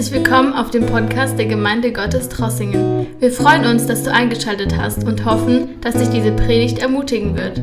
Herzlich 0.00 0.24
willkommen 0.24 0.54
auf 0.54 0.70
dem 0.70 0.86
Podcast 0.86 1.38
der 1.38 1.44
Gemeinde 1.44 1.92
Gottes 1.92 2.30
Trossingen. 2.30 3.06
Wir 3.20 3.30
freuen 3.30 3.66
uns, 3.66 3.86
dass 3.86 4.02
du 4.02 4.10
eingeschaltet 4.10 4.74
hast 4.78 5.04
und 5.04 5.26
hoffen, 5.26 5.78
dass 5.82 5.94
dich 5.94 6.08
diese 6.08 6.32
Predigt 6.32 6.78
ermutigen 6.78 7.36
wird. 7.36 7.58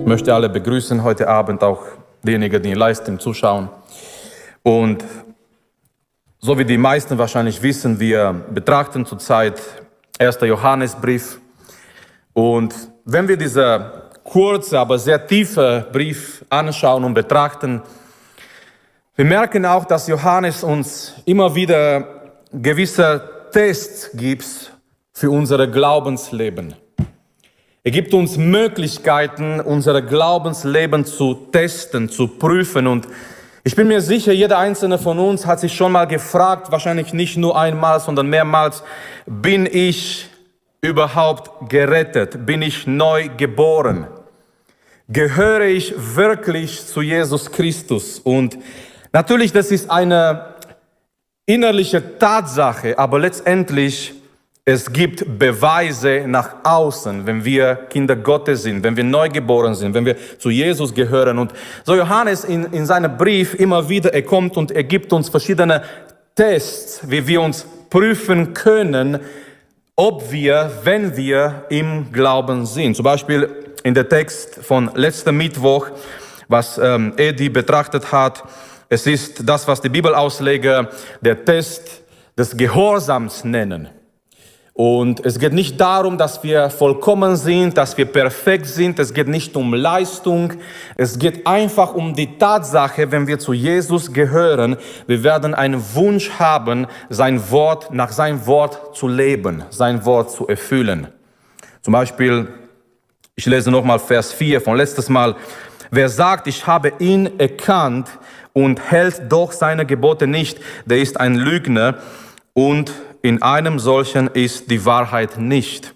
Ich 0.00 0.06
möchte 0.06 0.34
alle 0.34 0.48
begrüßen 0.48 1.02
heute 1.02 1.28
Abend, 1.28 1.62
auch 1.62 1.82
diejenigen, 2.22 2.62
die 2.62 2.70
in 2.70 2.78
Leistung 2.78 3.20
zuschauen. 3.20 3.68
Und 4.62 5.04
so 6.38 6.58
wie 6.58 6.64
die 6.64 6.78
meisten 6.78 7.18
wahrscheinlich 7.18 7.62
wissen, 7.62 8.00
wir 8.00 8.32
betrachten 8.32 9.04
zurzeit 9.04 9.60
1. 10.18 10.38
Johannesbrief. 10.40 11.38
Und 12.32 12.74
wenn 13.04 13.28
wir 13.28 13.36
diesen 13.36 13.78
kurzen, 14.24 14.76
aber 14.76 14.98
sehr 14.98 15.26
tiefen 15.26 15.84
Brief 15.92 16.42
anschauen 16.48 17.04
und 17.04 17.12
betrachten, 17.12 17.82
wir 19.22 19.28
merken 19.28 19.64
auch, 19.64 19.84
dass 19.84 20.08
Johannes 20.08 20.64
uns 20.64 21.14
immer 21.26 21.54
wieder 21.54 22.32
gewisse 22.52 23.22
Tests 23.52 24.10
gibt 24.14 24.72
für 25.12 25.30
unser 25.30 25.64
Glaubensleben. 25.68 26.74
Er 27.84 27.92
gibt 27.92 28.14
uns 28.14 28.36
Möglichkeiten, 28.36 29.60
unser 29.60 30.02
Glaubensleben 30.02 31.04
zu 31.04 31.34
testen, 31.52 32.08
zu 32.08 32.26
prüfen. 32.26 32.88
Und 32.88 33.06
ich 33.62 33.76
bin 33.76 33.86
mir 33.86 34.00
sicher, 34.00 34.32
jeder 34.32 34.58
einzelne 34.58 34.98
von 34.98 35.20
uns 35.20 35.46
hat 35.46 35.60
sich 35.60 35.72
schon 35.72 35.92
mal 35.92 36.06
gefragt, 36.06 36.72
wahrscheinlich 36.72 37.12
nicht 37.12 37.36
nur 37.36 37.56
einmal, 37.56 38.00
sondern 38.00 38.26
mehrmals, 38.26 38.82
bin 39.26 39.68
ich 39.70 40.28
überhaupt 40.80 41.70
gerettet? 41.70 42.44
Bin 42.44 42.60
ich 42.60 42.88
neu 42.88 43.28
geboren? 43.28 44.08
Gehöre 45.06 45.66
ich 45.66 45.94
wirklich 46.16 46.84
zu 46.84 47.02
Jesus 47.02 47.52
Christus? 47.52 48.18
Und 48.18 48.58
Natürlich, 49.12 49.52
das 49.52 49.70
ist 49.70 49.90
eine 49.90 50.54
innerliche 51.44 52.18
Tatsache, 52.18 52.98
aber 52.98 53.18
letztendlich 53.18 54.14
es 54.64 54.92
gibt 54.92 55.38
Beweise 55.38 56.24
nach 56.26 56.54
außen, 56.62 57.26
wenn 57.26 57.44
wir 57.44 57.74
Kinder 57.90 58.14
Gottes 58.14 58.62
sind, 58.62 58.84
wenn 58.84 58.96
wir 58.96 59.02
neugeboren 59.02 59.74
sind, 59.74 59.92
wenn 59.92 60.06
wir 60.06 60.16
zu 60.38 60.50
Jesus 60.50 60.94
gehören. 60.94 61.40
Und 61.40 61.52
so 61.84 61.96
Johannes 61.96 62.44
in, 62.44 62.66
in 62.66 62.86
seinem 62.86 63.16
Brief 63.16 63.54
immer 63.54 63.88
wieder, 63.88 64.14
er 64.14 64.22
kommt 64.22 64.56
und 64.56 64.70
er 64.70 64.84
gibt 64.84 65.12
uns 65.12 65.28
verschiedene 65.28 65.82
Tests, 66.36 67.00
wie 67.10 67.26
wir 67.26 67.42
uns 67.42 67.66
prüfen 67.90 68.54
können, 68.54 69.18
ob 69.96 70.30
wir, 70.30 70.70
wenn 70.84 71.16
wir 71.16 71.66
im 71.68 72.12
Glauben 72.12 72.64
sind. 72.64 72.94
Zum 72.94 73.04
Beispiel 73.04 73.48
in 73.82 73.94
der 73.94 74.08
Text 74.08 74.60
von 74.62 74.92
letzten 74.94 75.36
Mittwoch, 75.36 75.88
was 76.46 76.78
ähm, 76.78 77.14
Edi 77.16 77.48
betrachtet 77.48 78.12
hat, 78.12 78.44
es 78.92 79.06
ist 79.06 79.48
das, 79.48 79.66
was 79.66 79.80
die 79.80 79.88
Bibelausleger 79.88 80.90
der 81.22 81.46
Test 81.46 82.02
des 82.36 82.54
Gehorsams 82.54 83.42
nennen. 83.42 83.88
Und 84.74 85.24
es 85.24 85.38
geht 85.38 85.54
nicht 85.54 85.80
darum, 85.80 86.18
dass 86.18 86.42
wir 86.42 86.68
vollkommen 86.68 87.36
sind, 87.36 87.78
dass 87.78 87.96
wir 87.96 88.04
perfekt 88.04 88.66
sind. 88.66 88.98
Es 88.98 89.14
geht 89.14 89.28
nicht 89.28 89.56
um 89.56 89.72
Leistung. 89.72 90.52
Es 90.98 91.18
geht 91.18 91.46
einfach 91.46 91.94
um 91.94 92.14
die 92.14 92.36
Tatsache, 92.36 93.10
wenn 93.10 93.26
wir 93.26 93.38
zu 93.38 93.54
Jesus 93.54 94.12
gehören, 94.12 94.76
wir 95.06 95.24
werden 95.24 95.54
einen 95.54 95.82
Wunsch 95.94 96.28
haben, 96.38 96.86
sein 97.08 97.50
Wort, 97.50 97.94
nach 97.94 98.12
sein 98.12 98.46
Wort 98.46 98.94
zu 98.94 99.08
leben, 99.08 99.64
sein 99.70 100.04
Wort 100.04 100.30
zu 100.30 100.46
erfüllen. 100.48 101.08
Zum 101.80 101.92
Beispiel, 101.92 102.46
ich 103.36 103.46
lese 103.46 103.70
nochmal 103.70 103.98
Vers 103.98 104.34
4 104.34 104.60
von 104.60 104.76
letztes 104.76 105.08
Mal. 105.08 105.34
Wer 105.90 106.10
sagt, 106.10 106.46
ich 106.46 106.66
habe 106.66 106.92
ihn 106.98 107.38
erkannt, 107.38 108.08
und 108.52 108.90
hält 108.90 109.30
doch 109.30 109.52
seine 109.52 109.86
Gebote 109.86 110.26
nicht, 110.26 110.60
der 110.84 110.98
ist 110.98 111.18
ein 111.18 111.34
Lügner 111.34 111.98
und 112.54 112.92
in 113.22 113.42
einem 113.42 113.78
solchen 113.78 114.28
ist 114.28 114.70
die 114.70 114.84
Wahrheit 114.84 115.38
nicht. 115.38 115.94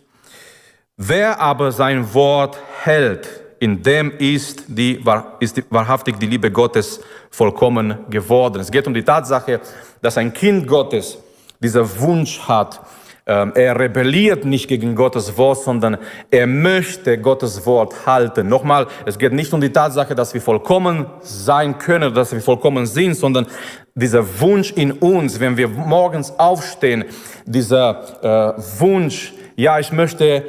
Wer 0.96 1.40
aber 1.40 1.72
sein 1.72 2.14
Wort 2.14 2.58
hält, 2.82 3.28
in 3.58 3.82
dem 3.82 4.12
ist, 4.18 4.64
die, 4.68 5.02
ist 5.40 5.56
die, 5.56 5.64
wahrhaftig 5.70 6.18
die 6.18 6.26
Liebe 6.26 6.50
Gottes 6.50 7.00
vollkommen 7.30 7.96
geworden. 8.10 8.60
Es 8.60 8.70
geht 8.70 8.86
um 8.86 8.94
die 8.94 9.02
Tatsache, 9.02 9.60
dass 10.00 10.18
ein 10.18 10.32
Kind 10.32 10.66
Gottes 10.66 11.18
dieser 11.60 11.98
Wunsch 12.00 12.40
hat, 12.40 12.80
er 13.26 13.78
rebelliert 13.78 14.44
nicht 14.44 14.68
gegen 14.68 14.94
Gottes 14.94 15.36
Wort, 15.36 15.58
sondern 15.58 15.98
er 16.30 16.46
möchte 16.46 17.18
Gottes 17.18 17.66
Wort 17.66 18.06
halten. 18.06 18.48
Nochmal, 18.48 18.86
es 19.04 19.18
geht 19.18 19.32
nicht 19.32 19.52
um 19.52 19.60
die 19.60 19.72
Tatsache, 19.72 20.14
dass 20.14 20.32
wir 20.32 20.40
vollkommen 20.40 21.06
sein 21.22 21.76
können, 21.78 22.14
dass 22.14 22.32
wir 22.32 22.40
vollkommen 22.40 22.86
sind, 22.86 23.14
sondern 23.14 23.48
dieser 23.96 24.40
Wunsch 24.40 24.70
in 24.72 24.92
uns, 24.92 25.40
wenn 25.40 25.56
wir 25.56 25.66
morgens 25.66 26.38
aufstehen, 26.38 27.04
dieser 27.46 28.54
äh, 28.56 28.62
Wunsch, 28.78 29.32
ja, 29.56 29.80
ich 29.80 29.90
möchte 29.90 30.44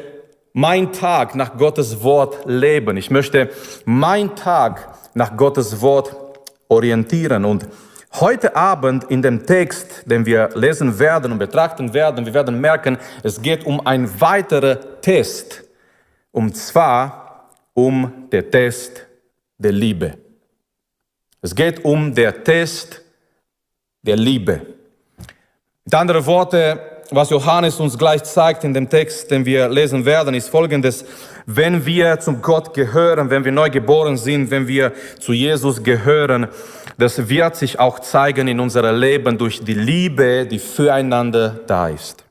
mein 0.54 0.92
Tag 0.92 1.34
nach 1.36 1.58
Gottes 1.58 2.04
Wort 2.04 2.40
leben. 2.46 2.98
Ich 2.98 3.10
möchte 3.10 3.50
mein 3.86 4.36
Tag 4.36 4.88
nach 5.16 5.36
Gottes 5.36 5.82
Wort 5.82 6.16
orientieren 6.68 7.46
und 7.46 7.68
Heute 8.14 8.56
Abend 8.56 9.04
in 9.06 9.22
dem 9.22 9.46
Text, 9.46 10.10
den 10.10 10.26
wir 10.26 10.50
lesen 10.56 10.98
werden 10.98 11.32
und 11.32 11.40
betrachten 11.40 11.94
werden, 11.94 12.26
wir 12.26 12.34
werden 12.34 12.60
merken, 12.60 12.98
es 13.22 13.42
geht 13.42 13.66
um 13.66 13.86
einen 13.86 14.20
weiteren 14.20 14.78
Test. 15.02 15.64
Und 16.32 16.56
zwar 16.56 17.50
um 17.74 18.30
den 18.32 18.50
Test 18.50 19.06
der 19.58 19.72
Liebe. 19.72 20.18
Es 21.42 21.54
geht 21.54 21.84
um 21.86 22.14
den 22.14 22.44
Test 22.44 23.02
der 24.02 24.16
Liebe. 24.16 24.62
Mit 25.86 25.94
anderen 25.94 26.26
Worten, 26.26 26.80
was 27.12 27.30
Johannes 27.30 27.80
uns 27.80 27.98
gleich 27.98 28.24
zeigt 28.24 28.64
in 28.64 28.74
dem 28.74 28.90
Text, 28.90 29.32
den 29.32 29.46
wir 29.46 29.70
lesen 29.70 30.04
werden, 30.06 30.34
ist 30.34 30.50
folgendes. 30.50 31.06
Wenn 31.46 31.86
wir 31.86 32.20
zum 32.20 32.42
Gott 32.42 32.74
gehören, 32.74 33.30
wenn 33.30 33.46
wir 33.46 33.52
neu 33.52 33.70
geboren 33.70 34.18
sind, 34.18 34.52
wenn 34.52 34.68
wir 34.68 34.92
zu 35.20 35.34
Jesus 35.34 35.84
gehören, 35.84 36.48
das 36.98 37.30
wird 37.30 37.56
sich 37.56 37.80
auch 37.80 38.00
zeigen 38.00 38.48
in 38.48 38.60
unserem 38.60 39.00
Leben 39.00 39.38
durch 39.38 39.64
die 39.64 39.74
Liebe, 39.74 40.46
die 40.46 40.60
füreinander 40.60 41.60
da 41.68 41.90
ist. 41.90 42.24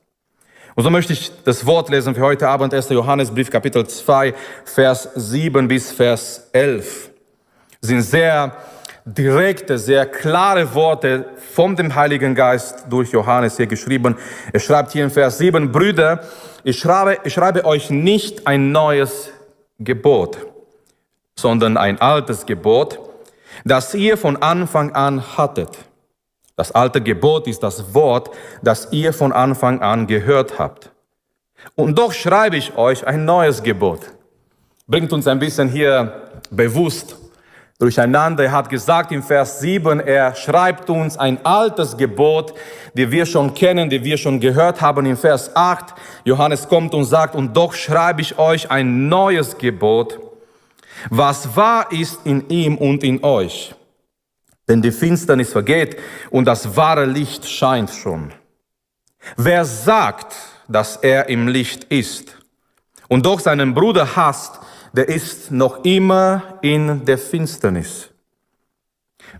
Und 0.75 0.83
so 0.83 0.89
möchte 0.89 1.13
ich 1.13 1.31
das 1.43 1.65
Wort 1.65 1.89
lesen 1.89 2.13
für 2.13 2.21
heute 2.21 2.47
Abend, 2.47 2.73
1. 2.73 2.89
Johannesbrief, 2.89 3.49
Kapitel 3.49 3.87
2, 3.87 4.33
Vers 4.63 5.09
7 5.15 5.67
bis 5.67 5.91
Vers 5.91 6.49
11. 6.51 7.09
Das 7.81 7.87
sind 7.87 8.01
sehr 8.01 8.55
direkte, 9.03 9.79
sehr 9.79 10.05
klare 10.05 10.73
Worte 10.75 11.25
von 11.53 11.75
dem 11.75 11.95
Heiligen 11.95 12.35
Geist 12.35 12.85
durch 12.89 13.11
Johannes 13.11 13.57
hier 13.57 13.67
geschrieben. 13.67 14.17
Er 14.51 14.59
schreibt 14.59 14.91
hier 14.91 15.05
in 15.05 15.09
Vers 15.09 15.37
7, 15.37 15.71
Brüder, 15.71 16.23
ich 16.63 16.77
schreibe, 16.77 17.17
ich 17.23 17.33
schreibe 17.33 17.65
euch 17.65 17.89
nicht 17.89 18.45
ein 18.45 18.71
neues 18.71 19.31
Gebot, 19.79 20.37
sondern 21.35 21.77
ein 21.77 21.99
altes 22.01 22.45
Gebot, 22.45 22.99
das 23.67 23.93
ihr 23.93 24.17
von 24.17 24.41
Anfang 24.41 24.93
an 24.93 25.37
hattet. 25.37 25.77
Das 26.55 26.71
alte 26.71 27.01
Gebot 27.01 27.47
ist 27.47 27.61
das 27.61 27.93
Wort, 27.93 28.31
das 28.63 28.87
ihr 28.91 29.13
von 29.13 29.31
Anfang 29.31 29.81
an 29.81 30.07
gehört 30.07 30.57
habt. 30.57 30.91
Und 31.75 31.97
doch 31.97 32.11
schreibe 32.11 32.57
ich 32.57 32.75
euch 32.77 33.05
ein 33.05 33.25
neues 33.25 33.61
Gebot. 33.61 33.99
Bringt 34.87 35.13
uns 35.13 35.27
ein 35.27 35.39
bisschen 35.39 35.69
hier 35.69 36.29
bewusst 36.49 37.15
durcheinander. 37.79 38.45
Er 38.45 38.51
hat 38.53 38.69
gesagt 38.69 39.11
im 39.11 39.21
Vers 39.21 39.59
7, 39.59 39.99
er 39.99 40.33
schreibt 40.33 40.89
uns 40.89 41.17
ein 41.17 41.45
altes 41.45 41.95
Gebot, 41.95 42.53
die 42.95 43.11
wir 43.11 43.25
schon 43.25 43.53
kennen, 43.53 43.89
die 43.89 44.03
wir 44.03 44.17
schon 44.17 44.39
gehört 44.39 44.81
haben. 44.81 45.05
Im 45.05 45.17
Vers 45.17 45.55
8, 45.55 45.93
Johannes 46.23 46.67
kommt 46.67 46.93
und 46.93 47.05
sagt, 47.05 47.35
und 47.35 47.55
doch 47.55 47.73
schreibe 47.73 48.21
ich 48.21 48.39
euch 48.39 48.71
ein 48.71 49.07
neues 49.09 49.57
Gebot, 49.57 50.19
was 51.09 51.55
wahr 51.55 51.91
ist 51.91 52.19
in 52.25 52.49
ihm 52.49 52.77
und 52.77 53.03
in 53.03 53.23
euch. 53.23 53.73
Denn 54.67 54.81
die 54.81 54.91
Finsternis 54.91 55.51
vergeht 55.51 55.97
und 56.29 56.45
das 56.45 56.75
wahre 56.75 57.05
Licht 57.05 57.47
scheint 57.47 57.89
schon. 57.89 58.33
Wer 59.35 59.65
sagt, 59.65 60.35
dass 60.67 60.97
er 60.97 61.29
im 61.29 61.47
Licht 61.47 61.85
ist 61.85 62.37
und 63.07 63.25
doch 63.25 63.39
seinen 63.39 63.73
Bruder 63.73 64.15
hasst, 64.15 64.59
der 64.93 65.07
ist 65.07 65.51
noch 65.51 65.83
immer 65.83 66.59
in 66.61 67.05
der 67.05 67.17
Finsternis. 67.17 68.09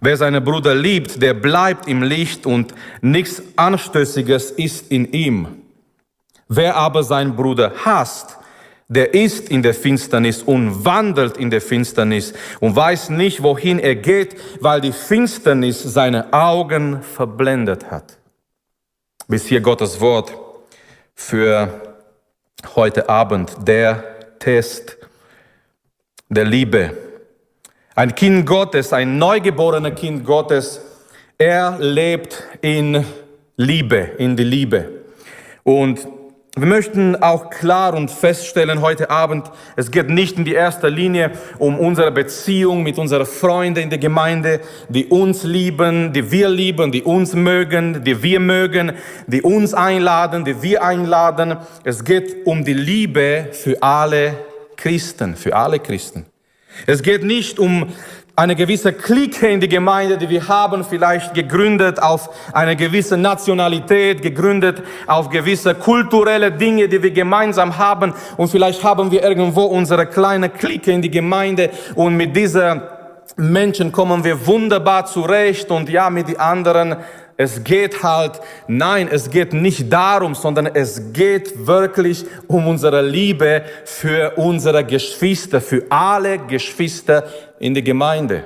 Wer 0.02 0.18
seinen 0.18 0.44
Bruder 0.44 0.76
liebt, 0.76 1.22
der 1.22 1.34
bleibt 1.34 1.88
im 1.88 2.04
Licht 2.04 2.46
und 2.46 2.74
nichts 3.02 3.42
Anstößiges 3.56 4.52
ist 4.52 4.92
in 4.92 5.12
ihm. 5.12 5.64
Wer 6.48 6.76
aber 6.76 7.04
seinen 7.04 7.36
Bruder 7.36 7.74
hasst, 7.84 8.38
der 8.90 9.14
ist 9.14 9.50
in 9.50 9.64
der 9.64 9.74
Finsternis 9.74 10.42
und 10.42 10.86
wandelt 10.86 11.38
in 11.38 11.50
der 11.50 11.62
Finsternis 11.62 12.34
und 12.60 12.76
weiß 12.76 13.10
nicht, 13.10 13.44
wohin 13.44 13.80
er 13.80 13.96
geht, 13.96 14.36
weil 14.62 14.80
die 14.80 14.94
Finsternis 14.94 15.82
seine 15.84 16.32
Augen 16.32 17.02
verblendet 17.02 17.92
hat. 17.92 18.18
Bis 19.28 19.46
hier 19.46 19.60
Gottes 19.60 20.00
Wort 20.00 20.32
für 21.14 21.98
heute 22.76 23.10
Abend, 23.10 23.52
der 23.66 24.04
Test 24.40 24.98
der 26.30 26.46
Liebe. 26.46 26.96
Ein 27.94 28.16
Kind 28.16 28.46
Gottes, 28.46 28.94
ein 28.94 29.18
neugeborener 29.18 29.92
Kind 29.92 30.26
Gottes, 30.26 30.82
Er 31.40 31.78
lebt 31.80 32.44
in 32.62 33.06
Liebe, 33.58 33.98
in 34.18 34.36
die 34.36 34.44
Liebe. 34.44 34.90
Und 35.64 36.08
wir 36.60 36.68
möchten 36.68 37.16
auch 37.22 37.52
klar 37.52 37.94
und 37.94 38.10
feststellen 38.10 38.82
heute 38.82 39.12
Abend, 39.12 39.52
es 39.76 39.92
geht 39.92 40.10
nicht 40.10 40.38
in 40.38 40.46
die 40.46 40.54
erster 40.54 40.90
Linie 40.90 41.32
um 41.60 41.78
unsere 41.78 42.12
Beziehung 42.12 42.82
mit 42.82 42.98
unseren 42.98 43.28
Freunden 43.28 43.84
in 43.84 43.90
der 43.92 44.00
Gemeinde, 44.00 44.60
die 44.90 45.06
uns 45.06 45.44
lieben, 45.44 46.14
die 46.14 46.32
wir 46.32 46.50
lieben, 46.50 46.92
die 46.92 47.04
uns 47.04 47.36
mögen, 47.36 48.04
die 48.04 48.24
wir 48.24 48.40
mögen, 48.40 48.94
die 49.28 49.44
uns 49.44 49.76
einladen, 49.76 50.46
die 50.46 50.62
wir 50.64 50.84
einladen. 50.84 51.58
Es 51.84 52.04
geht 52.04 52.48
um 52.48 52.66
die 52.66 52.74
Liebe 52.74 53.50
für 53.52 53.82
alle 53.84 54.34
Christen, 54.78 55.36
für 55.36 55.56
alle 55.56 55.78
Christen. 55.78 56.26
Es 56.88 57.04
geht 57.04 57.24
nicht 57.24 57.60
um 57.60 57.88
eine 58.38 58.56
gewisse 58.56 58.94
Clique 58.94 59.48
in 59.48 59.60
die 59.60 59.68
Gemeinde, 59.68 60.16
die 60.16 60.30
wir 60.30 60.48
haben, 60.48 60.84
vielleicht 60.84 61.34
gegründet 61.34 62.00
auf 62.00 62.30
eine 62.54 62.76
gewisse 62.76 63.18
Nationalität, 63.18 64.22
gegründet 64.22 64.84
auf 65.08 65.30
gewisse 65.30 65.74
kulturelle 65.74 66.52
Dinge, 66.52 66.88
die 66.88 67.02
wir 67.02 67.10
gemeinsam 67.10 67.80
haben. 67.80 68.14
Und 68.38 68.50
vielleicht 68.50 68.84
haben 68.84 69.10
wir 69.10 69.24
irgendwo 69.24 69.64
unsere 69.64 70.06
kleine 70.06 70.50
Clique 70.50 70.92
in 70.92 71.02
die 71.02 71.10
Gemeinde 71.10 71.72
und 71.96 72.16
mit 72.16 72.36
dieser 72.36 73.16
Menschen 73.38 73.92
kommen 73.92 74.24
wir 74.24 74.46
wunderbar 74.46 75.08
zurecht 75.08 75.72
und 75.72 75.90
ja, 75.90 76.12
mit 76.12 76.28
den 76.28 76.40
anderen 76.40 76.98
es 77.38 77.64
geht 77.64 78.02
halt, 78.02 78.42
nein, 78.68 79.08
es 79.12 79.30
geht 79.30 79.54
nicht 79.54 79.94
darum, 79.94 80.34
sondern 80.34 80.66
es 80.66 81.14
geht 81.14 81.68
wirklich 81.68 82.26
um 82.48 82.68
unsere 82.68 83.04
Liebe 83.04 83.62
für 83.86 84.34
unsere 84.38 84.84
Geschwister, 84.84 85.62
für 85.62 85.84
alle 85.90 86.40
Geschwister 86.40 87.26
in 87.60 87.76
der 87.76 87.84
Gemeinde, 87.84 88.44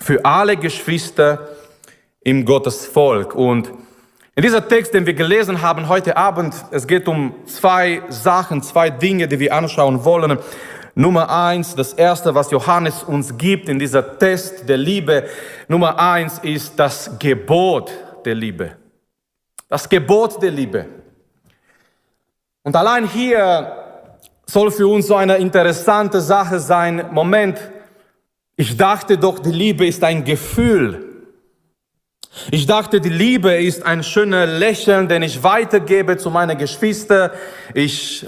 für 0.00 0.24
alle 0.24 0.56
Geschwister 0.56 1.48
im 2.24 2.44
Gottesvolk. 2.44 3.36
Und 3.36 3.70
in 4.34 4.42
dieser 4.42 4.66
Text, 4.66 4.92
den 4.92 5.06
wir 5.06 5.14
gelesen 5.14 5.62
haben 5.62 5.88
heute 5.88 6.16
Abend, 6.16 6.54
es 6.72 6.88
geht 6.88 7.06
um 7.06 7.34
zwei 7.46 8.02
Sachen, 8.08 8.60
zwei 8.62 8.90
Dinge, 8.90 9.28
die 9.28 9.38
wir 9.38 9.54
anschauen 9.54 10.04
wollen. 10.04 10.38
Nummer 10.96 11.30
eins, 11.30 11.76
das 11.76 11.92
erste, 11.92 12.34
was 12.34 12.50
Johannes 12.50 13.04
uns 13.04 13.38
gibt 13.38 13.68
in 13.68 13.78
dieser 13.78 14.18
Test 14.18 14.68
der 14.68 14.78
Liebe, 14.78 15.24
Nummer 15.68 15.98
eins 15.98 16.40
ist 16.42 16.72
das 16.76 17.18
Gebot 17.20 17.92
der 18.24 18.34
Liebe. 18.34 18.76
Das 19.68 19.88
Gebot 19.88 20.42
der 20.42 20.50
Liebe. 20.50 20.86
Und 22.62 22.76
allein 22.76 23.08
hier 23.08 23.76
soll 24.46 24.70
für 24.70 24.86
uns 24.86 25.06
so 25.06 25.16
eine 25.16 25.36
interessante 25.36 26.20
Sache 26.20 26.60
sein. 26.60 27.06
Moment, 27.12 27.58
ich 28.56 28.76
dachte 28.76 29.18
doch, 29.18 29.38
die 29.38 29.52
Liebe 29.52 29.86
ist 29.86 30.04
ein 30.04 30.24
Gefühl. 30.24 31.08
Ich 32.50 32.66
dachte, 32.66 33.00
die 33.00 33.08
Liebe 33.08 33.54
ist 33.54 33.84
ein 33.84 34.02
schöner 34.02 34.46
Lächeln, 34.46 35.08
den 35.08 35.22
ich 35.22 35.42
weitergebe 35.42 36.16
zu 36.16 36.30
meinen 36.30 36.56
Geschwistern. 36.56 37.30
Ich 37.74 38.26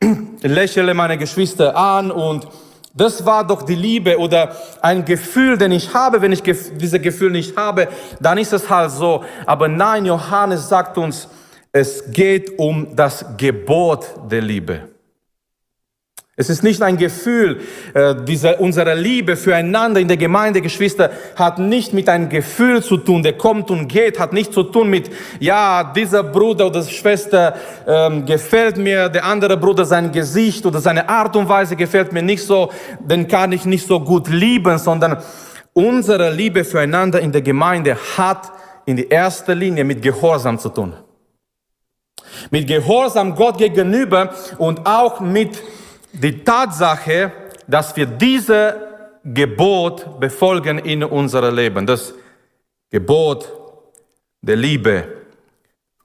lächle 0.42 0.94
meine 0.94 1.18
Geschwister 1.18 1.76
an 1.76 2.10
und 2.10 2.46
das 2.94 3.24
war 3.24 3.46
doch 3.46 3.62
die 3.62 3.74
Liebe 3.74 4.18
oder 4.18 4.54
ein 4.80 5.04
Gefühl, 5.04 5.56
den 5.56 5.72
ich 5.72 5.94
habe. 5.94 6.20
Wenn 6.20 6.32
ich 6.32 6.42
dieses 6.42 7.00
Gefühl 7.00 7.30
nicht 7.30 7.56
habe, 7.56 7.88
dann 8.20 8.38
ist 8.38 8.52
es 8.52 8.68
halt 8.68 8.90
so. 8.90 9.24
Aber 9.46 9.68
nein, 9.68 10.04
Johannes 10.04 10.68
sagt 10.68 10.98
uns, 10.98 11.28
es 11.72 12.12
geht 12.12 12.58
um 12.58 12.94
das 12.94 13.24
Gebot 13.38 14.06
der 14.30 14.42
Liebe. 14.42 14.91
Es 16.42 16.50
ist 16.50 16.64
nicht 16.64 16.82
ein 16.82 16.96
Gefühl, 16.96 17.60
äh, 17.94 18.16
diese, 18.26 18.56
unsere 18.56 18.94
Liebe 18.94 19.36
füreinander 19.36 20.00
in 20.00 20.08
der 20.08 20.16
Gemeinde, 20.16 20.60
Geschwister, 20.60 21.12
hat 21.36 21.60
nicht 21.60 21.92
mit 21.92 22.08
einem 22.08 22.28
Gefühl 22.28 22.82
zu 22.82 22.96
tun, 22.96 23.22
der 23.22 23.34
kommt 23.34 23.70
und 23.70 23.86
geht, 23.86 24.18
hat 24.18 24.32
nicht 24.32 24.52
zu 24.52 24.64
tun 24.64 24.90
mit, 24.90 25.08
ja, 25.38 25.92
dieser 25.94 26.24
Bruder 26.24 26.66
oder 26.66 26.82
Schwester 26.82 27.54
ähm, 27.86 28.26
gefällt 28.26 28.76
mir, 28.76 29.08
der 29.08 29.24
andere 29.24 29.56
Bruder 29.56 29.84
sein 29.84 30.10
Gesicht 30.10 30.66
oder 30.66 30.80
seine 30.80 31.08
Art 31.08 31.36
und 31.36 31.48
Weise 31.48 31.76
gefällt 31.76 32.12
mir 32.12 32.22
nicht 32.22 32.42
so, 32.42 32.72
den 32.98 33.28
kann 33.28 33.52
ich 33.52 33.64
nicht 33.64 33.86
so 33.86 34.00
gut 34.00 34.26
lieben, 34.28 34.78
sondern 34.78 35.18
unsere 35.74 36.32
Liebe 36.32 36.64
füreinander 36.64 37.20
in 37.20 37.30
der 37.30 37.42
Gemeinde 37.42 37.96
hat 38.16 38.50
in 38.84 38.96
die 38.96 39.08
erster 39.08 39.54
Linie 39.54 39.84
mit 39.84 40.02
Gehorsam 40.02 40.58
zu 40.58 40.70
tun. 40.70 40.94
Mit 42.50 42.66
Gehorsam 42.66 43.36
Gott 43.36 43.58
gegenüber 43.58 44.34
und 44.58 44.84
auch 44.84 45.20
mit 45.20 45.62
die 46.12 46.44
Tatsache, 46.44 47.32
dass 47.66 47.94
wir 47.96 48.06
diese 48.06 48.76
Gebot 49.24 50.18
befolgen 50.20 50.78
in 50.78 51.04
unserem 51.04 51.54
Leben, 51.54 51.86
das 51.86 52.14
Gebot 52.90 53.50
der 54.40 54.56
Liebe. 54.56 55.04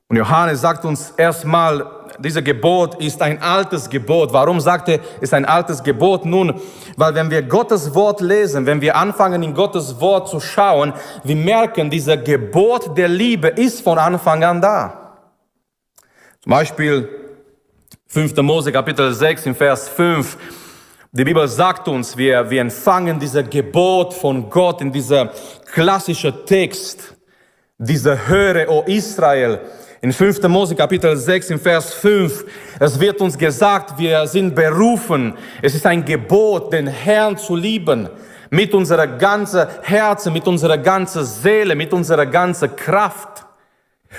Und 0.08 0.18
Johannes 0.18 0.62
sagt 0.62 0.86
uns 0.86 1.12
erstmal, 1.18 1.86
dieses 2.20 2.44
Gebot 2.44 2.96
ist 3.02 3.22
ein 3.22 3.42
altes 3.42 3.90
Gebot. 3.90 4.32
Warum 4.32 4.60
sagt 4.60 4.90
er, 4.90 5.00
ist 5.22 5.34
ein 5.34 5.46
altes 5.46 5.84
Gebot? 5.84 6.26
Nun, 6.26 6.60
weil 6.96 7.14
wenn 7.14 7.30
wir 7.30 7.42
Gottes 7.42 7.94
Wort 7.94 8.22
lesen, 8.22 8.66
wenn 8.66 8.82
wir 8.82 8.96
anfangen 8.96 9.44
in 9.44 9.54
Gottes 9.54 10.00
Wort 10.00 10.30
zu 10.30 10.40
schauen, 10.40 10.94
wir 11.24 11.36
merken, 11.36 11.90
dieser 11.90 12.18
Gebot 12.18 12.98
der 12.98 13.08
Liebe 13.08 13.50
ist 13.50 13.82
von 13.82 13.98
Anfang 13.98 14.44
an 14.44 14.62
da. 14.62 15.20
Zum 16.42 16.52
Beispiel 16.52 17.27
5. 18.10 18.38
Mose 18.38 18.72
Kapitel 18.72 19.14
6 19.14 19.48
im 19.48 19.56
Vers 19.56 19.90
5. 19.90 20.38
Die 21.12 21.26
Bibel 21.26 21.46
sagt 21.46 21.90
uns, 21.90 22.16
wir, 22.16 22.50
wir 22.50 22.62
empfangen 22.62 23.20
dieser 23.20 23.44
Gebot 23.44 24.14
von 24.14 24.50
Gott 24.50 24.80
in 24.80 24.94
dieser 24.94 25.34
klassischen 25.74 26.34
Text, 26.46 27.16
dieser 27.78 28.30
Höre, 28.30 28.70
o 28.70 28.84
Israel, 28.88 29.60
in 30.00 30.14
5. 30.14 30.42
Mose 30.44 30.74
Kapitel 30.74 31.18
6 31.18 31.50
im 31.50 31.60
Vers 31.60 31.96
5. 31.96 32.46
Es 32.80 32.98
wird 32.98 33.20
uns 33.20 33.38
gesagt, 33.38 34.00
wir 34.00 34.26
sind 34.26 34.56
berufen. 34.56 35.34
Es 35.62 35.76
ist 35.76 35.86
ein 35.86 36.06
Gebot, 36.06 36.72
den 36.72 36.88
Herrn 36.88 37.38
zu 37.38 37.58
lieben. 37.58 38.08
Mit 38.50 38.74
unserer 38.74 39.08
ganzen 39.08 39.68
Herzen, 39.82 40.32
mit 40.32 40.48
unserer 40.48 40.78
ganzen 40.78 41.26
Seele, 41.26 41.76
mit 41.76 41.92
unserer 41.92 42.26
ganzen 42.26 42.74
Kraft. 42.74 43.47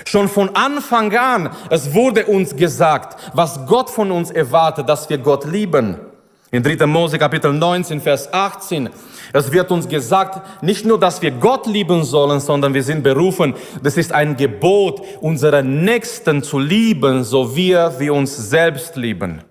Schon 0.05 0.27
von 0.27 0.55
Anfang 0.55 1.15
an, 1.15 1.49
es 1.69 1.93
wurde 1.93 2.25
uns 2.25 2.55
gesagt, 2.55 3.31
was 3.33 3.65
Gott 3.65 3.89
von 3.89 4.11
uns 4.11 4.31
erwartet, 4.31 4.87
dass 4.87 5.09
wir 5.09 5.17
Gott 5.17 5.45
lieben. 5.45 5.97
In 6.51 6.63
3. 6.63 6.87
Mose 6.87 7.19
Kapitel 7.19 7.53
19, 7.53 8.01
Vers 8.01 8.33
18, 8.33 8.89
es 9.33 9.51
wird 9.51 9.71
uns 9.71 9.87
gesagt, 9.87 10.63
nicht 10.63 10.83
nur, 10.83 10.99
dass 10.99 11.21
wir 11.21 11.29
Gott 11.29 11.67
lieben 11.67 12.03
sollen, 12.03 12.39
sondern 12.39 12.73
wir 12.73 12.81
sind 12.81 13.03
berufen, 13.03 13.53
das 13.83 13.97
ist 13.97 14.11
ein 14.11 14.35
Gebot, 14.35 15.01
unsere 15.21 15.63
Nächsten 15.63 16.41
zu 16.41 16.57
lieben, 16.57 17.23
so 17.23 17.55
wie 17.55 17.73
wir 17.73 18.13
uns 18.15 18.35
selbst 18.35 18.95
lieben. 18.95 19.43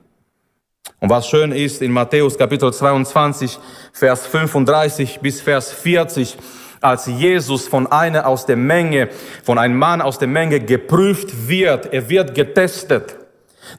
Und 1.00 1.11
was 1.11 1.28
schön 1.28 1.52
ist, 1.52 1.80
in 1.80 1.92
Matthäus 1.92 2.37
Kapitel 2.37 2.72
22, 2.72 3.56
Vers 3.92 4.26
35 4.26 5.20
bis 5.20 5.40
Vers 5.40 5.70
40, 5.70 6.37
als 6.80 7.06
Jesus 7.06 7.66
von 7.66 7.87
einer 7.87 8.26
aus 8.26 8.47
der 8.47 8.56
Menge, 8.56 9.08
von 9.44 9.58
einem 9.58 9.78
Mann 9.78 10.00
aus 10.00 10.18
der 10.18 10.28
Menge 10.28 10.61
geprüft 10.61 11.49
wird, 11.49 11.92
er 11.92 12.08
wird 12.08 12.35
getestet. 12.35 13.16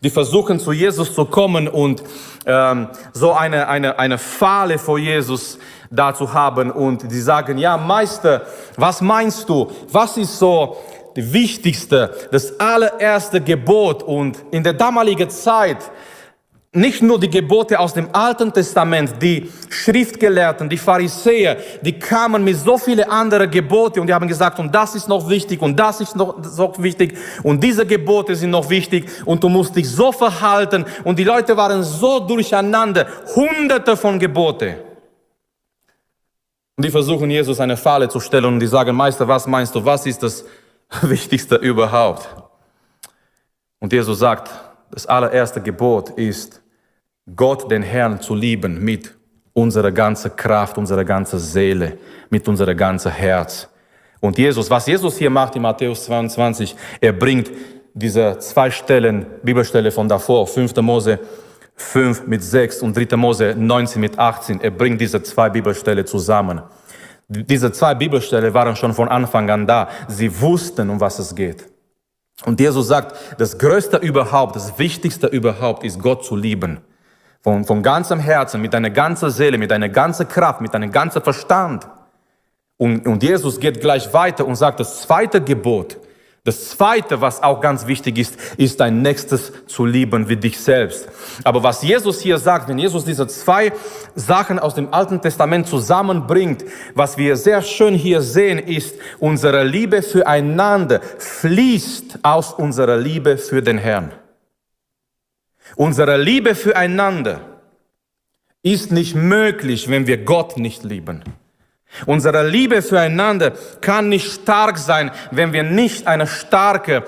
Die 0.04 0.10
versuchen 0.10 0.60
zu 0.60 0.72
Jesus 0.72 1.14
zu 1.14 1.26
kommen 1.26 1.68
und 1.68 2.04
ähm, 2.46 2.90
so 3.14 3.34
eine, 3.34 3.68
eine, 3.68 3.98
eine 3.98 4.18
Falle 4.18 4.78
vor 4.78 5.00
Jesus 5.00 5.58
da 5.90 6.14
zu 6.14 6.32
haben 6.34 6.72
und 6.72 7.12
die 7.12 7.20
sagen, 7.20 7.58
ja 7.58 7.78
Meister, 7.78 8.44
was 8.78 9.02
meinst 9.02 9.50
du? 9.50 9.72
Was 9.92 10.18
ist 10.18 10.38
so 10.38 10.78
die 11.16 11.34
wichtigste, 11.34 12.14
das 12.32 12.60
allererste 12.60 13.42
Gebot? 13.42 14.04
Und 14.04 14.38
in 14.52 14.64
der 14.64 14.74
damaligen 14.74 15.30
Zeit 15.30 15.78
nicht 16.72 17.02
nur 17.02 17.20
die 17.20 17.30
Gebote 17.30 17.80
aus 17.80 17.96
dem 17.96 18.14
Alten 18.14 18.54
Testament, 18.54 19.20
die 19.20 19.52
Schriftgelehrten, 19.70 20.70
die 20.70 20.78
Pharisäer, 20.78 21.58
die 21.82 21.98
kamen 21.98 22.44
mit 22.44 22.58
so 22.58 22.78
viele 22.78 23.10
andere 23.10 23.48
Gebote 23.48 24.00
und 24.00 24.06
die 24.06 24.14
haben 24.14 24.28
gesagt, 24.28 24.60
und 24.60 24.74
das 24.74 24.94
ist 24.94 25.08
noch 25.08 25.28
wichtig 25.28 25.62
und 25.64 25.76
das 25.80 26.00
ist 26.00 26.16
noch 26.16 26.36
so 26.44 26.72
wichtig 26.78 27.18
und 27.42 27.64
diese 27.64 27.88
Gebote 27.88 28.36
sind 28.36 28.52
noch 28.52 28.70
wichtig 28.70 29.10
und 29.26 29.44
du 29.44 29.50
musst 29.50 29.76
dich 29.76 29.90
so 29.90 30.12
verhalten 30.12 30.86
und 31.04 31.18
die 31.18 31.24
Leute 31.24 31.58
waren 31.58 31.82
so 31.82 32.20
durcheinander, 32.20 33.08
hunderte 33.36 33.98
von 33.98 34.20
Gebote. 34.20 34.86
Und 36.78 36.86
die 36.86 36.92
versuchen 36.92 37.32
Jesus 37.32 37.60
eine 37.60 37.78
Falle 37.78 38.08
zu 38.08 38.20
stellen 38.20 38.46
und 38.46 38.60
die 38.60 38.68
sagen, 38.68 38.96
Meister, 38.96 39.28
was 39.28 39.48
meinst 39.48 39.74
du, 39.74 39.84
was 39.84 40.06
ist 40.06 40.22
das 40.22 40.46
Wichtigste 41.02 41.56
überhaupt? 41.56 42.30
Und 43.80 43.92
Jesus 43.92 44.20
sagt, 44.20 44.69
das 44.92 45.06
allererste 45.06 45.62
Gebot 45.62 46.12
ist, 46.12 46.62
Gott, 47.36 47.70
den 47.70 47.84
Herrn, 47.84 48.20
zu 48.22 48.36
lieben 48.36 48.84
mit 48.84 49.16
unserer 49.54 49.92
ganzen 49.92 50.36
Kraft, 50.36 50.78
unserer 50.78 51.06
ganzen 51.06 51.40
Seele, 51.40 51.98
mit 52.30 52.48
unserem 52.48 52.76
ganzen 52.76 53.12
Herz. 53.12 53.70
Und 54.20 54.38
Jesus, 54.38 54.70
was 54.70 54.88
Jesus 54.88 55.18
hier 55.18 55.30
macht 55.30 55.56
in 55.56 55.62
Matthäus 55.62 56.06
22, 56.06 56.76
er 57.00 57.14
bringt 57.14 57.52
diese 57.94 58.38
zwei 58.40 58.72
Stellen, 58.72 59.26
Bibelstelle 59.44 59.92
von 59.92 60.08
davor, 60.08 60.48
5. 60.48 60.76
Mose 60.78 61.20
5 61.76 62.28
mit 62.28 62.44
6 62.44 62.82
und 62.82 62.96
3. 62.96 63.16
Mose 63.16 63.56
19 63.58 64.02
mit 64.02 64.20
18, 64.20 64.62
er 64.62 64.72
bringt 64.72 65.00
diese 65.00 65.24
zwei 65.24 65.50
Bibelstelle 65.50 66.04
zusammen. 66.04 66.62
Diese 67.30 67.72
zwei 67.72 67.94
Bibelstellen 67.96 68.54
waren 68.54 68.76
schon 68.76 68.94
von 68.94 69.08
Anfang 69.08 69.50
an 69.50 69.66
da. 69.66 69.88
Sie 70.08 70.42
wussten, 70.42 70.90
um 70.90 71.00
was 71.00 71.20
es 71.20 71.34
geht. 71.34 71.66
Und 72.46 72.60
Jesus 72.60 72.88
sagt, 72.88 73.16
das 73.38 73.58
Größte 73.58 73.98
überhaupt, 73.98 74.56
das 74.56 74.80
Wichtigste 74.80 75.28
überhaupt 75.28 75.84
ist 75.84 76.02
Gott 76.02 76.24
zu 76.24 76.36
lieben. 76.36 76.80
Von, 77.42 77.64
von 77.66 77.84
ganzem 77.84 78.20
Herzen, 78.20 78.62
mit 78.62 78.74
deiner 78.74 78.90
ganzen 78.90 79.30
Seele, 79.30 79.58
mit 79.58 79.72
deiner 79.72 79.90
ganzen 79.90 80.28
Kraft, 80.28 80.62
mit 80.62 80.74
deinem 80.74 80.92
ganzen 80.92 81.22
Verstand. 81.22 81.88
Und, 82.78 83.06
und 83.08 83.24
Jesus 83.24 83.60
geht 83.60 83.82
gleich 83.82 84.14
weiter 84.14 84.46
und 84.46 84.56
sagt, 84.56 84.80
das 84.80 85.02
zweite 85.02 85.42
Gebot, 85.42 85.98
das 86.44 86.70
zweite, 86.70 87.20
was 87.20 87.44
auch 87.44 87.60
ganz 87.60 87.86
wichtig 87.86 88.18
ist, 88.18 88.38
ist 88.58 88.80
dein 88.80 89.02
Nächstes 89.02 89.52
zu 89.68 89.86
lieben 89.86 90.30
wie 90.30 90.38
dich 90.38 90.60
selbst. 90.60 91.10
Aber 91.44 91.62
was 91.64 91.84
Jesus 91.84 92.22
hier 92.22 92.38
sagt, 92.38 92.70
wenn 92.70 92.78
Jesus 92.78 93.04
diese 93.04 93.28
zwei 93.28 93.74
Sachen 94.16 94.58
aus 94.58 94.74
dem 94.74 94.94
Alten 94.94 95.22
Testament 95.22 95.68
zusammenbringt, 95.68 96.64
was 96.96 97.18
wir 97.18 97.36
sehr 97.36 97.62
schön 97.62 97.94
hier 97.94 98.22
sehen, 98.22 98.58
ist, 98.58 98.96
unsere 99.20 99.64
Liebe 99.64 100.02
füreinander 100.02 101.02
fließt 101.18 102.20
aus 102.24 102.54
unserer 102.54 102.98
Liebe 102.98 103.38
für 103.38 103.62
den 103.62 103.78
Herrn. 103.78 104.12
Unsere 105.76 106.18
Liebe 106.18 106.56
füreinander 106.56 107.42
ist 108.64 108.92
nicht 108.92 109.16
möglich, 109.16 109.90
wenn 109.90 110.08
wir 110.08 110.24
Gott 110.24 110.58
nicht 110.58 110.84
lieben. 110.84 111.24
Unsere 112.06 112.48
Liebe 112.48 112.82
füreinander 112.82 113.54
kann 113.82 114.10
nicht 114.10 114.32
stark 114.32 114.78
sein, 114.78 115.12
wenn 115.32 115.54
wir 115.54 115.64
nicht 115.64 116.08
eine 116.08 116.28
starke, 116.28 117.04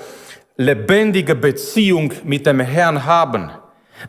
lebendige 0.57 1.35
Beziehung 1.35 2.13
mit 2.23 2.45
dem 2.45 2.59
Herrn 2.59 3.05
haben. 3.05 3.51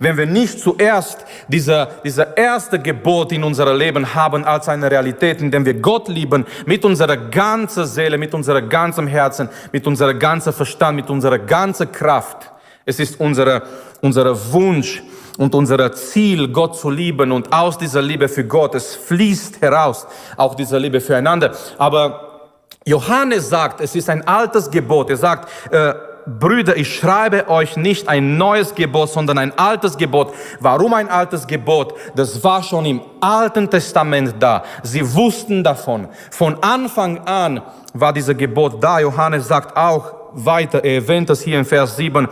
Wenn 0.01 0.17
wir 0.17 0.27
nicht 0.27 0.59
zuerst 0.59 1.25
dieser, 1.49 1.87
dieser 2.05 2.37
erste 2.37 2.79
Gebot 2.79 3.33
in 3.33 3.45
unserem 3.45 3.77
Leben 3.77 4.15
haben 4.15 4.45
als 4.45 4.69
eine 4.69 4.91
Realität, 4.91 5.43
indem 5.43 5.67
wir 5.67 5.75
Gott 5.75 6.09
lieben 6.09 6.47
mit 6.65 6.85
unserer 6.85 7.17
ganzen 7.17 7.85
Seele, 7.87 8.17
mit 8.17 8.33
unserem 8.33 8.69
ganzen 8.69 9.07
Herzen, 9.07 9.51
mit 9.71 9.87
unserer 9.87 10.15
ganzen 10.15 10.53
Verstand, 10.53 10.97
mit 10.97 11.11
unserer 11.11 11.39
ganzen 11.39 11.93
Kraft. 11.93 12.51
Es 12.87 12.99
ist 12.99 13.21
unser, 13.21 13.63
unser 14.01 14.53
Wunsch, 14.53 15.03
und 15.39 15.55
unser 15.55 15.93
Ziel, 15.93 16.49
Gott 16.49 16.77
zu 16.77 16.91
lieben 16.91 17.33
und 17.33 17.53
aus 17.53 17.79
dieser 17.79 18.03
Liebe 18.03 18.29
für 18.29 18.45
Gott, 18.45 18.75
es 18.75 18.95
fließt 18.95 19.61
heraus, 19.61 20.07
auch 20.37 20.55
diese 20.55 20.79
Liebe 20.79 21.01
füreinander. 21.01 21.53
Aber 21.79 22.51
Johannes 22.85 23.49
sagt, 23.49 23.81
es 23.81 23.95
ist 23.95 24.11
ein 24.11 24.27
altes 24.27 24.71
Gebot. 24.71 25.11
Er 25.11 25.17
sagt, 25.17 25.49
äh, 25.73 25.95
Brüder, 26.27 26.77
ich 26.77 26.95
schreibe 26.95 27.49
euch 27.49 27.77
nicht 27.77 28.09
ein 28.09 28.37
neues 28.37 28.75
Gebot, 28.75 29.11
sondern 29.11 29.39
ein 29.39 29.59
altes 29.59 29.97
Gebot. 29.97 30.33
Warum 30.61 30.95
ein 30.95 31.09
altes 31.09 31.47
Gebot? 31.47 31.95
Das 32.15 32.43
war 32.45 32.63
schon 32.63 32.85
im 32.87 33.01
Alten 33.21 33.69
Testament 33.69 34.35
da. 34.39 34.63
Sie 34.83 35.15
wussten 35.15 35.65
davon. 35.65 36.09
Von 36.31 36.63
Anfang 36.63 37.19
an 37.27 37.61
war 37.95 38.13
dieses 38.13 38.37
Gebot 38.37 38.83
da. 38.83 39.01
Johannes 39.01 39.49
sagt 39.49 39.77
auch 39.77 40.15
weiter, 40.33 40.85
er 40.85 40.95
erwähnt 40.95 41.29
das 41.29 41.43
hier 41.43 41.59
in 41.59 41.65
Vers 41.65 41.97
7, 41.97 42.29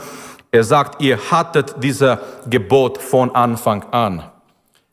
er 0.52 0.64
sagt, 0.64 1.00
ihr 1.00 1.18
hattet 1.30 1.74
dieses 1.82 2.18
Gebot 2.48 2.98
von 2.98 3.34
Anfang 3.34 3.84
an. 3.92 4.22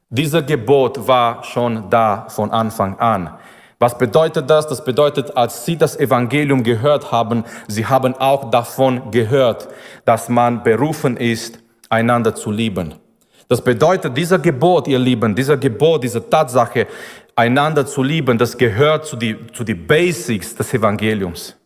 Dieser 0.09 0.41
Gebot 0.41 1.07
war 1.07 1.43
schon 1.43 1.89
da 1.89 2.27
von 2.29 2.51
Anfang 2.51 2.97
an. 2.99 3.31
Was 3.79 3.97
bedeutet 3.97 4.49
das? 4.49 4.67
Das 4.67 4.83
bedeutet, 4.83 5.35
als 5.35 5.65
sie 5.65 5.75
das 5.75 5.99
Evangelium 5.99 6.63
gehört 6.63 7.11
haben, 7.11 7.43
sie 7.67 7.85
haben 7.85 8.15
auch 8.15 8.49
davon 8.49 9.11
gehört, 9.11 9.67
dass 10.05 10.29
man 10.29 10.63
berufen 10.63 11.17
ist, 11.17 11.59
einander 11.89 12.33
zu 12.33 12.51
lieben. 12.51 12.95
Das 13.49 13.61
bedeutet, 13.61 14.15
dieser 14.15 14.39
Gebot, 14.39 14.87
ihr 14.87 14.99
Lieben, 14.99 15.35
dieser 15.35 15.57
Gebot, 15.57 16.03
diese 16.03 16.27
Tatsache, 16.29 16.87
einander 17.35 17.85
zu 17.85 18.03
lieben, 18.03 18.37
das 18.37 18.57
gehört 18.57 19.05
zu 19.05 19.15
die, 19.15 19.35
zu 19.53 19.63
die 19.63 19.75
Basics 19.75 20.55
des 20.55 20.73
Evangeliums. 20.73 21.56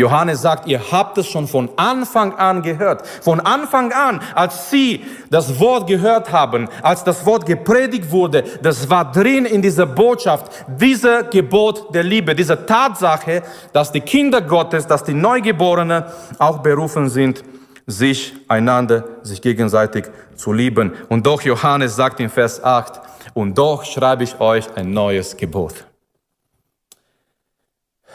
Johannes 0.00 0.42
sagt, 0.42 0.66
ihr 0.66 0.80
habt 0.90 1.18
es 1.18 1.28
schon 1.28 1.46
von 1.46 1.70
Anfang 1.76 2.34
an 2.34 2.62
gehört. 2.62 3.06
Von 3.06 3.38
Anfang 3.40 3.92
an, 3.92 4.20
als 4.34 4.70
sie 4.70 5.04
das 5.30 5.60
Wort 5.60 5.86
gehört 5.86 6.32
haben, 6.32 6.68
als 6.82 7.04
das 7.04 7.24
Wort 7.26 7.46
gepredigt 7.46 8.10
wurde, 8.10 8.42
das 8.62 8.88
war 8.90 9.12
drin 9.12 9.44
in 9.44 9.62
dieser 9.62 9.86
Botschaft, 9.86 10.50
dieser 10.66 11.24
Gebot 11.24 11.94
der 11.94 12.02
Liebe, 12.02 12.34
diese 12.34 12.66
Tatsache, 12.66 13.42
dass 13.72 13.92
die 13.92 14.00
Kinder 14.00 14.40
Gottes, 14.40 14.86
dass 14.86 15.04
die 15.04 15.14
Neugeborenen 15.14 16.04
auch 16.38 16.58
berufen 16.58 17.08
sind, 17.08 17.44
sich 17.86 18.34
einander, 18.48 19.04
sich 19.22 19.42
gegenseitig 19.42 20.06
zu 20.34 20.52
lieben. 20.52 20.92
Und 21.08 21.26
doch 21.26 21.42
Johannes 21.42 21.94
sagt 21.94 22.20
in 22.20 22.30
Vers 22.30 22.62
8, 22.62 23.00
und 23.34 23.56
doch 23.56 23.84
schreibe 23.84 24.24
ich 24.24 24.40
euch 24.40 24.66
ein 24.76 24.92
neues 24.92 25.36
Gebot. 25.36 25.84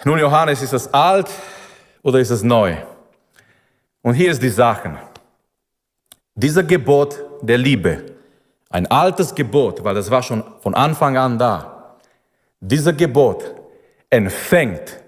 Nun, 0.03 0.19
Johannes 0.19 0.61
ist 0.61 0.73
es 0.73 0.93
alt, 0.93 1.29
oder 2.05 2.19
ist 2.19 2.29
es 2.29 2.43
neu? 2.43 2.75
Und 4.03 4.13
hier 4.13 4.29
ist 4.29 4.41
die 4.41 4.49
Sache. 4.49 4.95
Dieser 6.35 6.63
Gebot 6.63 7.19
der 7.41 7.57
Liebe, 7.57 8.03
ein 8.69 8.85
altes 8.85 9.33
Gebot, 9.33 9.83
weil 9.83 9.95
das 9.95 10.11
war 10.11 10.21
schon 10.21 10.43
von 10.59 10.75
Anfang 10.75 11.17
an 11.17 11.39
da. 11.39 11.95
Dieser 12.59 12.93
Gebot 12.93 13.43
empfängt 14.07 14.99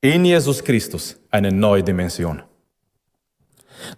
in 0.00 0.24
Jesus 0.24 0.64
Christus 0.64 1.14
eine 1.30 1.52
neue 1.52 1.82
Dimension. 1.82 2.42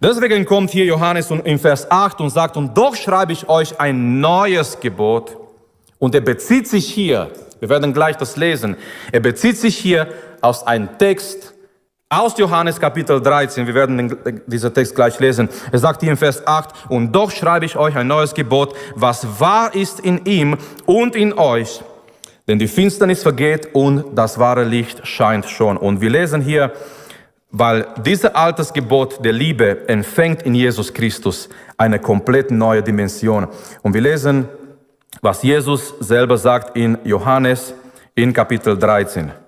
Deswegen 0.01 0.43
kommt 0.43 0.71
hier 0.71 0.85
Johannes 0.85 1.31
in 1.31 1.57
Vers 1.57 1.89
8 1.89 2.19
und 2.19 2.29
sagt, 2.29 2.57
und 2.57 2.77
doch 2.77 2.95
schreibe 2.95 3.31
ich 3.31 3.47
euch 3.47 3.79
ein 3.79 4.19
neues 4.19 4.81
Gebot. 4.81 5.37
Und 5.97 6.13
er 6.13 6.21
bezieht 6.21 6.67
sich 6.67 6.91
hier, 6.91 7.31
wir 7.61 7.69
werden 7.69 7.93
gleich 7.93 8.17
das 8.17 8.35
lesen, 8.35 8.75
er 9.13 9.21
bezieht 9.21 9.57
sich 9.57 9.77
hier 9.77 10.09
aus 10.41 10.67
einem 10.67 10.97
Text, 10.97 11.52
aus 12.19 12.37
Johannes 12.37 12.79
Kapitel 12.79 13.21
13, 13.21 13.65
wir 13.65 13.73
werden 13.73 14.15
diesen 14.45 14.73
Text 14.73 14.95
gleich 14.95 15.19
lesen. 15.19 15.49
Er 15.71 15.79
sagt 15.79 16.01
hier 16.01 16.11
in 16.11 16.17
Vers 16.17 16.45
8, 16.45 16.89
und 16.89 17.11
doch 17.11 17.31
schreibe 17.31 17.65
ich 17.65 17.75
euch 17.75 17.95
ein 17.95 18.07
neues 18.07 18.33
Gebot, 18.33 18.75
was 18.95 19.39
wahr 19.39 19.73
ist 19.73 19.99
in 19.99 20.25
ihm 20.25 20.57
und 20.85 21.15
in 21.15 21.33
euch. 21.33 21.81
Denn 22.47 22.59
die 22.59 22.67
Finsternis 22.67 23.23
vergeht 23.23 23.69
und 23.73 24.15
das 24.15 24.37
wahre 24.37 24.63
Licht 24.63 25.07
scheint 25.07 25.45
schon. 25.45 25.77
Und 25.77 26.01
wir 26.01 26.09
lesen 26.09 26.41
hier, 26.41 26.73
weil 27.51 27.87
dieses 28.05 28.33
altes 28.35 28.73
Gebot 28.73 29.23
der 29.23 29.33
Liebe 29.33 29.87
empfängt 29.87 30.41
in 30.43 30.53
Jesus 30.53 30.93
Christus 30.93 31.49
eine 31.77 31.99
komplett 31.99 32.51
neue 32.51 32.83
Dimension. 32.83 33.47
Und 33.81 33.93
wir 33.93 34.01
lesen, 34.01 34.49
was 35.21 35.43
Jesus 35.43 35.93
selber 35.99 36.37
sagt 36.37 36.75
in 36.75 36.97
Johannes 37.03 37.73
in 38.15 38.33
Kapitel 38.33 38.77
13 38.77 39.42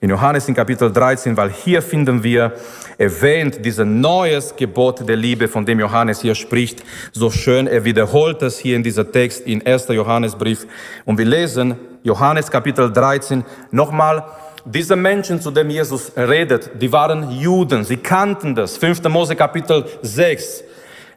in 0.00 0.08
Johannes 0.08 0.48
in 0.48 0.54
Kapitel 0.54 0.90
13, 0.90 1.36
weil 1.36 1.50
hier 1.50 1.82
finden 1.82 2.22
wir 2.22 2.54
erwähnt 2.96 3.64
dieses 3.64 3.84
neues 3.84 4.54
Gebot 4.56 5.06
der 5.06 5.16
Liebe, 5.16 5.46
von 5.46 5.66
dem 5.66 5.78
Johannes 5.78 6.22
hier 6.22 6.34
spricht. 6.34 6.82
So 7.12 7.30
schön, 7.30 7.66
er 7.66 7.84
wiederholt 7.84 8.40
es 8.42 8.58
hier 8.58 8.76
in 8.76 8.82
dieser 8.82 9.10
Text 9.10 9.46
in 9.46 9.64
1. 9.66 9.88
Johannesbrief. 9.88 10.66
Und 11.04 11.18
wir 11.18 11.26
lesen 11.26 11.76
Johannes 12.02 12.50
Kapitel 12.50 12.90
13 12.90 13.44
nochmal. 13.70 14.24
Diese 14.64 14.96
Menschen, 14.96 15.40
zu 15.40 15.50
denen 15.50 15.70
Jesus 15.70 16.12
redet, 16.16 16.70
die 16.80 16.92
waren 16.92 17.30
Juden, 17.30 17.84
sie 17.84 17.96
kannten 17.96 18.54
das. 18.54 18.76
5. 18.76 19.02
Mose 19.04 19.36
Kapitel 19.36 19.84
6. 20.02 20.64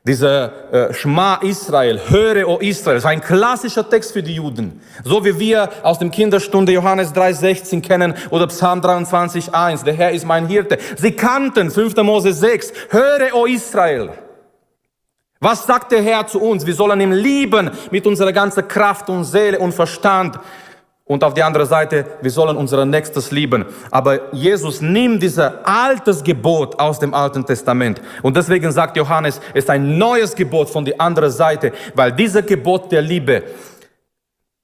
Dieser 0.06 0.90
äh, 0.90 0.94
Schma 0.94 1.36
Israel, 1.36 1.98
höre, 2.10 2.46
o 2.50 2.58
Israel, 2.58 2.98
ist 2.98 3.06
ein 3.06 3.22
klassischer 3.22 3.90
Text 3.90 4.12
für 4.12 4.22
die 4.22 4.36
Juden. 4.36 4.82
So 5.06 5.24
wie 5.24 5.40
wir 5.40 5.70
aus 5.82 5.98
dem 5.98 6.12
Kinderstunde 6.12 6.74
Johannes 6.74 7.14
3,16 7.14 7.82
kennen 7.82 8.14
oder 8.30 8.48
Psalm 8.48 8.82
23,1, 8.82 9.86
der 9.86 9.94
Herr 9.94 10.12
ist 10.12 10.26
mein 10.26 10.48
Hirte. 10.48 10.78
Sie 10.98 11.14
kannten 11.14 11.72
5. 11.72 11.96
Mose 12.04 12.34
6, 12.34 12.74
höre, 12.90 13.34
o 13.34 13.46
Israel. 13.46 14.10
Was 15.40 15.66
sagt 15.66 15.94
der 15.94 16.02
Herr 16.02 16.28
zu 16.28 16.42
uns? 16.42 16.66
Wir 16.66 16.76
sollen 16.76 17.00
ihn 17.00 17.14
lieben 17.14 17.72
mit 17.90 18.06
unserer 18.06 18.34
ganzen 18.34 18.68
Kraft 18.68 19.10
und 19.10 19.24
Seele 19.24 19.60
und 19.60 19.74
Verstand. 19.74 20.38
Und 21.14 21.24
auf 21.24 21.36
die 21.36 21.44
andere 21.44 21.68
Seite, 21.68 22.06
wir 22.24 22.32
sollen 22.32 22.58
unser 22.58 22.88
Nächstes 22.88 23.30
lieben. 23.30 23.66
Aber 23.92 24.34
Jesus 24.34 24.82
nimmt 24.82 25.22
dieses 25.22 25.38
altes 25.64 26.24
Gebot 26.24 26.80
aus 26.80 26.98
dem 26.98 27.14
Alten 27.14 27.46
Testament. 27.46 28.02
Und 28.24 28.36
deswegen 28.36 28.72
sagt 28.72 28.98
Johannes, 28.98 29.40
es 29.54 29.66
ist 29.66 29.70
ein 29.70 30.00
neues 30.00 30.34
Gebot 30.34 30.72
von 30.72 30.86
der 30.86 31.00
anderen 31.00 31.30
Seite, 31.30 31.72
weil 31.94 32.14
dieses 32.14 32.44
Gebot 32.48 32.92
der 32.92 33.04
Liebe 33.04 33.44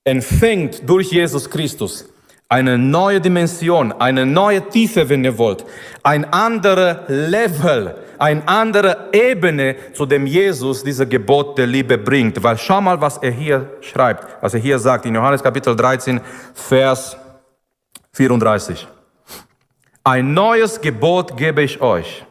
empfängt 0.04 0.90
durch 0.90 1.12
Jesus 1.12 1.48
Christus 1.48 2.10
eine 2.52 2.80
neue 2.80 3.22
Dimension, 3.22 3.92
eine 3.92 4.26
neue 4.26 4.68
Tiefe, 4.68 5.08
wenn 5.08 5.24
ihr 5.24 5.38
wollt, 5.38 5.64
ein 6.02 6.26
anderer 6.34 7.04
Level, 7.08 7.96
eine 8.18 8.46
andere 8.48 9.10
Ebene, 9.14 9.76
zu 9.94 10.08
dem 10.08 10.26
Jesus 10.26 10.84
diese 10.84 11.08
Gebot 11.08 11.60
der 11.60 11.68
Liebe 11.68 12.00
bringt. 12.00 12.42
Weil 12.42 12.58
schau 12.58 12.82
mal, 12.82 13.00
was 13.00 13.20
er 13.20 13.30
hier 13.30 13.70
schreibt, 13.82 14.42
was 14.42 14.56
er 14.56 14.60
hier 14.60 14.80
sagt 14.80 15.06
in 15.06 15.14
Johannes 15.14 15.44
Kapitel 15.44 15.76
13, 15.76 16.20
Vers 16.56 17.16
34. 18.14 18.88
Ein 20.04 20.34
neues 20.34 20.82
Gebot 20.82 21.38
gebe 21.38 21.62
ich 21.62 21.80
euch, 21.82 22.26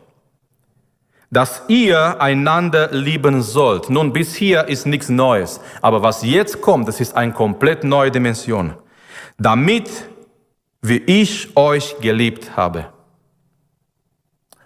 dass 1.31 1.63
ihr 1.69 2.21
einander 2.21 2.89
lieben 2.91 3.41
sollt. 3.41 3.89
Nun, 3.89 4.13
bis 4.13 4.35
hier 4.35 4.67
ist 4.67 4.85
nichts 4.85 5.11
Neues. 5.11 5.61
Aber 5.81 6.03
was 6.03 6.25
jetzt 6.25 6.61
kommt, 6.61 6.89
das 6.89 6.99
ist 7.01 7.17
eine 7.17 7.33
komplett 7.33 7.85
neue 7.85 8.11
Dimension 8.11 8.75
damit 9.39 9.89
wie 10.83 10.99
ich 10.99 11.57
euch 11.57 11.97
geliebt 12.01 12.57
habe. 12.57 12.87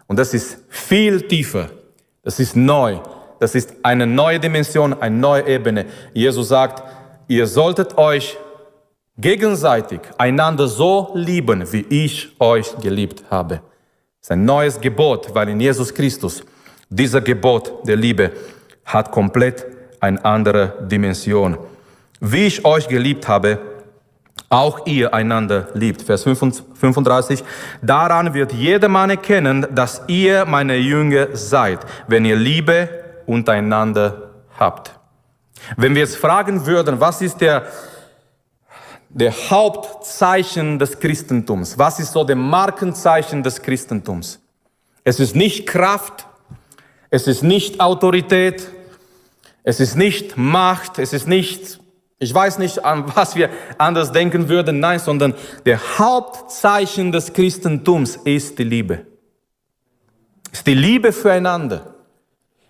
Und 0.07 0.19
das 0.19 0.35
ist 0.35 0.59
viel 0.69 1.23
tiefer. 1.23 1.71
Das 2.23 2.39
ist 2.39 2.55
neu. 2.55 2.99
Das 3.41 3.55
ist 3.55 3.75
eine 3.83 4.07
neue 4.07 4.39
Dimension, 4.39 4.93
eine 5.01 5.17
neue 5.17 5.47
Ebene. 5.47 5.87
Jesus 6.13 6.49
sagt, 6.49 6.83
ihr 7.29 7.47
solltet 7.47 7.97
euch 7.99 8.37
gegenseitig 9.17 10.01
einander 10.19 10.69
so 10.69 11.11
lieben, 11.15 11.71
wie 11.73 11.85
ich 11.89 12.37
euch 12.39 12.77
geliebt 12.79 13.25
habe. 13.31 13.57
Das 14.21 14.29
ist 14.29 14.33
ein 14.33 14.45
neues 14.45 14.81
Gebot, 14.81 15.35
weil 15.35 15.49
in 15.49 15.61
Jesus 15.61 15.93
Christus 15.93 16.45
dieser 16.89 17.21
Gebot 17.21 17.87
der 17.89 17.97
Liebe 17.97 18.33
hat 18.85 19.11
komplett 19.11 19.67
eine 19.99 20.23
andere 20.25 20.75
Dimension. 20.83 21.59
Wie 22.21 22.47
ich 22.47 22.65
euch 22.65 22.87
geliebt 22.87 23.27
habe, 23.27 23.59
auch 24.49 24.87
ihr 24.87 25.15
einander 25.15 25.69
liebt. 25.75 26.03
Vers 26.03 26.25
35. 26.25 27.43
Daran 27.81 28.35
wird 28.35 28.53
jedermann 28.53 29.11
erkennen, 29.11 29.67
dass 29.75 30.03
ihr 30.09 30.45
meine 30.45 30.77
Jünger 30.77 31.29
seid, 31.33 31.81
wenn 32.07 32.25
ihr 32.25 32.37
Liebe 32.37 32.89
untereinander 33.27 34.31
habt. 34.59 34.93
Wenn 35.77 35.95
wir 35.95 36.03
jetzt 36.03 36.17
fragen 36.17 36.67
würden, 36.67 37.01
was 37.01 37.23
ist 37.23 37.41
der, 37.41 37.67
der 39.09 39.33
Hauptzeichen 39.33 40.79
des 40.79 40.99
Christentums? 40.99 41.79
Was 41.79 41.99
ist 41.99 42.13
so 42.13 42.25
der 42.25 42.37
Markenzeichen 42.37 43.43
des 43.43 43.63
Christentums? 43.63 44.41
Es 45.05 45.19
ist 45.19 45.35
nicht 45.35 45.67
Kraft, 45.67 46.27
es 47.11 47.27
ist 47.27 47.43
nicht 47.43 47.81
Autorität, 47.81 48.69
es 49.65 49.81
ist 49.81 49.97
nicht 49.97 50.37
Macht, 50.37 50.99
es 50.99 51.13
ist 51.13 51.27
nicht 51.27 51.82
ich 52.23 52.33
weiß 52.33 52.59
nicht, 52.59 52.85
an 52.85 53.05
was 53.17 53.35
wir 53.35 53.51
anders 53.79 54.13
denken 54.13 54.49
würden, 54.49 54.79
nein, 54.79 55.01
sondern 55.01 55.35
der 55.67 55.81
Hauptzeichen 55.99 57.11
des 57.11 57.33
Christentums 57.33 58.15
ist 58.15 58.61
die 58.61 58.65
Liebe. 58.65 59.05
Ist 60.53 60.65
die 60.65 60.75
Liebe 60.75 61.13
füreinander. 61.13 61.97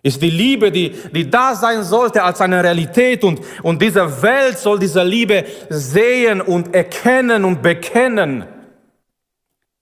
Ist 0.02 0.22
die 0.22 0.30
Liebe, 0.30 0.72
die, 0.72 0.96
die 1.14 1.28
da 1.28 1.54
sein 1.54 1.82
sollte 1.82 2.22
als 2.22 2.40
eine 2.40 2.64
Realität 2.64 3.24
und, 3.24 3.40
und 3.62 3.82
diese 3.82 4.22
Welt 4.22 4.56
soll 4.56 4.78
diese 4.78 5.02
Liebe 5.02 5.44
sehen 5.68 6.40
und 6.40 6.74
erkennen 6.74 7.44
und 7.44 7.60
bekennen. 7.60 8.46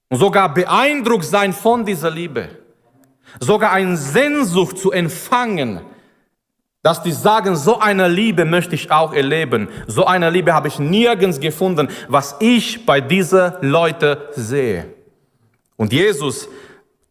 Und 0.09 0.19
sogar 0.19 0.53
beeindruckt 0.53 1.27
sein 1.27 1.53
von 1.53 1.87
dieser 1.87 2.11
Liebe. 2.11 2.49
Sogar 3.39 3.71
eine 3.71 3.97
Sehnsucht 3.97 4.79
zu 4.79 4.91
empfangen 4.91 5.81
dass 6.83 7.03
die 7.03 7.13
sagen, 7.13 7.57
so 7.57 7.79
eine 7.79 8.09
Liebe 8.09 8.45
möchte 8.45 8.75
ich 8.75 8.91
auch 8.91 9.13
erleben. 9.13 9.69
So 9.87 10.07
eine 10.07 10.31
Liebe 10.31 10.55
habe 10.55 10.69
ich 10.69 10.79
nirgends 10.79 11.39
gefunden, 11.39 11.89
was 12.09 12.37
ich 12.41 12.87
bei 12.87 13.01
diesen 13.01 13.53
Leuten 13.61 14.17
sehe. 14.33 14.87
Und 15.77 15.93
Jesus, 15.93 16.49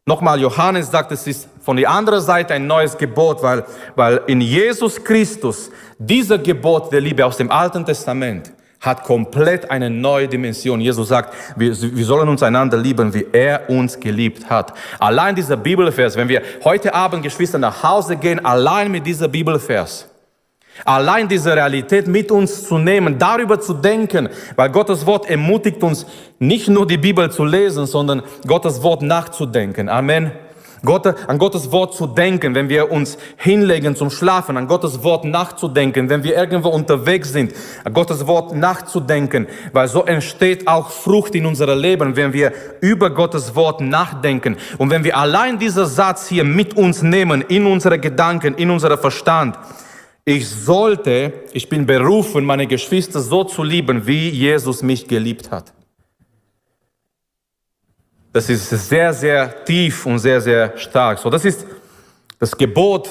nochmal 0.06 0.40
Johannes 0.40 0.90
sagt, 0.90 1.12
es 1.12 1.28
ist 1.28 1.48
von 1.62 1.78
der 1.78 1.90
anderen 1.90 2.22
Seite 2.22 2.56
ein 2.56 2.66
neues 2.66 2.98
Gebot, 2.98 3.44
weil, 3.44 3.64
weil 3.96 4.22
in 4.26 4.42
Jesus 4.42 5.04
Christus 5.04 5.70
dieser 6.00 6.40
Gebot 6.40 6.92
der 6.92 7.02
Liebe 7.02 7.26
aus 7.26 7.38
dem 7.38 7.52
Alten 7.52 7.86
Testament 7.86 8.52
hat 8.80 9.04
komplett 9.04 9.70
eine 9.70 9.90
neue 9.90 10.28
Dimension. 10.28 10.80
Jesus 10.80 11.10
sagt, 11.10 11.34
wir, 11.56 11.76
wir 11.80 12.06
sollen 12.06 12.30
uns 12.30 12.44
einander 12.44 12.78
lieben, 12.78 13.14
wie 13.14 13.26
er 13.32 13.70
uns 13.70 14.00
geliebt 14.00 14.50
hat. 14.50 14.74
Allein 15.00 15.36
dieser 15.36 15.58
Bibelvers, 15.58 16.16
wenn 16.16 16.30
wir 16.30 16.42
heute 16.64 16.94
Abend, 16.94 17.24
Geschwister, 17.24 17.58
nach 17.58 17.84
Hause 17.84 18.16
gehen, 18.16 18.44
allein 18.46 18.90
mit 18.92 19.06
dieser 19.06 19.28
Bibelvers, 19.28 20.08
allein 20.86 21.28
diese 21.28 21.54
Realität 21.56 22.08
mit 22.08 22.32
uns 22.32 22.66
zu 22.68 22.78
nehmen, 22.78 23.18
darüber 23.18 23.60
zu 23.60 23.74
denken, 23.74 24.30
weil 24.56 24.70
Gottes 24.70 25.06
Wort 25.06 25.30
ermutigt 25.30 25.84
uns, 25.84 26.06
nicht 26.40 26.70
nur 26.70 26.88
die 26.88 26.98
Bibel 26.98 27.30
zu 27.32 27.44
lesen, 27.44 27.86
sondern 27.86 28.24
Gottes 28.48 28.82
Wort 28.82 29.02
nachzudenken. 29.02 29.90
Amen. 29.90 30.32
Gott, 30.84 31.06
an 31.06 31.38
Gottes 31.38 31.72
Wort 31.72 31.94
zu 31.94 32.08
denken, 32.08 32.56
wenn 32.56 32.70
wir 32.70 32.92
uns 32.92 33.18
hinlegen 33.38 33.96
zum 33.96 34.10
Schlafen, 34.10 34.58
an 34.58 34.68
Gottes 34.68 35.04
Wort 35.04 35.26
nachzudenken, 35.26 36.10
wenn 36.10 36.24
wir 36.24 36.36
irgendwo 36.36 36.70
unterwegs 36.70 37.34
sind, 37.34 37.54
an 37.84 37.94
Gottes 37.94 38.26
Wort 38.28 38.56
nachzudenken, 38.56 39.48
weil 39.74 39.88
so 39.88 40.06
entsteht 40.06 40.68
auch 40.68 40.90
Frucht 40.90 41.36
in 41.36 41.46
unserem 41.46 41.80
Leben, 41.80 42.16
wenn 42.16 42.34
wir 42.34 42.54
über 42.82 43.10
Gottes 43.10 43.56
Wort 43.56 43.82
nachdenken. 43.82 44.58
Und 44.78 44.90
wenn 44.90 45.04
wir 45.04 45.18
allein 45.18 45.60
diesen 45.60 45.86
Satz 45.86 46.28
hier 46.28 46.44
mit 46.44 46.78
uns 46.78 47.02
nehmen, 47.02 47.42
in 47.42 47.66
unsere 47.66 48.00
Gedanken, 48.00 48.56
in 48.56 48.70
unseren 48.70 48.98
Verstand, 48.98 49.58
ich 50.26 50.48
sollte, 50.48 51.34
ich 51.54 51.68
bin 51.70 51.86
berufen, 51.86 52.46
meine 52.46 52.68
Geschwister 52.68 53.20
so 53.20 53.44
zu 53.44 53.64
lieben, 53.64 54.06
wie 54.06 54.30
Jesus 54.30 54.84
mich 54.84 55.08
geliebt 55.08 55.50
hat. 55.50 55.74
Das 58.32 58.48
ist 58.48 58.70
sehr, 58.70 59.12
sehr 59.12 59.66
tief 59.66 60.06
und 60.06 60.20
sehr, 60.20 60.40
sehr 60.40 60.78
stark. 60.78 61.18
So, 61.18 61.32
das 61.32 61.46
ist 61.46 61.66
das 62.38 62.56
Gebot 62.56 63.10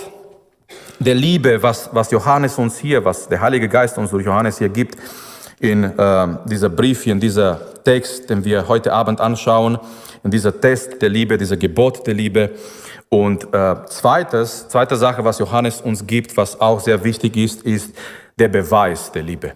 der 1.00 1.14
Liebe, 1.14 1.60
was, 1.60 1.90
was 1.92 2.10
Johannes 2.12 2.56
uns 2.56 2.78
hier, 2.78 3.04
was 3.04 3.28
der 3.28 3.40
Heilige 3.40 3.68
Geist 3.68 3.98
uns 3.98 4.10
durch 4.10 4.24
Johannes 4.24 4.58
hier 4.58 4.68
gibt, 4.68 4.96
in 5.58 5.82
äh, 5.82 6.28
dieser 6.44 6.68
Brief, 6.68 7.04
in 7.06 7.18
dieser 7.18 7.82
Text, 7.82 8.30
den 8.30 8.44
wir 8.44 8.68
heute 8.68 8.92
Abend 8.92 9.20
anschauen, 9.20 9.78
in 10.22 10.30
dieser 10.30 10.60
Test 10.60 11.02
der 11.02 11.08
Liebe, 11.08 11.36
dieser 11.36 11.56
Gebot 11.56 12.06
der 12.06 12.14
Liebe. 12.14 12.50
Und 13.08 13.52
äh, 13.52 13.74
zweites, 13.86 14.68
zweite 14.68 14.94
Sache, 14.94 15.24
was 15.24 15.40
Johannes 15.40 15.80
uns 15.80 16.06
gibt, 16.06 16.36
was 16.36 16.60
auch 16.60 16.78
sehr 16.78 17.02
wichtig 17.02 17.36
ist, 17.36 17.62
ist 17.62 17.92
der 18.38 18.48
Beweis 18.48 19.10
der 19.10 19.24
Liebe 19.24 19.54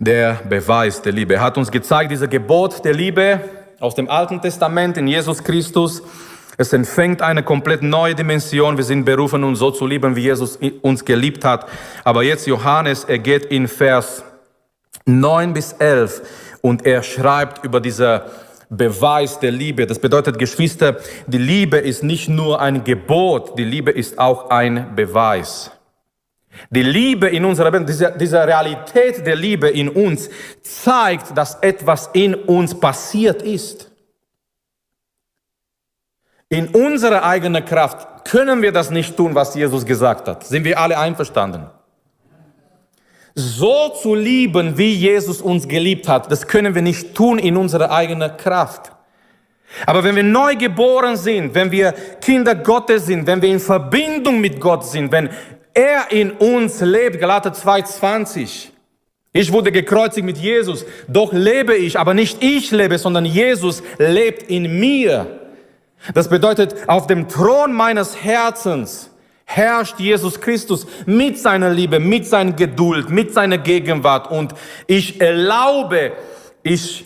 der 0.00 0.40
Beweis 0.48 1.02
der 1.02 1.12
Liebe. 1.12 1.34
Er 1.34 1.42
hat 1.42 1.58
uns 1.58 1.70
gezeigt, 1.70 2.10
dieser 2.10 2.26
Gebot 2.26 2.84
der 2.84 2.94
Liebe 2.94 3.40
aus 3.80 3.94
dem 3.94 4.08
Alten 4.08 4.40
Testament 4.40 4.96
in 4.96 5.06
Jesus 5.06 5.44
Christus. 5.44 6.02
Es 6.56 6.72
empfängt 6.72 7.20
eine 7.20 7.42
komplett 7.42 7.82
neue 7.82 8.14
Dimension. 8.14 8.78
Wir 8.78 8.84
sind 8.84 9.04
berufen, 9.04 9.44
uns 9.44 9.58
so 9.58 9.70
zu 9.70 9.86
lieben, 9.86 10.16
wie 10.16 10.22
Jesus 10.22 10.58
uns 10.80 11.04
geliebt 11.04 11.44
hat. 11.44 11.66
Aber 12.02 12.22
jetzt 12.22 12.46
Johannes, 12.46 13.04
er 13.04 13.18
geht 13.18 13.44
in 13.46 13.68
Vers 13.68 14.24
9 15.04 15.52
bis 15.52 15.72
11 15.74 16.22
und 16.62 16.86
er 16.86 17.02
schreibt 17.02 17.62
über 17.62 17.80
diese 17.80 18.24
Beweis 18.70 19.38
der 19.38 19.50
Liebe. 19.50 19.86
Das 19.86 19.98
bedeutet, 19.98 20.38
Geschwister, 20.38 20.96
die 21.26 21.38
Liebe 21.38 21.76
ist 21.76 22.02
nicht 22.02 22.30
nur 22.30 22.60
ein 22.60 22.84
Gebot, 22.84 23.58
die 23.58 23.64
Liebe 23.64 23.90
ist 23.90 24.18
auch 24.18 24.48
ein 24.48 24.94
Beweis. 24.96 25.72
Die 26.68 26.82
Liebe 26.82 27.28
in 27.28 27.44
unserer 27.44 27.72
Welt, 27.72 27.88
diese, 27.88 28.14
diese 28.18 28.46
Realität 28.46 29.26
der 29.26 29.36
Liebe 29.36 29.68
in 29.68 29.88
uns 29.88 30.28
zeigt, 30.62 31.36
dass 31.36 31.54
etwas 31.62 32.10
in 32.12 32.34
uns 32.34 32.78
passiert 32.78 33.42
ist. 33.42 33.90
In 36.48 36.68
unserer 36.68 37.24
eigenen 37.24 37.64
Kraft 37.64 38.24
können 38.24 38.60
wir 38.60 38.72
das 38.72 38.90
nicht 38.90 39.16
tun, 39.16 39.34
was 39.34 39.54
Jesus 39.54 39.86
gesagt 39.86 40.28
hat. 40.28 40.44
Sind 40.44 40.64
wir 40.64 40.78
alle 40.78 40.98
einverstanden? 40.98 41.66
So 43.34 43.90
zu 43.90 44.14
lieben, 44.14 44.76
wie 44.76 44.92
Jesus 44.92 45.40
uns 45.40 45.66
geliebt 45.68 46.08
hat, 46.08 46.30
das 46.30 46.46
können 46.46 46.74
wir 46.74 46.82
nicht 46.82 47.14
tun 47.14 47.38
in 47.38 47.56
unserer 47.56 47.90
eigenen 47.90 48.36
Kraft. 48.36 48.90
Aber 49.86 50.02
wenn 50.02 50.16
wir 50.16 50.24
neu 50.24 50.56
geboren 50.56 51.16
sind, 51.16 51.54
wenn 51.54 51.70
wir 51.70 51.92
Kinder 52.20 52.56
Gottes 52.56 53.06
sind, 53.06 53.26
wenn 53.26 53.40
wir 53.40 53.48
in 53.48 53.60
Verbindung 53.60 54.40
mit 54.40 54.60
Gott 54.60 54.84
sind, 54.84 55.12
wenn 55.12 55.30
er 55.74 56.10
in 56.10 56.32
uns 56.32 56.80
lebt, 56.80 57.18
Galater 57.20 57.52
2,20. 57.52 58.68
Ich 59.32 59.52
wurde 59.52 59.70
gekreuzigt 59.70 60.26
mit 60.26 60.38
Jesus, 60.38 60.84
doch 61.06 61.32
lebe 61.32 61.76
ich, 61.76 61.98
aber 61.98 62.14
nicht 62.14 62.42
ich 62.42 62.70
lebe, 62.72 62.98
sondern 62.98 63.24
Jesus 63.24 63.82
lebt 63.98 64.44
in 64.44 64.80
mir. 64.80 65.40
Das 66.14 66.28
bedeutet, 66.28 66.88
auf 66.88 67.06
dem 67.06 67.28
Thron 67.28 67.72
meines 67.72 68.24
Herzens 68.24 69.10
herrscht 69.44 70.00
Jesus 70.00 70.40
Christus 70.40 70.86
mit 71.06 71.38
seiner 71.38 71.70
Liebe, 71.70 72.00
mit 72.00 72.26
seiner 72.26 72.52
Geduld, 72.52 73.10
mit 73.10 73.32
seiner 73.32 73.58
Gegenwart 73.58 74.30
und 74.30 74.54
ich 74.86 75.20
erlaube, 75.20 76.12
ich 76.62 77.04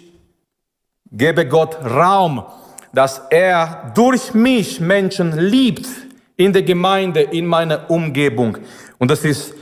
gebe 1.11 1.47
Gott 1.47 1.77
Raum, 1.85 2.45
dass 2.93 3.23
er 3.31 3.93
durch 3.95 4.35
mich 4.35 4.81
Menschen 4.81 5.37
liebt, 5.39 5.87
in 6.37 6.53
der 6.53 6.63
Gemeinde, 6.63 7.21
in 7.21 7.47
meiner 7.47 7.91
Umgebung. 7.91 8.59
Und 8.99 9.11
das 9.11 9.25
ist 9.25 9.55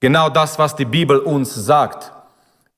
genau 0.00 0.28
das, 0.28 0.58
was 0.58 0.74
die 0.74 0.84
Bibel 0.84 1.18
uns 1.18 1.54
sagt. 1.54 2.12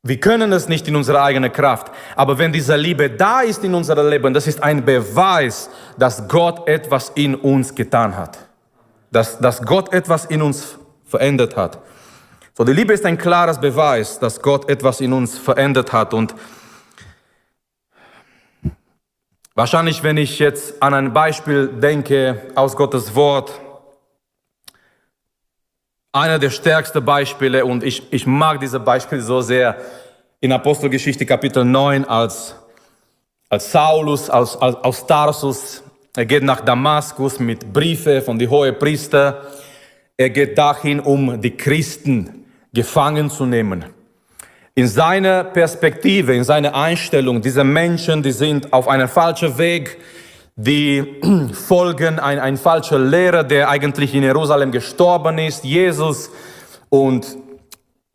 Wir 0.02 0.18
können 0.18 0.52
es 0.52 0.68
nicht 0.68 0.88
in 0.88 0.96
unserer 0.96 1.22
eigenen 1.22 1.52
Kraft. 1.52 1.92
Aber 2.16 2.38
wenn 2.38 2.52
diese 2.52 2.76
Liebe 2.76 3.10
da 3.10 3.42
ist 3.42 3.62
in 3.64 3.74
unserem 3.74 4.08
Leben, 4.08 4.32
das 4.32 4.46
ist 4.46 4.62
ein 4.62 4.84
Beweis, 4.84 5.68
dass 5.98 6.26
Gott 6.26 6.66
etwas 6.66 7.10
in 7.14 7.34
uns 7.34 7.74
getan 7.74 8.16
hat. 8.16 8.38
Dass, 9.12 9.38
dass 9.38 9.60
Gott 9.62 9.92
etwas 9.92 10.24
in 10.26 10.40
uns 10.40 10.78
verändert 11.04 11.56
hat. 11.56 11.78
So, 12.56 12.64
die 12.64 12.72
Liebe 12.72 12.94
ist 12.94 13.04
ein 13.04 13.18
klares 13.18 13.60
Beweis, 13.60 14.18
dass 14.18 14.40
Gott 14.40 14.70
etwas 14.70 15.00
in 15.00 15.12
uns 15.12 15.36
verändert 15.38 15.92
hat. 15.92 16.14
Und 16.14 16.34
Wahrscheinlich, 19.60 20.02
wenn 20.02 20.16
ich 20.16 20.38
jetzt 20.38 20.82
an 20.82 20.94
ein 20.94 21.12
Beispiel 21.12 21.68
denke 21.68 22.40
aus 22.54 22.74
Gottes 22.74 23.14
Wort, 23.14 23.52
einer 26.12 26.38
der 26.38 26.48
stärksten 26.48 27.04
Beispiele 27.04 27.66
und 27.66 27.84
ich, 27.84 28.10
ich 28.10 28.26
mag 28.26 28.60
diese 28.60 28.80
Beispiele 28.80 29.20
so 29.20 29.42
sehr 29.42 29.76
in 30.40 30.50
Apostelgeschichte 30.50 31.26
Kapitel 31.26 31.66
9 31.66 32.06
als, 32.06 32.54
als 33.50 33.70
Saulus 33.70 34.30
aus, 34.30 34.56
als, 34.56 34.76
aus 34.76 35.06
Tarsus. 35.06 35.82
Er 36.16 36.24
geht 36.24 36.42
nach 36.42 36.62
Damaskus 36.62 37.38
mit 37.38 37.70
Briefe 37.70 38.22
von 38.22 38.38
die 38.38 38.48
hohen 38.48 38.78
Priester. 38.78 39.42
Er 40.16 40.30
geht 40.30 40.56
dahin, 40.56 41.00
um 41.00 41.38
die 41.38 41.54
Christen 41.54 42.46
gefangen 42.72 43.28
zu 43.28 43.44
nehmen. 43.44 43.84
In 44.80 44.88
seiner 44.88 45.44
Perspektive, 45.44 46.34
in 46.34 46.42
seiner 46.42 46.74
Einstellung, 46.74 47.42
diese 47.42 47.64
Menschen, 47.64 48.22
die 48.22 48.32
sind 48.32 48.72
auf 48.72 48.88
einem 48.88 49.08
falschen 49.08 49.58
Weg, 49.58 49.98
die 50.56 51.20
folgen 51.52 52.18
ein, 52.18 52.38
ein 52.38 52.56
falscher 52.56 52.98
Lehrer, 52.98 53.44
der 53.44 53.68
eigentlich 53.68 54.14
in 54.14 54.22
Jerusalem 54.22 54.72
gestorben 54.72 55.36
ist, 55.36 55.64
Jesus. 55.64 56.30
Und 56.88 57.36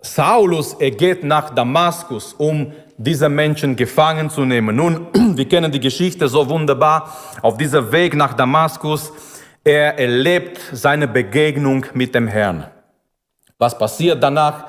Saulus, 0.02 0.74
er 0.80 0.90
geht 0.90 1.24
nach 1.24 1.54
Damaskus, 1.54 2.34
um 2.34 2.74
diese 2.98 3.30
Menschen 3.30 3.76
gefangen 3.76 4.32
zu 4.32 4.44
nehmen. 4.44 4.76
Nun, 4.76 5.06
wir 5.38 5.48
kennen 5.48 5.72
die 5.72 5.80
Geschichte 5.80 6.28
so 6.28 6.50
wunderbar. 6.50 7.16
Auf 7.44 7.58
diesem 7.58 7.92
Weg 7.92 8.16
nach 8.16 8.34
Damaskus, 8.34 9.14
er 9.64 10.00
erlebt 10.00 10.60
seine 10.72 11.08
Begegnung 11.08 11.86
mit 11.94 12.16
dem 12.16 12.28
Herrn. 12.28 12.66
Was 13.60 13.78
passiert 13.78 14.24
danach? 14.24 14.66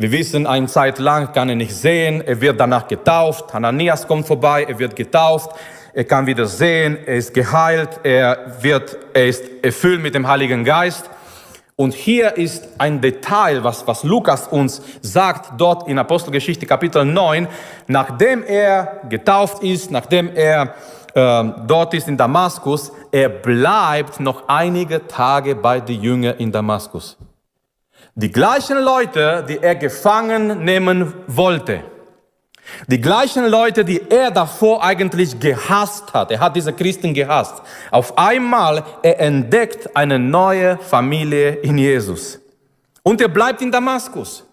Wir 0.00 0.12
wissen, 0.12 0.46
eine 0.46 0.68
Zeit 0.68 1.00
lang 1.00 1.32
kann 1.32 1.48
er 1.48 1.56
nicht 1.56 1.74
sehen. 1.74 2.20
Er 2.24 2.40
wird 2.40 2.60
danach 2.60 2.86
getauft. 2.86 3.52
Hananias 3.52 4.06
kommt 4.06 4.28
vorbei. 4.28 4.62
Er 4.62 4.78
wird 4.78 4.94
getauft. 4.94 5.50
Er 5.92 6.04
kann 6.04 6.24
wieder 6.24 6.46
sehen. 6.46 6.98
Er 7.04 7.16
ist 7.16 7.34
geheilt. 7.34 7.98
Er 8.04 8.38
wird, 8.60 8.96
er 9.12 9.26
ist 9.26 9.42
erfüllt 9.60 10.00
mit 10.00 10.14
dem 10.14 10.28
Heiligen 10.28 10.62
Geist. 10.62 11.10
Und 11.74 11.94
hier 11.94 12.36
ist 12.36 12.68
ein 12.78 13.00
Detail, 13.00 13.64
was, 13.64 13.88
was 13.88 14.04
Lukas 14.04 14.46
uns 14.46 14.80
sagt, 15.02 15.60
dort 15.60 15.88
in 15.88 15.98
Apostelgeschichte 15.98 16.64
Kapitel 16.64 17.04
9, 17.04 17.48
nachdem 17.88 18.44
er 18.44 19.00
getauft 19.08 19.64
ist, 19.64 19.90
nachdem 19.90 20.30
er 20.32 20.74
äh, 21.14 21.44
dort 21.66 21.94
ist 21.94 22.06
in 22.06 22.16
Damaskus, 22.16 22.92
er 23.10 23.28
bleibt 23.28 24.20
noch 24.20 24.46
einige 24.46 25.08
Tage 25.08 25.56
bei 25.56 25.80
den 25.80 26.00
Jüngern 26.00 26.36
in 26.38 26.52
Damaskus. 26.52 27.16
Die 28.20 28.32
gleichen 28.32 28.82
Leute, 28.82 29.44
die 29.48 29.62
er 29.62 29.76
gefangen 29.76 30.64
nehmen 30.64 31.14
wollte. 31.28 31.84
Die 32.88 33.00
gleichen 33.00 33.46
Leute, 33.46 33.84
die 33.84 34.10
er 34.10 34.32
davor 34.32 34.82
eigentlich 34.82 35.38
gehasst 35.38 36.12
hat. 36.12 36.32
Er 36.32 36.40
hat 36.40 36.56
diese 36.56 36.72
Christen 36.72 37.14
gehasst. 37.14 37.62
Auf 37.92 38.18
einmal, 38.18 38.82
er 39.04 39.20
entdeckt 39.20 39.96
eine 39.96 40.18
neue 40.18 40.78
Familie 40.78 41.50
in 41.62 41.78
Jesus. 41.78 42.40
Und 43.04 43.20
er 43.20 43.28
bleibt 43.28 43.62
in 43.62 43.70
Damaskus. 43.70 44.44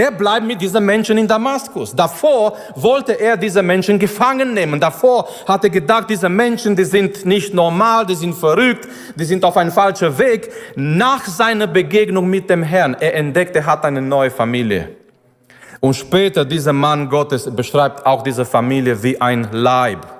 Er 0.00 0.10
bleibt 0.12 0.46
mit 0.46 0.58
diesen 0.62 0.82
Menschen 0.82 1.18
in 1.18 1.28
Damaskus. 1.28 1.94
Davor 1.94 2.56
wollte 2.74 3.20
er 3.20 3.36
diese 3.36 3.62
Menschen 3.62 3.98
gefangen 3.98 4.54
nehmen. 4.54 4.80
Davor 4.80 5.28
hat 5.46 5.62
er 5.64 5.68
gedacht, 5.68 6.08
diese 6.08 6.30
Menschen, 6.30 6.74
die 6.74 6.84
sind 6.86 7.26
nicht 7.26 7.52
normal, 7.52 8.06
die 8.06 8.14
sind 8.14 8.34
verrückt, 8.34 8.88
die 9.14 9.24
sind 9.24 9.44
auf 9.44 9.58
einem 9.58 9.70
falschen 9.70 10.16
Weg. 10.16 10.50
Nach 10.74 11.22
seiner 11.26 11.66
Begegnung 11.66 12.30
mit 12.30 12.48
dem 12.48 12.62
Herrn, 12.62 12.96
er 12.98 13.14
entdeckt, 13.14 13.54
er 13.56 13.66
hat 13.66 13.84
eine 13.84 14.00
neue 14.00 14.30
Familie. 14.30 14.88
Und 15.80 15.92
später, 15.92 16.46
dieser 16.46 16.72
Mann 16.72 17.10
Gottes 17.10 17.54
beschreibt 17.54 18.06
auch 18.06 18.22
diese 18.22 18.46
Familie 18.46 19.02
wie 19.02 19.20
ein 19.20 19.48
Leib. 19.52 20.19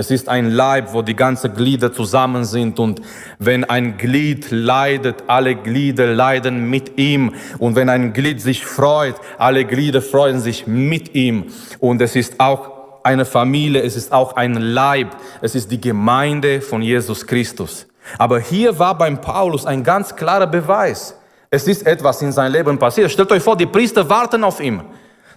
Es 0.00 0.10
ist 0.10 0.30
ein 0.30 0.50
Leib, 0.50 0.94
wo 0.94 1.02
die 1.02 1.14
ganzen 1.14 1.52
Glieder 1.54 1.92
zusammen 1.92 2.46
sind 2.46 2.78
und 2.78 3.02
wenn 3.38 3.64
ein 3.64 3.98
Glied 3.98 4.50
leidet, 4.50 5.24
alle 5.26 5.54
Glieder 5.54 6.14
leiden 6.14 6.70
mit 6.70 6.96
ihm 6.96 7.34
und 7.58 7.76
wenn 7.76 7.90
ein 7.90 8.14
Glied 8.14 8.40
sich 8.40 8.64
freut, 8.64 9.16
alle 9.36 9.66
Glieder 9.66 10.00
freuen 10.00 10.40
sich 10.40 10.66
mit 10.66 11.14
ihm 11.14 11.48
und 11.80 12.00
es 12.00 12.16
ist 12.16 12.40
auch 12.40 13.02
eine 13.02 13.26
Familie, 13.26 13.82
es 13.82 13.94
ist 13.94 14.10
auch 14.10 14.36
ein 14.36 14.54
Leib, 14.54 15.08
es 15.42 15.54
ist 15.54 15.70
die 15.70 15.82
Gemeinde 15.82 16.62
von 16.62 16.80
Jesus 16.80 17.26
Christus. 17.26 17.86
Aber 18.16 18.40
hier 18.40 18.78
war 18.78 18.96
beim 18.96 19.20
Paulus 19.20 19.66
ein 19.66 19.84
ganz 19.84 20.16
klarer 20.16 20.46
Beweis. 20.46 21.14
Es 21.50 21.68
ist 21.68 21.86
etwas 21.86 22.22
in 22.22 22.32
seinem 22.32 22.52
Leben 22.52 22.78
passiert. 22.78 23.10
Stellt 23.10 23.30
euch 23.32 23.42
vor, 23.42 23.54
die 23.54 23.66
Priester 23.66 24.08
warten 24.08 24.44
auf 24.44 24.60
ihn. 24.60 24.80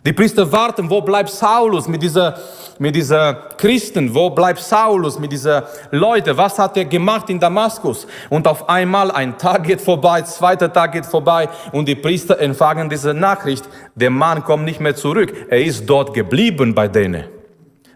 Die 0.05 0.11
Priester 0.11 0.51
warten, 0.51 0.89
wo 0.89 1.01
bleibt 1.01 1.29
Saulus 1.29 1.87
mit 1.87 2.03
dieser, 2.03 2.37
mit 2.77 2.93
dieser 2.93 3.33
Christen? 3.57 4.13
Wo 4.13 4.29
bleibt 4.29 4.59
Saulus 4.59 5.17
mit 5.17 5.31
dieser 5.31 5.69
Leute? 5.91 6.35
Was 6.35 6.59
hat 6.59 6.75
er 6.75 6.83
gemacht 6.83 7.29
in 7.29 7.39
Damaskus? 7.39 8.05
Und 8.29 8.45
auf 8.45 8.67
einmal 8.67 9.11
ein 9.11 9.37
Tag 9.37 9.63
geht 9.63 9.79
vorbei, 9.79 10.21
zweiter 10.23 10.71
Tag 10.73 10.91
geht 10.91 11.05
vorbei 11.05 11.47
und 11.71 11.87
die 11.87 11.95
Priester 11.95 12.37
empfangen 12.39 12.89
diese 12.89 13.13
Nachricht. 13.13 13.63
Der 13.95 14.09
Mann 14.09 14.43
kommt 14.43 14.65
nicht 14.65 14.81
mehr 14.81 14.95
zurück. 14.95 15.33
Er 15.49 15.63
ist 15.63 15.85
dort 15.85 16.13
geblieben 16.13 16.75
bei 16.75 16.89
denen. 16.89 17.23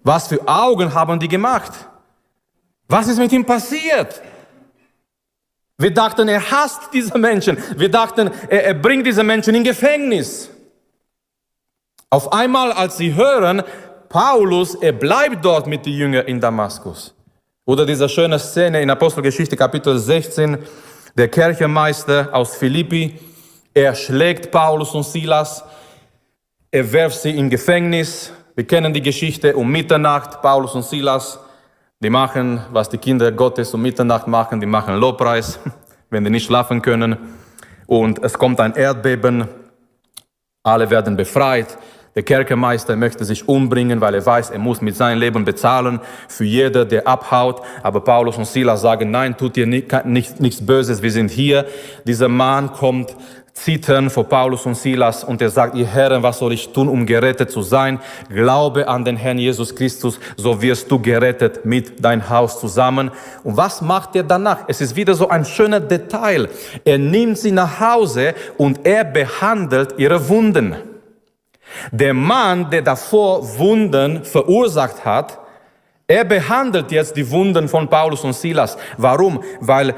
Was 0.04 0.30
für 0.30 0.40
Augen 0.48 0.94
haben 0.94 1.20
die 1.20 1.28
gemacht? 1.28 1.74
Was 2.88 3.10
ist 3.10 3.20
mit 3.20 3.34
ihm 3.34 3.46
passiert? 3.46 4.22
Wir 5.78 5.94
dachten, 5.94 6.30
er 6.30 6.50
hasst 6.50 6.84
diese 6.94 7.18
Menschen. 7.18 7.58
Wir 7.76 7.92
dachten, 7.92 8.32
er, 8.48 8.68
er 8.68 8.74
bringt 8.76 9.06
diese 9.06 9.24
Menschen 9.24 9.54
in 9.54 9.66
Gefängnis. 9.66 10.50
Auf 12.10 12.32
einmal, 12.32 12.72
als 12.72 12.96
sie 12.96 13.16
hören, 13.16 13.62
Paulus, 14.08 14.76
er 14.76 14.94
bleibt 14.94 15.44
dort 15.44 15.68
mit 15.68 15.86
den 15.86 15.92
Jüngern 15.92 16.26
in 16.26 16.40
Damaskus. 16.40 17.14
Oder 17.66 17.86
diese 17.86 18.08
schöne 18.08 18.40
Szene 18.40 18.82
in 18.82 18.90
Apostelgeschichte 18.90 19.58
Kapitel 19.58 20.00
16, 20.00 20.58
der 21.18 21.28
Kirchenmeister 21.28 22.30
aus 22.32 22.56
Philippi, 22.56 23.20
er 23.74 23.94
schlägt 23.94 24.52
Paulus 24.52 24.96
und 24.96 25.04
Silas, 25.04 25.66
er 26.72 26.90
wirft 26.94 27.20
sie 27.20 27.38
in 27.38 27.50
Gefängnis. 27.50 28.32
Wir 28.56 28.66
kennen 28.66 28.94
die 28.94 29.02
Geschichte 29.02 29.54
um 29.58 29.70
Mitternacht, 29.70 30.42
Paulus 30.42 30.76
und 30.76 30.86
Silas, 30.86 31.38
die 32.00 32.10
machen, 32.10 32.62
was 32.72 32.88
die 32.88 33.00
Kinder 33.00 33.34
Gottes 33.34 33.74
um 33.74 33.82
Mitternacht 33.82 34.28
machen, 34.28 34.62
die 34.62 34.66
machen 34.66 34.96
Lobpreis, 34.96 35.60
wenn 36.10 36.24
die 36.24 36.30
nicht 36.30 36.46
schlafen 36.46 36.82
können. 36.82 37.18
Und 37.86 38.24
es 38.24 38.34
kommt 38.34 38.62
ein 38.62 38.76
Erdbeben, 38.76 39.50
alle 40.64 40.90
werden 40.90 41.18
befreit. 41.18 41.78
Der 42.18 42.24
Kerkermeister 42.24 42.96
möchte 42.96 43.24
sich 43.26 43.48
umbringen, 43.48 44.02
weil 44.02 44.16
er 44.16 44.26
weiß, 44.26 44.50
er 44.50 44.58
muss 44.58 44.82
mit 44.82 44.96
seinem 44.96 45.20
Leben 45.20 45.46
bezahlen 45.46 46.00
für 46.28 46.46
jeder, 46.46 46.84
der 46.84 47.08
abhaut. 47.08 47.62
Aber 47.84 48.00
Paulus 48.00 48.38
und 48.38 48.48
Silas 48.48 48.82
sagen, 48.82 49.12
nein, 49.12 49.38
tut 49.38 49.56
nicht, 49.56 50.40
nichts 50.40 50.66
Böses, 50.66 51.04
wir 51.04 51.12
sind 51.12 51.30
hier. 51.30 51.68
Dieser 52.06 52.28
Mann 52.28 52.74
kommt 52.74 53.16
zittern 53.54 54.10
vor 54.10 54.24
Paulus 54.24 54.66
und 54.66 54.74
Silas 54.74 55.24
und 55.24 55.44
er 55.44 55.52
sagt, 55.52 55.76
ihr 55.76 55.86
Herren, 55.86 56.24
was 56.24 56.40
soll 56.40 56.54
ich 56.54 56.74
tun, 56.74 56.90
um 56.90 57.06
gerettet 57.06 57.52
zu 57.52 57.62
sein? 57.62 58.00
Glaube 58.30 58.88
an 58.88 59.06
den 59.06 59.16
Herrn 59.16 59.38
Jesus 59.38 59.76
Christus, 59.76 60.20
so 60.38 60.60
wirst 60.60 60.90
du 60.90 61.00
gerettet 61.00 61.66
mit 61.66 62.04
dein 62.04 62.28
Haus 62.32 62.60
zusammen. 62.60 63.12
Und 63.44 63.58
was 63.58 63.80
macht 63.84 64.16
er 64.16 64.24
danach? 64.24 64.62
Es 64.68 64.82
ist 64.82 64.96
wieder 64.96 65.14
so 65.14 65.30
ein 65.30 65.46
schöner 65.46 65.82
Detail. 65.82 66.50
Er 66.84 66.98
nimmt 66.98 67.38
sie 67.38 67.52
nach 67.52 67.80
Hause 67.80 68.34
und 68.58 68.88
er 68.88 69.04
behandelt 69.04 69.94
ihre 70.00 70.28
Wunden. 70.30 70.76
Der 71.92 72.14
Mann, 72.14 72.70
der 72.70 72.82
davor 72.82 73.58
Wunden 73.58 74.24
verursacht 74.24 75.04
hat, 75.06 75.40
er 76.08 76.24
behandelt 76.24 76.92
jetzt 76.92 77.16
die 77.18 77.30
Wunden 77.30 77.68
von 77.68 77.90
Paulus 77.90 78.24
und 78.24 78.34
Silas. 78.34 78.78
Warum? 78.98 79.44
Weil 79.60 79.94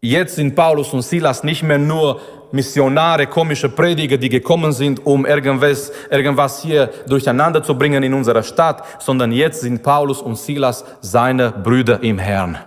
jetzt 0.00 0.36
sind 0.36 0.54
Paulus 0.54 0.92
und 0.92 1.02
Silas 1.02 1.42
nicht 1.42 1.64
mehr 1.64 1.78
nur 1.78 2.20
Missionare, 2.52 3.26
komische 3.26 3.68
Prediger, 3.68 4.18
die 4.18 4.28
gekommen 4.28 4.72
sind, 4.72 5.04
um 5.04 5.26
irgendwas, 5.26 5.90
irgendwas 6.10 6.62
hier 6.62 6.90
durcheinander 7.08 7.62
zu 7.62 7.76
bringen 7.76 8.02
in 8.02 8.14
unserer 8.14 8.42
Stadt, 8.42 8.84
sondern 9.02 9.32
jetzt 9.32 9.62
sind 9.62 9.82
Paulus 9.82 10.20
und 10.20 10.36
Silas 10.36 10.84
seine 11.00 11.50
Brüder 11.50 12.02
im 12.02 12.18
Herrn. 12.18 12.58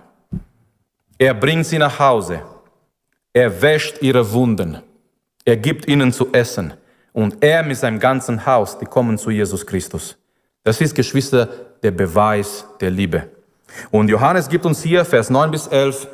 Er 1.18 1.34
bringt 1.34 1.66
sie 1.66 1.78
nach 1.78 1.98
Hause. 1.98 2.42
Er 3.32 3.62
wäscht 3.62 4.02
ihre 4.02 4.32
Wunden. 4.32 4.82
Er 5.44 5.56
gibt 5.56 5.88
ihnen 5.88 6.12
zu 6.12 6.32
essen. 6.32 6.74
Und 7.16 7.42
er 7.42 7.62
mit 7.62 7.78
seinem 7.78 7.98
ganzen 7.98 8.44
Haus, 8.44 8.78
die 8.78 8.84
kommen 8.84 9.16
zu 9.16 9.30
Jesus 9.30 9.66
Christus. 9.66 10.18
Das 10.64 10.82
ist, 10.82 10.94
Geschwister, 10.94 11.48
der 11.82 11.90
Beweis 11.90 12.66
der 12.78 12.90
Liebe. 12.90 13.30
Und 13.90 14.10
Johannes 14.10 14.50
gibt 14.50 14.66
uns 14.66 14.82
hier, 14.82 15.02
Vers 15.02 15.30
9 15.30 15.50
bis 15.50 15.66
11, 15.66 16.08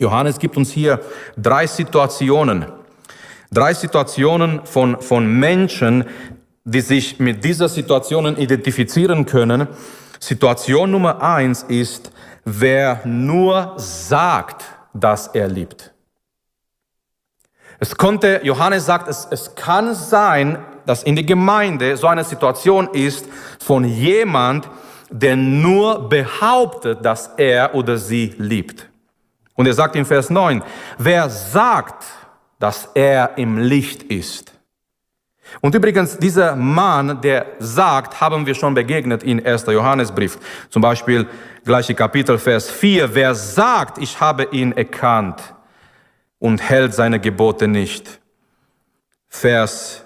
Johannes 0.00 0.40
gibt 0.40 0.56
uns 0.56 0.72
hier 0.72 0.98
drei 1.36 1.68
Situationen. 1.68 2.66
Drei 3.52 3.74
Situationen 3.74 4.66
von, 4.66 5.00
von 5.00 5.24
Menschen, 5.38 6.02
die 6.64 6.80
sich 6.80 7.20
mit 7.20 7.44
dieser 7.44 7.68
Situationen 7.68 8.36
identifizieren 8.36 9.26
können. 9.26 9.68
Situation 10.18 10.90
Nummer 10.90 11.22
eins 11.22 11.62
ist, 11.62 12.10
wer 12.44 13.02
nur 13.04 13.74
sagt, 13.76 14.64
dass 14.92 15.28
er 15.28 15.46
liebt. 15.46 15.93
Es 17.80 17.96
konnte, 17.96 18.40
Johannes 18.42 18.86
sagt, 18.86 19.08
es, 19.08 19.26
es 19.30 19.54
kann 19.54 19.94
sein, 19.94 20.58
dass 20.86 21.02
in 21.02 21.16
der 21.16 21.24
Gemeinde 21.24 21.96
so 21.96 22.06
eine 22.06 22.24
Situation 22.24 22.88
ist 22.92 23.26
von 23.58 23.84
jemand, 23.84 24.68
der 25.10 25.36
nur 25.36 26.08
behauptet, 26.08 27.04
dass 27.04 27.30
er 27.36 27.74
oder 27.74 27.98
sie 27.98 28.34
liebt. 28.38 28.88
Und 29.54 29.66
er 29.66 29.74
sagt 29.74 29.96
in 29.96 30.04
Vers 30.04 30.30
9, 30.30 30.62
wer 30.98 31.30
sagt, 31.30 32.04
dass 32.58 32.88
er 32.94 33.36
im 33.36 33.58
Licht 33.58 34.02
ist. 34.04 34.52
Und 35.60 35.74
übrigens, 35.74 36.18
dieser 36.18 36.56
Mann, 36.56 37.20
der 37.20 37.46
sagt, 37.58 38.20
haben 38.20 38.46
wir 38.46 38.54
schon 38.54 38.74
begegnet 38.74 39.22
in 39.22 39.44
1. 39.44 39.66
Johannesbrief. 39.66 40.38
Zum 40.70 40.82
Beispiel 40.82 41.28
gleiche 41.64 41.94
Kapitel, 41.94 42.38
Vers 42.38 42.70
4. 42.70 43.14
Wer 43.14 43.34
sagt, 43.34 43.98
ich 43.98 44.20
habe 44.20 44.48
ihn 44.50 44.72
erkannt 44.72 45.54
und 46.44 46.60
hält 46.60 46.92
seine 46.92 47.20
Gebote 47.20 47.68
nicht. 47.68 48.20
Vers 49.28 50.04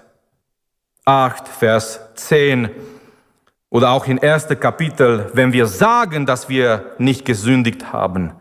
8, 1.03 1.45
Vers 1.49 1.99
10. 2.15 2.69
Oder 3.69 3.91
auch 3.91 4.07
in 4.07 4.23
1. 4.23 4.47
Kapitel, 4.57 5.29
wenn 5.33 5.51
wir 5.51 5.67
sagen, 5.67 6.25
dass 6.25 6.47
wir 6.47 6.95
nicht 6.97 7.25
gesündigt 7.25 7.91
haben. 7.91 8.31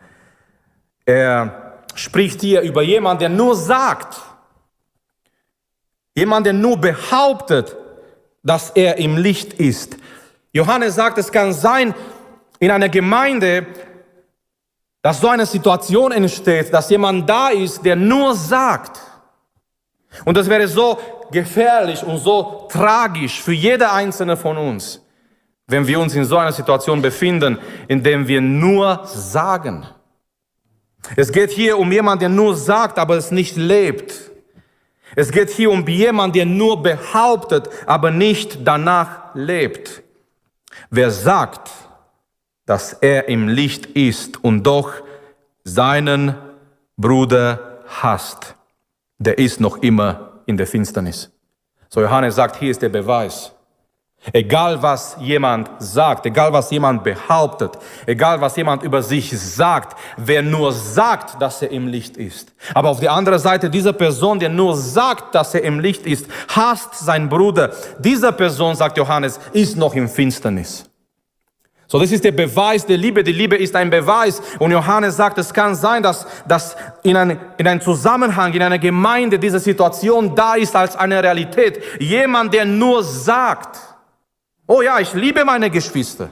Er 1.06 1.74
spricht 1.96 2.40
hier 2.40 2.60
über 2.60 2.82
jemanden, 2.82 3.18
der 3.18 3.28
nur 3.30 3.56
sagt, 3.56 4.20
Jemand, 6.14 6.46
der 6.46 6.52
nur 6.52 6.80
behauptet, 6.80 7.76
dass 8.44 8.70
er 8.70 8.98
im 8.98 9.16
Licht 9.16 9.54
ist. 9.54 9.96
Johannes 10.52 10.94
sagt, 10.96 11.18
es 11.18 11.30
kann 11.30 11.52
sein 11.52 11.94
in 12.58 12.72
einer 12.72 12.88
Gemeinde, 12.88 13.66
dass 15.08 15.22
so 15.22 15.28
eine 15.28 15.46
Situation 15.46 16.12
entsteht, 16.12 16.70
dass 16.70 16.90
jemand 16.90 17.26
da 17.26 17.48
ist, 17.48 17.82
der 17.82 17.96
nur 17.96 18.34
sagt. 18.34 19.00
Und 20.26 20.36
das 20.36 20.46
wäre 20.50 20.68
so 20.68 20.98
gefährlich 21.30 22.04
und 22.04 22.18
so 22.18 22.68
tragisch 22.70 23.40
für 23.40 23.54
jede 23.54 23.90
einzelne 23.90 24.36
von 24.36 24.58
uns, 24.58 25.02
wenn 25.66 25.86
wir 25.86 25.98
uns 25.98 26.14
in 26.14 26.26
so 26.26 26.36
einer 26.36 26.52
Situation 26.52 27.00
befinden, 27.00 27.56
in 27.88 28.02
dem 28.02 28.28
wir 28.28 28.42
nur 28.42 29.00
sagen. 29.06 29.86
Es 31.16 31.32
geht 31.32 31.52
hier 31.52 31.78
um 31.78 31.90
jemanden, 31.90 32.20
der 32.20 32.28
nur 32.28 32.54
sagt, 32.54 32.98
aber 32.98 33.16
es 33.16 33.30
nicht 33.30 33.56
lebt. 33.56 34.12
Es 35.16 35.32
geht 35.32 35.48
hier 35.48 35.70
um 35.70 35.88
jemanden, 35.88 36.34
der 36.34 36.44
nur 36.44 36.82
behauptet, 36.82 37.70
aber 37.86 38.10
nicht 38.10 38.58
danach 38.62 39.34
lebt. 39.34 40.02
Wer 40.90 41.10
sagt, 41.10 41.70
dass 42.68 42.92
er 42.92 43.30
im 43.30 43.48
Licht 43.48 43.86
ist 43.86 44.44
und 44.44 44.62
doch 44.62 44.92
seinen 45.64 46.34
Bruder 46.98 47.80
hasst, 47.86 48.56
der 49.16 49.38
ist 49.38 49.58
noch 49.58 49.78
immer 49.78 50.42
in 50.44 50.58
der 50.58 50.66
Finsternis. 50.66 51.30
So 51.88 52.02
Johannes 52.02 52.34
sagt, 52.34 52.56
hier 52.56 52.70
ist 52.70 52.82
der 52.82 52.90
Beweis. 52.90 53.52
Egal 54.34 54.82
was 54.82 55.16
jemand 55.18 55.70
sagt, 55.78 56.26
egal 56.26 56.52
was 56.52 56.70
jemand 56.70 57.04
behauptet, 57.04 57.70
egal 58.04 58.38
was 58.42 58.56
jemand 58.56 58.82
über 58.82 59.00
sich 59.00 59.30
sagt, 59.38 59.96
wer 60.18 60.42
nur 60.42 60.72
sagt, 60.72 61.40
dass 61.40 61.62
er 61.62 61.70
im 61.70 61.86
Licht 61.86 62.18
ist. 62.18 62.52
Aber 62.74 62.90
auf 62.90 63.00
der 63.00 63.12
anderen 63.12 63.38
Seite, 63.38 63.70
dieser 63.70 63.94
Person, 63.94 64.40
der 64.40 64.50
nur 64.50 64.76
sagt, 64.76 65.34
dass 65.34 65.54
er 65.54 65.62
im 65.62 65.80
Licht 65.80 66.04
ist, 66.04 66.26
hasst 66.48 66.98
sein 66.98 67.30
Bruder. 67.30 67.72
Dieser 67.98 68.32
Person, 68.32 68.74
sagt 68.74 68.98
Johannes, 68.98 69.40
ist 69.52 69.78
noch 69.78 69.94
im 69.94 70.06
Finsternis. 70.08 70.84
So, 71.90 71.98
das 71.98 72.12
ist 72.12 72.22
der 72.22 72.32
Beweis 72.32 72.84
der 72.84 72.98
Liebe. 72.98 73.24
Die 73.24 73.32
Liebe 73.32 73.56
ist 73.56 73.74
ein 73.74 73.88
Beweis. 73.88 74.40
Und 74.58 74.70
Johannes 74.70 75.16
sagt, 75.16 75.38
es 75.38 75.52
kann 75.52 75.74
sein, 75.74 76.02
dass, 76.02 76.26
dass 76.46 76.76
in, 77.02 77.16
ein, 77.16 77.40
in 77.56 77.66
einem 77.66 77.80
Zusammenhang, 77.80 78.52
in 78.52 78.62
einer 78.62 78.78
Gemeinde 78.78 79.38
diese 79.38 79.58
Situation 79.58 80.34
da 80.34 80.54
ist 80.54 80.76
als 80.76 80.94
eine 80.94 81.22
Realität. 81.22 81.82
Jemand, 81.98 82.52
der 82.52 82.66
nur 82.66 83.02
sagt, 83.02 83.78
Oh 84.70 84.82
ja, 84.82 85.00
ich 85.00 85.14
liebe 85.14 85.46
meine 85.46 85.70
Geschwister. 85.70 86.28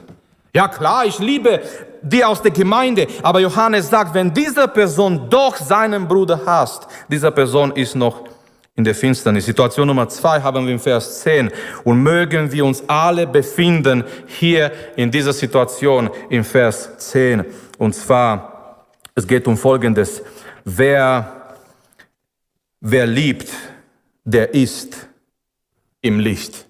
Ja 0.53 0.67
klar, 0.67 1.05
ich 1.05 1.17
liebe 1.17 1.59
die 2.03 2.23
aus 2.23 2.39
der 2.41 2.51
Gemeinde. 2.51 3.07
Aber 3.23 3.39
Johannes 3.39 3.89
sagt, 3.89 4.13
wenn 4.13 4.31
diese 4.31 4.67
Person 4.67 5.27
doch 5.27 5.57
seinen 5.57 6.07
Bruder 6.07 6.39
hasst, 6.45 6.87
diese 7.09 7.31
Person 7.31 7.71
ist 7.71 7.95
noch 7.95 8.21
in 8.77 8.83
der 8.83 8.95
Finsternis. 8.95 9.45
Situation 9.45 9.87
Nummer 9.87 10.07
zwei 10.07 10.39
haben 10.39 10.65
wir 10.65 10.73
im 10.73 10.79
Vers 10.79 11.21
10. 11.21 11.49
Und 11.83 12.01
mögen 12.01 12.51
wir 12.51 12.63
uns 12.63 12.83
alle 12.87 13.27
befinden 13.27 14.03
hier 14.27 14.71
in 14.95 15.11
dieser 15.11 15.33
Situation 15.33 16.09
im 16.29 16.43
Vers 16.43 16.97
10. 16.97 17.43
Und 17.79 17.93
zwar, 17.93 18.85
es 19.15 19.27
geht 19.27 19.47
um 19.47 19.57
Folgendes. 19.57 20.21
Wer, 20.63 21.55
wer 22.79 23.07
liebt, 23.07 23.49
der 24.23 24.53
ist 24.53 25.07
im 26.01 26.19
Licht. 26.19 26.67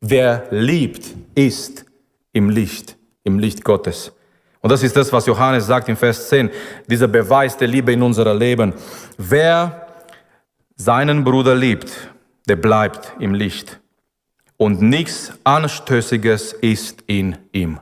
Wer 0.00 0.48
liebt, 0.50 1.14
ist 1.36 1.84
im 2.32 2.50
Licht, 2.50 2.96
im 3.22 3.38
Licht 3.38 3.62
Gottes. 3.62 4.12
Und 4.62 4.70
das 4.70 4.82
ist 4.82 4.96
das, 4.96 5.12
was 5.12 5.26
Johannes 5.26 5.66
sagt 5.66 5.88
im 5.88 5.96
Vers 5.96 6.28
10, 6.28 6.50
dieser 6.88 7.06
Beweis 7.06 7.56
der 7.56 7.68
Liebe 7.68 7.92
in 7.92 8.02
unserem 8.02 8.36
Leben. 8.36 8.74
Wer 9.16 9.86
seinen 10.80 11.24
Bruder 11.24 11.54
liebt, 11.54 11.92
der 12.48 12.56
bleibt 12.56 13.12
im 13.20 13.34
Licht. 13.34 13.80
Und 14.56 14.80
nichts 14.80 15.30
Anstößiges 15.44 16.54
ist 16.54 17.04
in 17.06 17.36
ihm. 17.52 17.80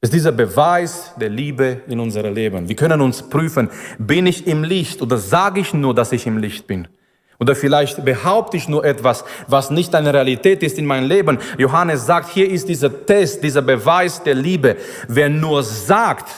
Es 0.00 0.08
ist 0.08 0.14
dieser 0.14 0.32
Beweis 0.32 1.12
der 1.20 1.28
Liebe 1.28 1.82
in 1.86 2.00
unserem 2.00 2.32
Leben. 2.34 2.66
Wir 2.66 2.76
können 2.76 3.02
uns 3.02 3.28
prüfen, 3.28 3.68
bin 3.98 4.26
ich 4.26 4.46
im 4.46 4.64
Licht 4.64 5.02
oder 5.02 5.18
sage 5.18 5.60
ich 5.60 5.74
nur, 5.74 5.94
dass 5.94 6.12
ich 6.12 6.26
im 6.26 6.38
Licht 6.38 6.66
bin? 6.66 6.88
Oder 7.40 7.54
vielleicht 7.54 8.02
behaupte 8.04 8.56
ich 8.56 8.68
nur 8.68 8.84
etwas, 8.84 9.24
was 9.46 9.70
nicht 9.70 9.94
eine 9.94 10.14
Realität 10.14 10.62
ist 10.62 10.78
in 10.78 10.86
meinem 10.86 11.08
Leben. 11.08 11.38
Johannes 11.58 12.06
sagt, 12.06 12.30
hier 12.30 12.48
ist 12.48 12.68
dieser 12.68 13.04
Test, 13.04 13.44
dieser 13.44 13.62
Beweis 13.62 14.22
der 14.22 14.34
Liebe. 14.34 14.76
Wer 15.08 15.28
nur 15.28 15.62
sagt, 15.62 16.28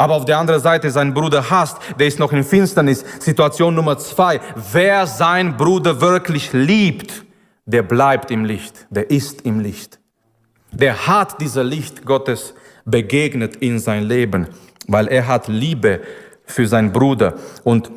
aber 0.00 0.14
auf 0.14 0.24
der 0.24 0.38
anderen 0.38 0.62
Seite 0.62 0.90
seinen 0.90 1.12
Bruder 1.12 1.50
hasst, 1.50 1.76
der 1.98 2.06
ist 2.06 2.18
noch 2.18 2.32
in 2.32 2.42
Finsternis. 2.42 3.04
Situation 3.18 3.74
Nummer 3.74 3.98
zwei. 3.98 4.40
Wer 4.72 5.06
seinen 5.06 5.58
Bruder 5.58 6.00
wirklich 6.00 6.54
liebt, 6.54 7.26
der 7.66 7.82
bleibt 7.82 8.30
im 8.30 8.46
Licht, 8.46 8.86
der 8.88 9.10
ist 9.10 9.42
im 9.42 9.60
Licht. 9.60 10.00
Der 10.72 11.06
hat 11.06 11.38
dieser 11.42 11.64
Licht 11.64 12.06
Gottes 12.06 12.54
begegnet 12.86 13.56
in 13.56 13.78
sein 13.78 14.04
Leben, 14.04 14.48
weil 14.88 15.06
er 15.06 15.26
hat 15.26 15.48
Liebe 15.48 16.00
für 16.46 16.66
seinen 16.66 16.92
Bruder. 16.92 17.34
Und 17.62 17.90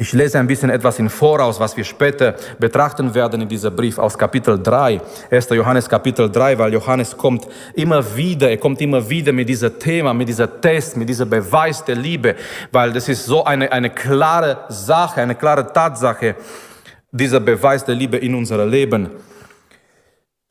ich 0.00 0.14
lese 0.14 0.38
ein 0.38 0.46
bisschen 0.46 0.70
etwas 0.70 0.98
in 0.98 1.10
Voraus, 1.10 1.60
was 1.60 1.76
wir 1.76 1.84
später 1.84 2.34
betrachten 2.58 3.14
werden 3.14 3.42
in 3.42 3.48
dieser 3.50 3.70
Brief 3.70 3.98
aus 3.98 4.16
Kapitel 4.16 4.58
3, 4.58 4.98
1. 5.30 5.48
Johannes 5.50 5.86
Kapitel 5.86 6.30
3, 6.30 6.58
weil 6.58 6.72
Johannes 6.72 7.14
kommt 7.14 7.46
immer 7.74 8.02
wieder, 8.16 8.48
er 8.48 8.56
kommt 8.56 8.80
immer 8.80 9.06
wieder 9.10 9.30
mit 9.30 9.46
diesem 9.46 9.78
Thema, 9.78 10.14
mit 10.14 10.26
dieser 10.26 10.58
Test, 10.58 10.96
mit 10.96 11.06
dieser 11.06 11.26
Beweis 11.26 11.84
der 11.84 11.96
Liebe, 11.96 12.34
weil 12.72 12.94
das 12.94 13.10
ist 13.10 13.26
so 13.26 13.44
eine, 13.44 13.70
eine 13.70 13.90
klare 13.90 14.64
Sache, 14.70 15.20
eine 15.20 15.34
klare 15.34 15.70
Tatsache, 15.70 16.34
dieser 17.12 17.40
Beweis 17.40 17.84
der 17.84 17.94
Liebe 17.94 18.16
in 18.16 18.34
unserem 18.34 18.70
Leben. 18.70 19.10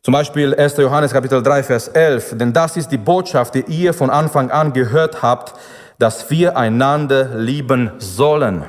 Zum 0.03 0.11
Beispiel 0.11 0.53
1. 0.53 0.77
Johannes 0.77 1.11
Kapitel 1.11 1.41
3, 1.41 1.63
Vers 1.63 1.87
11, 1.87 2.37
denn 2.37 2.53
das 2.53 2.77
ist 2.77 2.89
die 2.89 2.99
Botschaft, 2.99 3.55
die 3.55 3.63
ihr 3.67 3.95
von 3.95 4.11
Anfang 4.11 4.51
an 4.51 4.73
gehört 4.73 5.23
habt, 5.23 5.53
dass 5.97 6.29
wir 6.29 6.55
einander 6.55 7.35
lieben 7.35 7.93
sollen. 7.97 8.63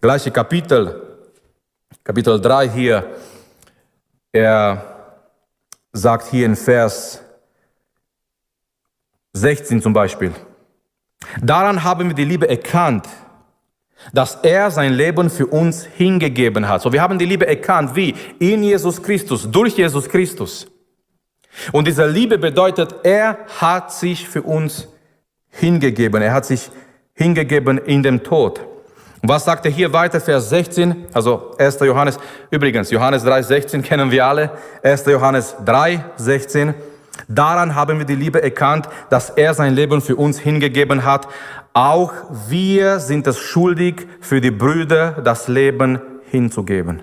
Gleiche 0.00 0.30
Kapitel, 0.30 1.18
Kapitel 2.04 2.40
3 2.40 2.68
hier, 2.68 3.16
er 4.30 4.84
sagt 5.92 6.28
hier 6.28 6.46
in 6.46 6.54
Vers 6.54 7.20
16 9.32 9.82
zum 9.82 9.92
Beispiel, 9.92 10.30
daran 11.42 11.82
haben 11.82 12.10
wir 12.10 12.14
die 12.14 12.24
Liebe 12.24 12.48
erkannt, 12.48 13.08
dass 14.12 14.36
er 14.36 14.70
sein 14.70 14.92
Leben 14.92 15.28
für 15.28 15.48
uns 15.48 15.84
hingegeben 15.84 16.68
hat. 16.68 16.82
So, 16.82 16.92
wir 16.92 17.02
haben 17.02 17.18
die 17.18 17.26
Liebe 17.26 17.48
erkannt, 17.48 17.96
wie? 17.96 18.14
In 18.38 18.62
Jesus 18.62 19.02
Christus, 19.02 19.50
durch 19.50 19.76
Jesus 19.76 20.08
Christus. 20.08 20.68
Und 21.72 21.88
diese 21.88 22.06
Liebe 22.06 22.38
bedeutet, 22.38 22.94
er 23.02 23.36
hat 23.58 23.92
sich 23.92 24.28
für 24.28 24.42
uns 24.42 24.86
hingegeben. 25.50 26.22
Er 26.22 26.34
hat 26.34 26.46
sich 26.46 26.70
hingegeben 27.14 27.78
in 27.78 28.04
dem 28.04 28.22
Tod. 28.22 28.77
Und 29.20 29.28
was 29.28 29.44
sagt 29.44 29.64
er 29.64 29.72
hier 29.72 29.92
weiter, 29.92 30.20
Vers 30.20 30.48
16? 30.48 31.06
Also 31.12 31.56
1. 31.58 31.80
Johannes, 31.80 32.18
übrigens, 32.50 32.90
Johannes 32.90 33.24
3, 33.24 33.42
16 33.42 33.82
kennen 33.82 34.10
wir 34.10 34.26
alle. 34.26 34.50
1. 34.82 35.06
Johannes 35.06 35.56
3, 35.64 36.04
16. 36.16 36.74
Daran 37.26 37.74
haben 37.74 37.98
wir 37.98 38.06
die 38.06 38.14
Liebe 38.14 38.42
erkannt, 38.42 38.88
dass 39.10 39.30
er 39.30 39.54
sein 39.54 39.74
Leben 39.74 40.00
für 40.00 40.14
uns 40.14 40.38
hingegeben 40.38 41.04
hat. 41.04 41.26
Auch 41.72 42.12
wir 42.48 43.00
sind 43.00 43.26
es 43.26 43.38
schuldig, 43.38 44.06
für 44.20 44.40
die 44.40 44.52
Brüder 44.52 45.12
das 45.24 45.48
Leben 45.48 46.00
hinzugeben. 46.30 47.02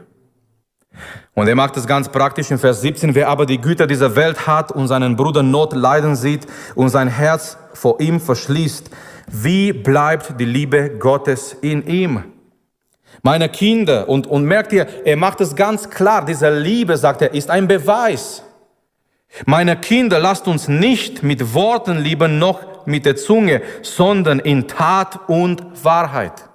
Und 1.34 1.48
er 1.48 1.56
macht 1.56 1.76
es 1.78 1.88
ganz 1.88 2.10
praktisch 2.10 2.52
in 2.52 2.58
Vers 2.58 2.82
17. 2.82 3.16
Wer 3.16 3.30
aber 3.30 3.46
die 3.46 3.60
Güter 3.60 3.88
dieser 3.88 4.16
Welt 4.16 4.48
hat 4.48 4.72
und 4.72 4.88
seinen 4.88 5.16
Bruder 5.16 5.44
Not 5.44 5.74
leiden 5.74 6.16
sieht 6.16 6.48
und 6.76 6.90
sein 6.90 7.08
Herz 7.08 7.58
vor 7.74 8.00
ihm 8.00 8.20
verschließt, 8.20 8.90
wie 9.28 9.74
bleibt 9.74 10.40
die 10.40 10.46
Liebe 10.46 10.92
Gottes 10.98 11.54
in 11.62 11.86
ihm? 11.88 12.24
Meine 13.22 13.50
Kinder, 13.50 14.08
und, 14.08 14.28
und 14.28 14.46
merkt 14.46 14.72
ihr, 14.72 14.88
er 15.04 15.18
macht 15.18 15.42
es 15.42 15.56
ganz 15.56 15.90
klar, 15.90 16.26
diese 16.26 16.50
Liebe, 16.50 16.98
sagt 16.98 17.22
er, 17.22 17.34
ist 17.34 17.50
ein 17.50 17.68
Beweis. 17.68 18.44
Meine 19.46 19.76
Kinder, 19.78 20.20
lasst 20.20 20.48
uns 20.48 20.68
nicht 20.68 21.24
mit 21.24 21.54
Worten 21.54 21.98
lieben, 21.98 22.40
noch 22.40 22.86
mit 22.86 23.06
der 23.06 23.16
Zunge, 23.16 23.62
sondern 23.82 24.40
in 24.40 24.68
Tat 24.68 25.28
und 25.28 25.64
Wahrheit. 25.84 26.50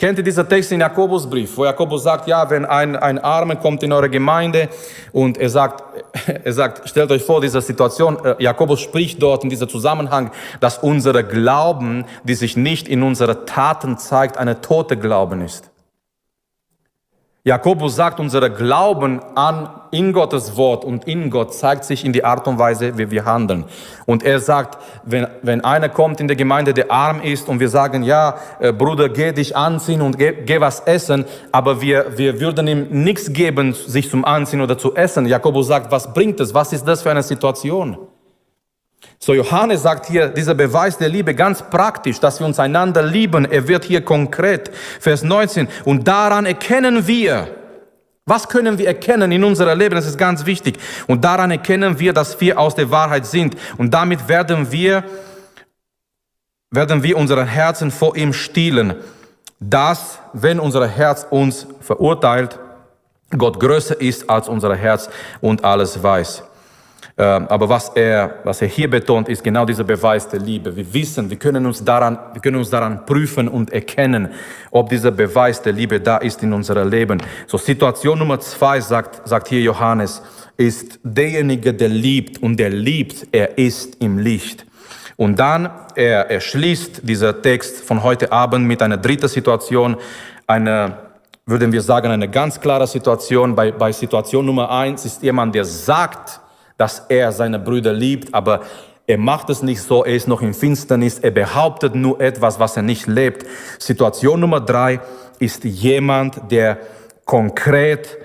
Kennt 0.00 0.16
ihr 0.16 0.24
diesen 0.24 0.48
Text 0.48 0.72
in 0.72 0.80
Jakobusbrief, 0.80 1.58
wo 1.58 1.66
Jakobus 1.66 2.04
sagt, 2.04 2.26
ja, 2.26 2.48
wenn 2.48 2.64
ein, 2.64 2.96
ein 2.96 3.18
Armer 3.18 3.56
kommt 3.56 3.82
in 3.82 3.92
eure 3.92 4.08
Gemeinde 4.08 4.70
und 5.12 5.36
er 5.36 5.50
sagt, 5.50 5.84
er 6.42 6.52
sagt, 6.54 6.88
stellt 6.88 7.10
euch 7.10 7.22
vor, 7.22 7.42
diese 7.42 7.60
Situation, 7.60 8.16
äh, 8.24 8.34
Jakobus 8.42 8.80
spricht 8.80 9.22
dort 9.22 9.44
in 9.44 9.50
diesem 9.50 9.68
Zusammenhang, 9.68 10.30
dass 10.58 10.78
unsere 10.78 11.22
Glauben, 11.22 12.06
die 12.24 12.32
sich 12.32 12.56
nicht 12.56 12.88
in 12.88 13.02
unsere 13.02 13.44
Taten 13.44 13.98
zeigt, 13.98 14.38
eine 14.38 14.62
tote 14.62 14.96
Glauben 14.96 15.42
ist. 15.42 15.69
Jakobus 17.42 17.96
sagt, 17.96 18.20
unser 18.20 18.50
Glauben 18.50 19.18
an 19.34 19.70
in 19.92 20.12
Gottes 20.12 20.58
Wort 20.58 20.84
und 20.84 21.08
in 21.08 21.30
Gott 21.30 21.54
zeigt 21.54 21.84
sich 21.84 22.04
in 22.04 22.12
die 22.12 22.22
Art 22.22 22.46
und 22.46 22.58
Weise, 22.58 22.98
wie 22.98 23.10
wir 23.10 23.24
handeln. 23.24 23.64
Und 24.04 24.22
er 24.22 24.40
sagt, 24.40 24.76
wenn, 25.04 25.26
wenn 25.40 25.64
einer 25.64 25.88
kommt 25.88 26.20
in 26.20 26.28
der 26.28 26.36
Gemeinde, 26.36 26.74
der 26.74 26.90
arm 26.90 27.22
ist 27.22 27.48
und 27.48 27.58
wir 27.58 27.70
sagen, 27.70 28.02
ja, 28.02 28.36
äh, 28.58 28.74
Bruder, 28.74 29.08
geh 29.08 29.32
dich 29.32 29.56
anziehen 29.56 30.02
und 30.02 30.18
geh, 30.18 30.32
geh 30.44 30.60
was 30.60 30.80
essen, 30.80 31.24
aber 31.50 31.80
wir, 31.80 32.18
wir 32.18 32.40
würden 32.40 32.66
ihm 32.66 32.88
nichts 32.90 33.32
geben, 33.32 33.72
sich 33.72 34.10
zum 34.10 34.26
Anziehen 34.26 34.60
oder 34.60 34.76
zu 34.76 34.94
essen. 34.94 35.24
Jakobus 35.24 35.66
sagt, 35.66 35.90
was 35.90 36.12
bringt 36.12 36.40
es? 36.40 36.52
Was 36.52 36.74
ist 36.74 36.86
das 36.86 37.00
für 37.00 37.10
eine 37.10 37.22
Situation? 37.22 37.96
So 39.18 39.34
Johannes 39.34 39.82
sagt 39.82 40.06
hier, 40.06 40.28
dieser 40.28 40.54
Beweis 40.54 40.96
der 40.96 41.08
Liebe 41.08 41.34
ganz 41.34 41.62
praktisch, 41.62 42.20
dass 42.20 42.40
wir 42.40 42.46
uns 42.46 42.58
einander 42.58 43.02
lieben. 43.02 43.44
Er 43.44 43.68
wird 43.68 43.84
hier 43.84 44.02
konkret. 44.02 44.70
Vers 44.98 45.22
19. 45.22 45.68
Und 45.84 46.08
daran 46.08 46.46
erkennen 46.46 47.06
wir, 47.06 47.48
was 48.26 48.48
können 48.48 48.78
wir 48.78 48.86
erkennen 48.86 49.32
in 49.32 49.42
unserem 49.44 49.78
Leben? 49.78 49.94
Das 49.94 50.06
ist 50.06 50.16
ganz 50.16 50.46
wichtig. 50.46 50.78
Und 51.06 51.24
daran 51.24 51.50
erkennen 51.50 51.98
wir, 51.98 52.12
dass 52.12 52.40
wir 52.40 52.58
aus 52.58 52.74
der 52.74 52.90
Wahrheit 52.90 53.26
sind. 53.26 53.56
Und 53.76 53.92
damit 53.92 54.28
werden 54.28 54.70
wir, 54.70 55.04
werden 56.70 57.02
wir 57.02 57.16
unsere 57.16 57.44
Herzen 57.44 57.90
vor 57.90 58.16
ihm 58.16 58.32
stielen. 58.32 58.94
Dass, 59.58 60.18
wenn 60.32 60.60
unser 60.60 60.86
Herz 60.86 61.26
uns 61.28 61.66
verurteilt, 61.80 62.58
Gott 63.36 63.60
größer 63.60 64.00
ist 64.00 64.30
als 64.30 64.48
unser 64.48 64.74
Herz 64.74 65.10
und 65.40 65.64
alles 65.64 66.02
weiß. 66.02 66.42
Ähm, 67.20 67.48
aber 67.48 67.68
was 67.68 67.90
er, 67.90 68.36
was 68.44 68.62
er 68.62 68.68
hier 68.68 68.88
betont, 68.88 69.28
ist 69.28 69.44
genau 69.44 69.66
dieser 69.66 69.84
Beweis 69.84 70.26
der 70.26 70.40
Liebe. 70.40 70.74
Wir 70.74 70.90
wissen, 70.94 71.28
wir 71.28 71.36
können 71.36 71.66
uns 71.66 71.84
daran, 71.84 72.18
wir 72.32 72.40
können 72.40 72.56
uns 72.56 72.70
daran 72.70 73.04
prüfen 73.04 73.46
und 73.46 73.70
erkennen, 73.70 74.30
ob 74.70 74.88
dieser 74.88 75.10
Beweis 75.10 75.60
der 75.60 75.74
Liebe 75.74 76.00
da 76.00 76.16
ist 76.16 76.42
in 76.42 76.54
unserem 76.54 76.88
Leben. 76.88 77.22
So 77.46 77.58
Situation 77.58 78.18
Nummer 78.18 78.40
zwei 78.40 78.80
sagt, 78.80 79.28
sagt 79.28 79.48
hier 79.48 79.60
Johannes, 79.60 80.22
ist 80.56 80.98
derjenige, 81.02 81.74
der 81.74 81.90
liebt 81.90 82.42
und 82.42 82.56
der 82.56 82.70
liebt, 82.70 83.26
er 83.32 83.58
ist 83.58 84.00
im 84.00 84.16
Licht. 84.16 84.64
Und 85.16 85.38
dann, 85.38 85.68
er, 85.96 86.30
er 86.30 86.40
schließt 86.40 87.02
dieser 87.06 87.42
Text 87.42 87.84
von 87.84 88.02
heute 88.02 88.32
Abend 88.32 88.66
mit 88.66 88.80
einer 88.80 88.96
dritten 88.96 89.28
Situation, 89.28 89.98
eine, 90.46 90.96
würden 91.44 91.70
wir 91.70 91.82
sagen, 91.82 92.10
eine 92.10 92.30
ganz 92.30 92.58
klare 92.58 92.86
Situation. 92.86 93.54
Bei, 93.54 93.72
bei 93.72 93.92
Situation 93.92 94.46
Nummer 94.46 94.70
eins 94.70 95.04
ist 95.04 95.22
jemand, 95.22 95.54
der 95.54 95.66
sagt, 95.66 96.40
dass 96.80 97.04
er 97.10 97.30
seine 97.30 97.58
Brüder 97.58 97.92
liebt, 97.92 98.32
aber 98.32 98.62
er 99.06 99.18
macht 99.18 99.50
es 99.50 99.62
nicht 99.62 99.82
so, 99.82 100.02
er 100.02 100.14
ist 100.14 100.28
noch 100.28 100.40
in 100.40 100.54
Finsternis, 100.54 101.18
er 101.18 101.30
behauptet 101.30 101.94
nur 101.94 102.20
etwas, 102.20 102.58
was 102.58 102.74
er 102.74 102.82
nicht 102.82 103.06
lebt. 103.06 103.44
Situation 103.78 104.40
Nummer 104.40 104.60
drei 104.60 105.00
ist 105.38 105.64
jemand, 105.64 106.50
der 106.50 106.78
konkret 107.26 108.16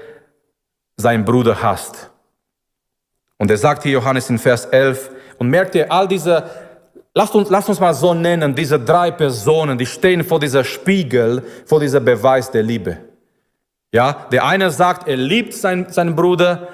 seinen 0.96 1.26
Bruder 1.26 1.62
hasst. 1.62 2.12
Und 3.38 3.52
er 3.52 3.58
sagt 3.58 3.84
hier 3.84 3.92
Johannes 3.92 4.30
in 4.30 4.38
Vers 4.38 4.66
11, 4.66 5.12
und 5.38 5.50
merkt 5.50 5.76
ihr, 5.76 5.92
all 5.92 6.08
diese, 6.08 6.50
lasst 7.14 7.36
uns, 7.36 7.50
lasst 7.50 7.68
uns 7.68 7.82
mal 7.82 7.94
so 7.94 8.14
nennen, 8.14 8.56
diese 8.56 8.80
drei 8.80 9.12
Personen, 9.12 9.78
die 9.78 9.86
stehen 9.86 10.24
vor 10.24 10.40
dieser 10.40 10.64
Spiegel, 10.64 11.44
vor 11.66 11.82
dieser 11.82 12.00
Beweis 12.00 12.52
der 12.52 12.64
Liebe. 12.64 13.00
Ja, 13.92 14.28
der 14.32 14.46
eine 14.46 14.72
sagt, 14.72 15.10
er 15.10 15.18
liebt 15.18 15.54
seinen, 15.54 15.90
seinen 15.92 16.16
Bruder, 16.16 16.70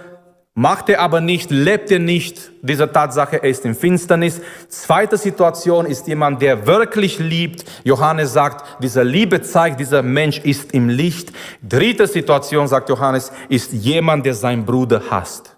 Macht 0.54 0.90
er 0.90 1.00
aber 1.00 1.22
nicht, 1.22 1.50
lebt 1.50 1.92
er 1.92 2.00
nicht 2.00 2.52
diese 2.62 2.92
Tatsache, 2.92 3.42
er 3.42 3.50
ist 3.50 3.64
in 3.64 3.74
Finsternis. 3.74 4.42
Zweite 4.68 5.18
Situation 5.18 5.86
ist 5.86 6.08
jemand, 6.08 6.42
der 6.42 6.68
wirklich 6.68 7.20
liebt. 7.20 7.64
Johannes 7.86 8.34
sagt, 8.34 8.84
diese 8.84 9.02
Liebe 9.02 9.42
zeigt, 9.42 9.80
dieser 9.80 10.04
Mensch 10.04 10.40
ist 10.40 10.74
im 10.74 10.90
Licht. 10.90 11.32
Dritte 11.62 12.06
Situation, 12.06 12.68
sagt 12.68 12.90
Johannes, 12.90 13.32
ist 13.48 13.72
jemand, 13.72 14.26
der 14.26 14.34
seinen 14.34 14.66
Bruder 14.66 15.02
hasst. 15.10 15.56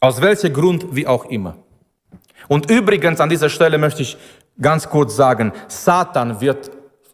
Aus 0.00 0.20
welchem 0.20 0.52
Grund, 0.52 0.94
wie 0.94 1.06
auch 1.06 1.24
immer. 1.26 1.56
Und 2.48 2.70
übrigens 2.70 3.20
an 3.20 3.30
dieser 3.30 3.48
Stelle 3.48 3.78
möchte 3.78 4.02
ich 4.02 4.18
ganz 4.60 4.86
kurz 4.86 5.16
sagen, 5.16 5.50
Satan 5.68 6.38
wird, 6.42 6.70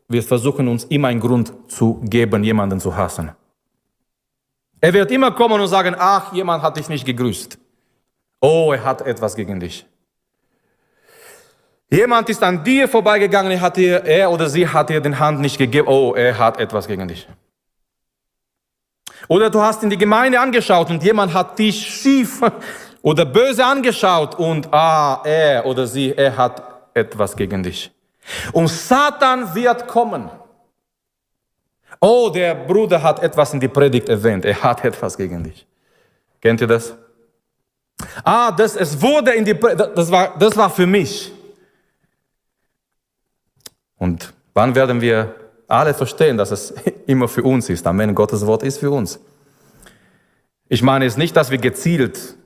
wird 0.09 0.25
versuchen, 0.25 0.67
uns 0.67 0.85
immer 0.85 1.09
einen 1.09 1.21
Grund 1.21 1.53
zu 1.69 2.01
geben, 2.03 2.43
jemanden 2.43 2.81
zu 2.81 2.97
hassen. 2.97 3.31
Er 4.81 4.93
wird 4.93 5.11
immer 5.11 5.33
kommen 5.33 5.61
und 5.61 5.69
sagen, 5.69 5.97
ach, 5.99 6.33
jemand 6.33 6.63
hat 6.63 6.77
dich 6.77 6.89
nicht 6.89 7.05
gegrüßt. 7.05 7.59
Oh, 8.41 8.73
er 8.73 8.85
hat 8.85 9.03
etwas 9.03 9.35
gegen 9.35 9.59
dich. 9.59 9.87
Jemand 11.91 12.29
ist 12.29 12.43
an 12.43 12.63
dir 12.63 12.87
vorbeigegangen, 12.87 13.51
er, 13.51 13.61
hat 13.61 13.77
dir, 13.77 14.05
er 14.05 14.31
oder 14.31 14.49
sie 14.49 14.69
hat 14.69 14.91
dir 14.91 15.01
den 15.01 15.19
Hand 15.19 15.41
nicht 15.41 15.59
gegeben. 15.59 15.89
Oh, 15.89 16.15
er 16.15 16.39
hat 16.39 16.61
etwas 16.61 16.87
gegen 16.87 17.09
dich. 17.09 17.27
Oder 19.27 19.51
du 19.51 19.61
hast 19.61 19.83
in 19.83 19.91
die 19.91 19.99
Gemeinde 19.99 20.39
angeschaut 20.39 20.91
und 20.91 21.03
jemand 21.03 21.35
hat 21.35 21.59
dich 21.59 21.87
schief 21.87 22.41
oder 23.03 23.25
böse 23.25 23.65
angeschaut 23.65 24.35
und 24.37 24.73
ah, 24.73 25.23
er 25.25 25.67
oder 25.67 25.87
sie, 25.87 26.13
er 26.15 26.37
hat 26.37 26.63
etwas 26.95 27.35
gegen 27.35 27.63
dich. 27.63 27.91
Und 28.53 28.69
Satan 28.69 29.55
wird 29.55 29.89
kommen. 29.89 30.31
Oh, 32.01 32.31
der 32.31 32.55
Bruder 32.55 33.03
hat 33.03 33.23
etwas 33.23 33.53
in 33.53 33.61
die 33.61 33.69
Predigt 33.69 34.09
erwähnt. 34.09 34.45
Er 34.45 34.63
hat 34.63 34.85
etwas 34.85 35.17
gegen 35.17 35.43
dich. 35.43 35.67
Kennt 36.41 36.61
ihr 36.61 36.67
das? 36.67 36.95
Ah, 38.23 38.53
das, 38.53 38.77
es 38.77 39.01
wurde 39.01 39.33
in 39.33 39.45
die 39.45 39.55
Predigt, 39.55 39.91
das 39.97 40.11
war, 40.11 40.39
das 40.39 40.57
war 40.57 40.71
für 40.71 40.87
mich. 40.87 41.33
Und 43.97 44.33
wann 44.55 44.75
werden 44.75 45.01
wir 45.01 45.35
alle 45.67 45.93
verstehen, 45.93 46.37
dass 46.37 46.53
es 46.53 46.73
immer 47.07 47.27
für 47.27 47.43
uns 47.43 47.69
ist? 47.69 47.87
Amen. 47.87 48.15
Gottes 48.15 48.47
Wort 48.47 48.63
ist 48.63 48.79
für 48.79 48.91
uns. 48.91 49.19
Ich 50.69 50.83
meine 50.83 51.07
es 51.07 51.17
nicht, 51.17 51.37
dass 51.37 51.51
wir 51.51 51.59
gezielt 51.59 52.37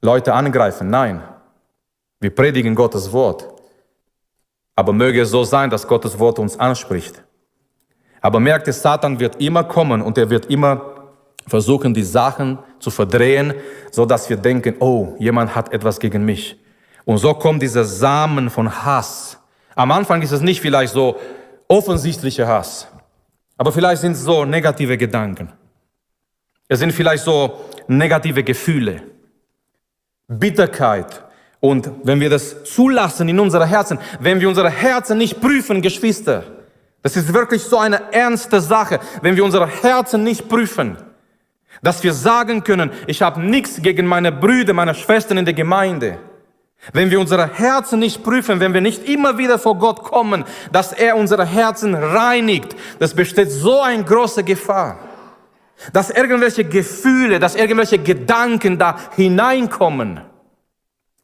Leute 0.00 0.34
angreifen. 0.34 0.88
Nein. 0.90 1.22
Wir 2.20 2.34
predigen 2.34 2.74
Gottes 2.74 3.10
Wort. 3.12 3.48
Aber 4.76 4.92
möge 4.92 5.22
es 5.22 5.30
so 5.30 5.44
sein, 5.44 5.70
dass 5.70 5.88
Gottes 5.88 6.18
Wort 6.18 6.38
uns 6.38 6.58
anspricht. 6.58 7.22
Aber 8.20 8.40
merkt 8.40 8.66
ihr, 8.66 8.72
Satan 8.72 9.18
wird 9.18 9.40
immer 9.40 9.64
kommen 9.64 10.02
und 10.02 10.18
er 10.18 10.28
wird 10.28 10.46
immer 10.46 11.00
versuchen, 11.46 11.94
die 11.94 12.02
Sachen 12.02 12.58
zu 12.78 12.90
verdrehen, 12.90 13.54
so 13.90 14.04
dass 14.04 14.28
wir 14.28 14.36
denken, 14.36 14.76
oh, 14.80 15.14
jemand 15.18 15.54
hat 15.54 15.72
etwas 15.72 15.98
gegen 15.98 16.24
mich. 16.24 16.58
Und 17.04 17.18
so 17.18 17.34
kommt 17.34 17.62
dieser 17.62 17.84
Samen 17.84 18.50
von 18.50 18.84
Hass. 18.84 19.38
Am 19.74 19.90
Anfang 19.90 20.22
ist 20.22 20.32
es 20.32 20.40
nicht 20.40 20.60
vielleicht 20.60 20.92
so 20.92 21.16
offensichtlicher 21.66 22.46
Hass, 22.46 22.86
aber 23.56 23.72
vielleicht 23.72 24.02
sind 24.02 24.12
es 24.12 24.22
so 24.22 24.44
negative 24.44 24.96
Gedanken. 24.96 25.52
Es 26.68 26.78
sind 26.78 26.92
vielleicht 26.92 27.24
so 27.24 27.64
negative 27.88 28.44
Gefühle, 28.44 29.02
Bitterkeit. 30.28 31.24
Und 31.58 31.90
wenn 32.04 32.20
wir 32.20 32.30
das 32.30 32.64
zulassen 32.64 33.28
in 33.28 33.40
unsere 33.40 33.66
Herzen, 33.66 33.98
wenn 34.20 34.40
wir 34.40 34.48
unsere 34.48 34.70
Herzen 34.70 35.18
nicht 35.18 35.40
prüfen, 35.40 35.82
Geschwister, 35.82 36.44
das 37.02 37.16
ist 37.16 37.32
wirklich 37.32 37.62
so 37.62 37.78
eine 37.78 38.12
ernste 38.12 38.60
Sache, 38.60 39.00
wenn 39.22 39.36
wir 39.36 39.44
unsere 39.44 39.66
Herzen 39.66 40.22
nicht 40.22 40.48
prüfen, 40.48 40.98
dass 41.82 42.02
wir 42.02 42.12
sagen 42.12 42.62
können, 42.62 42.90
ich 43.06 43.22
habe 43.22 43.40
nichts 43.40 43.80
gegen 43.80 44.06
meine 44.06 44.32
Brüder, 44.32 44.74
meine 44.74 44.94
Schwestern 44.94 45.38
in 45.38 45.44
der 45.44 45.54
Gemeinde. 45.54 46.18
Wenn 46.92 47.10
wir 47.10 47.20
unsere 47.20 47.46
Herzen 47.46 47.98
nicht 47.98 48.22
prüfen, 48.22 48.60
wenn 48.60 48.72
wir 48.72 48.80
nicht 48.80 49.06
immer 49.06 49.36
wieder 49.36 49.58
vor 49.58 49.76
Gott 49.76 50.02
kommen, 50.02 50.44
dass 50.72 50.92
er 50.92 51.16
unsere 51.16 51.44
Herzen 51.44 51.94
reinigt, 51.94 52.74
das 52.98 53.14
besteht 53.14 53.50
so 53.50 53.80
eine 53.80 54.04
große 54.04 54.44
Gefahr. 54.44 54.98
Dass 55.92 56.10
irgendwelche 56.10 56.64
Gefühle, 56.64 57.38
dass 57.38 57.54
irgendwelche 57.54 57.98
Gedanken 57.98 58.78
da 58.78 58.96
hineinkommen 59.16 60.20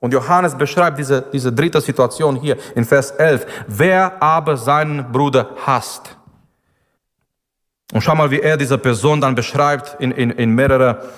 und 0.01 0.13
Johannes 0.13 0.57
beschreibt 0.57 0.99
diese, 0.99 1.23
diese 1.33 1.53
dritte 1.53 1.81
Situation 1.81 2.37
hier 2.37 2.57
in 2.75 2.85
Vers 2.85 3.13
11. 3.13 3.47
Wer 3.67 4.23
aber 4.23 4.57
seinen 4.57 5.11
Bruder 5.11 5.51
hasst. 5.65 6.17
Und 7.93 8.03
schau 8.03 8.15
mal, 8.15 8.31
wie 8.31 8.41
er 8.41 8.57
diese 8.57 8.79
Person 8.79 9.21
dann 9.21 9.35
beschreibt 9.35 10.01
in, 10.01 10.11
in, 10.11 10.31
in 10.31 10.51
mehrere 10.51 11.11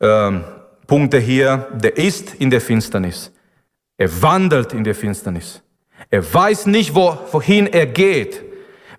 ähm, 0.00 0.44
Punkte 0.86 1.18
hier. 1.18 1.68
Der 1.74 1.96
ist 1.96 2.34
in 2.34 2.50
der 2.50 2.60
Finsternis. 2.60 3.32
Er 3.98 4.22
wandelt 4.22 4.72
in 4.72 4.84
der 4.84 4.94
Finsternis. 4.94 5.62
Er 6.10 6.22
weiß 6.32 6.66
nicht, 6.66 6.94
wo, 6.94 7.18
wohin 7.32 7.66
er 7.66 7.86
geht, 7.86 8.42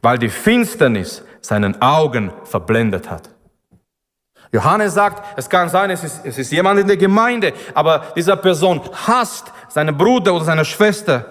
weil 0.02 0.18
die 0.18 0.30
Finsternis 0.30 1.24
seinen 1.42 1.82
Augen 1.82 2.32
verblendet 2.44 3.10
hat. 3.10 3.30
Johannes 4.58 4.96
sagt, 4.96 5.38
es 5.38 5.48
kann 5.48 5.70
sein, 5.70 5.92
es 5.92 6.04
ist, 6.04 6.22
es 6.24 6.36
ist 6.40 6.52
jemand 6.52 6.80
in 6.80 6.88
der 6.88 6.98
Gemeinde, 6.98 7.54
aber 7.76 8.08
diese 8.16 8.36
Person 8.36 8.82
hasst 9.06 9.52
seinen 9.70 9.96
Bruder 9.96 10.34
oder 10.34 10.46
seine 10.46 10.66
Schwester. 10.66 11.26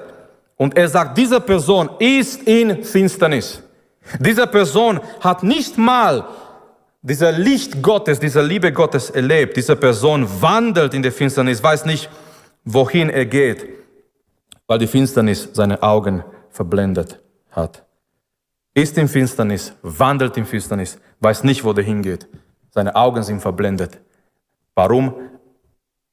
Und 0.57 0.77
er 0.77 0.89
sagt, 0.89 1.19
diese 1.19 1.41
Person 1.41 1.91
ist 1.99 2.45
in 2.45 2.85
Finsternis. 2.85 3.65
Diese 4.21 4.47
Person 4.47 5.01
hat 5.21 5.43
nicht 5.43 5.77
mal 5.77 6.29
dieser 7.03 7.33
Licht 7.33 7.83
Gottes, 7.83 8.21
dieser 8.21 8.45
Liebe 8.45 8.73
Gottes 8.73 9.11
erlebt. 9.11 9.57
Diese 9.57 9.75
Person 9.75 10.29
wandelt 10.41 10.95
in 10.95 11.03
der 11.03 11.11
Finsternis, 11.11 11.61
weiß 11.61 11.85
nicht, 11.85 12.09
wohin 12.65 13.11
er 13.11 13.27
geht, 13.27 13.67
weil 14.69 14.79
die 14.79 14.87
Finsternis 14.87 15.49
seine 15.53 15.83
Augen 15.83 16.23
verblendet 16.51 17.19
hat. 17.51 17.85
Ist 18.73 18.97
in 18.99 19.09
Finsternis, 19.09 19.73
wandelt 19.83 20.37
in 20.37 20.47
Finsternis, 20.47 20.99
weiß 21.19 21.43
nicht, 21.43 21.65
wo 21.65 21.73
der 21.73 21.83
hingeht. 21.83 22.29
Seine 22.77 22.95
Augen 22.95 23.23
sind 23.23 23.41
verblendet. 23.41 23.99
Warum? 24.75 25.15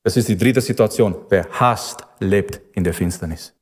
Das 0.01 0.15
ist 0.15 0.29
die 0.29 0.37
dritte 0.37 0.61
Situation. 0.61 1.13
Wer 1.27 1.45
hasst, 1.51 2.05
lebt 2.21 2.61
in 2.71 2.85
der 2.85 2.93
Finsternis. 2.93 3.53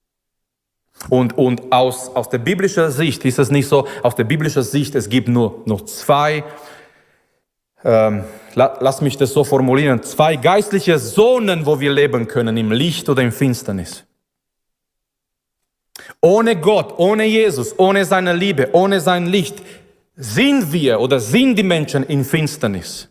Und, 1.10 1.36
und 1.36 1.72
aus, 1.72 2.16
aus 2.16 2.30
der 2.30 2.38
biblischen 2.38 2.92
Sicht 2.92 3.26
ist 3.26 3.40
es 3.40 3.50
nicht 3.50 3.68
so, 3.68 3.88
aus 4.04 4.14
der 4.14 4.26
biblischen 4.26 4.62
Sicht, 4.62 4.94
es 4.94 5.10
gibt 5.10 5.30
nur 5.30 5.64
noch 5.66 5.82
zwei, 5.86 6.44
ähm, 7.84 8.24
la, 8.54 8.78
lass 8.80 9.02
mich 9.02 9.18
das 9.18 9.34
so 9.34 9.44
formulieren, 9.44 10.04
zwei 10.04 10.36
geistliche 10.36 11.00
Zonen, 11.00 11.66
wo 11.66 11.80
wir 11.80 11.92
leben 11.92 12.28
können, 12.28 12.56
im 12.56 12.72
Licht 12.72 13.10
oder 13.10 13.24
im 13.24 13.32
Finsternis. 13.32 14.04
Ohne 16.22 16.56
Gott, 16.56 16.94
ohne 16.98 17.26
Jesus, 17.26 17.74
ohne 17.80 18.06
seine 18.06 18.34
Liebe, 18.34 18.70
ohne 18.74 19.00
sein 19.02 19.26
Licht 19.26 19.56
sind 20.22 20.72
wir 20.72 21.00
oder 21.00 21.20
sind 21.20 21.56
die 21.56 21.64
Menschen 21.64 22.04
in 22.04 22.24
Finsternis. 22.24 23.10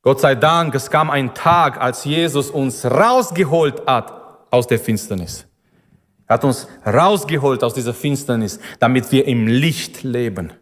Gott 0.00 0.20
sei 0.20 0.34
Dank, 0.34 0.74
es 0.74 0.90
kam 0.90 1.10
ein 1.10 1.34
Tag, 1.34 1.78
als 1.78 2.04
Jesus 2.04 2.48
uns 2.50 2.86
rausgeholt 2.86 3.86
hat 3.86 4.12
aus 4.50 4.66
der 4.66 4.78
Finsternis. 4.78 5.46
Er 6.26 6.34
hat 6.34 6.44
uns 6.44 6.68
rausgeholt 6.86 7.62
aus 7.62 7.74
dieser 7.74 7.92
Finsternis, 7.92 8.60
damit 8.78 9.12
wir 9.12 9.26
im 9.26 9.46
Licht 9.46 10.02
leben. 10.02 10.54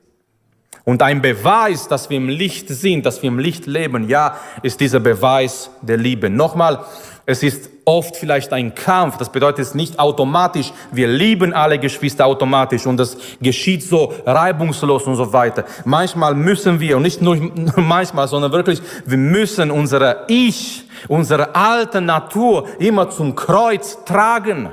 Und 0.83 1.03
ein 1.03 1.23
Beweis, 1.23 1.87
dass 1.87 2.11
wir 2.11 2.17
im 2.17 2.29
Licht 2.29 2.69
sind, 2.69 3.07
dass 3.07 3.23
wir 3.23 3.29
im 3.29 3.39
Licht 3.39 3.67
leben, 3.67 4.09
ja, 4.09 4.41
ist 4.63 4.81
dieser 4.81 4.99
Beweis 4.99 5.71
der 5.83 5.99
Liebe. 5.99 6.31
Nochmal, 6.31 6.85
es 7.29 7.43
ist 7.43 7.69
oft 7.85 8.17
vielleicht 8.17 8.55
ein 8.55 8.75
Kampf. 8.75 9.19
Das 9.19 9.31
bedeutet 9.31 9.59
es 9.59 9.75
nicht 9.75 9.99
automatisch. 9.99 10.73
Wir 10.91 11.09
lieben 11.09 11.53
alle 11.53 11.79
Geschwister 11.79 12.25
automatisch 12.25 12.87
und 12.87 12.97
das 12.97 13.19
geschieht 13.39 13.83
so 13.83 14.15
reibungslos 14.25 15.03
und 15.03 15.17
so 15.17 15.31
weiter. 15.31 15.67
Manchmal 15.85 16.35
müssen 16.35 16.81
wir, 16.81 16.97
und 16.97 17.03
nicht 17.03 17.21
nur 17.21 17.37
manchmal, 17.77 18.29
sondern 18.29 18.51
wirklich, 18.53 18.81
wir 19.05 19.19
müssen 19.19 19.71
unsere 19.71 20.25
Ich, 20.29 20.85
unsere 21.07 21.55
alte 21.55 22.01
Natur 22.01 22.67
immer 22.79 23.11
zum 23.11 23.35
Kreuz 23.35 23.99
tragen. 24.07 24.71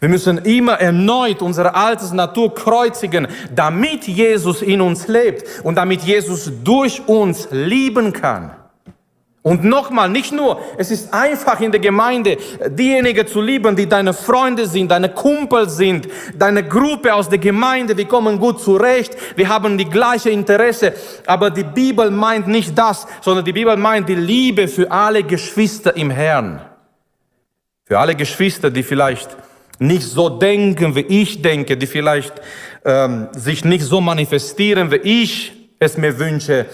Wir 0.00 0.08
müssen 0.08 0.38
immer 0.38 0.80
erneut 0.80 1.40
unsere 1.40 1.76
alte 1.76 2.16
Natur 2.16 2.52
kreuzigen, 2.52 3.28
damit 3.54 4.08
Jesus 4.08 4.60
in 4.60 4.80
uns 4.80 5.06
lebt 5.06 5.44
und 5.62 5.76
damit 5.76 6.02
Jesus 6.02 6.50
durch 6.64 7.06
uns 7.06 7.46
lieben 7.52 8.12
kann. 8.12 8.56
Und 9.44 9.64
nochmal, 9.64 10.08
nicht 10.08 10.30
nur, 10.32 10.60
es 10.78 10.92
ist 10.92 11.12
einfach 11.12 11.60
in 11.60 11.72
der 11.72 11.80
Gemeinde, 11.80 12.36
diejenigen 12.68 13.26
zu 13.26 13.40
lieben, 13.40 13.74
die 13.74 13.88
deine 13.88 14.14
Freunde 14.14 14.66
sind, 14.66 14.88
deine 14.88 15.08
Kumpel 15.08 15.68
sind, 15.68 16.06
deine 16.38 16.62
Gruppe 16.62 17.12
aus 17.12 17.28
der 17.28 17.38
Gemeinde, 17.38 17.96
wir 17.96 18.06
kommen 18.06 18.38
gut 18.38 18.60
zurecht, 18.60 19.16
wir 19.34 19.48
haben 19.48 19.76
die 19.76 19.90
gleiche 19.90 20.30
Interesse. 20.30 20.92
Aber 21.26 21.50
die 21.50 21.64
Bibel 21.64 22.12
meint 22.12 22.46
nicht 22.46 22.78
das, 22.78 23.04
sondern 23.20 23.44
die 23.44 23.52
Bibel 23.52 23.76
meint 23.76 24.08
die 24.08 24.14
Liebe 24.14 24.68
für 24.68 24.88
alle 24.92 25.24
Geschwister 25.24 25.96
im 25.96 26.10
Herrn. 26.10 26.60
Für 27.84 27.98
alle 27.98 28.14
Geschwister, 28.14 28.70
die 28.70 28.84
vielleicht 28.84 29.36
nicht 29.80 30.04
so 30.04 30.28
denken, 30.28 30.94
wie 30.94 31.00
ich 31.00 31.42
denke, 31.42 31.76
die 31.76 31.88
vielleicht 31.88 32.34
ähm, 32.84 33.26
sich 33.32 33.64
nicht 33.64 33.82
so 33.82 34.00
manifestieren, 34.00 34.92
wie 34.92 35.22
ich 35.22 35.52
es 35.80 35.96
mir 35.96 36.16
wünsche. 36.20 36.66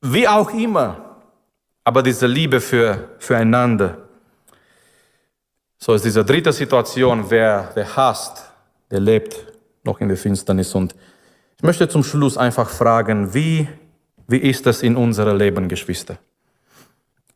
Wie 0.00 0.26
auch 0.26 0.54
immer. 0.54 1.09
Aber 1.90 2.04
diese 2.04 2.28
Liebe 2.28 2.60
für, 2.60 3.08
füreinander. 3.18 3.98
So 5.76 5.92
ist 5.92 6.04
diese 6.04 6.24
dritte 6.24 6.52
Situation, 6.52 7.24
wer, 7.28 7.72
wer 7.74 7.96
hasst, 7.96 8.44
der 8.92 9.00
lebt 9.00 9.34
noch 9.82 10.00
in 10.00 10.06
der 10.06 10.16
Finsternis. 10.16 10.72
Und 10.76 10.94
ich 11.56 11.64
möchte 11.64 11.88
zum 11.88 12.04
Schluss 12.04 12.36
einfach 12.36 12.70
fragen, 12.70 13.34
wie, 13.34 13.66
wie 14.28 14.36
ist 14.36 14.66
das 14.66 14.84
in 14.84 14.94
unserem 14.94 15.36
Leben, 15.36 15.68
Geschwister? 15.68 16.16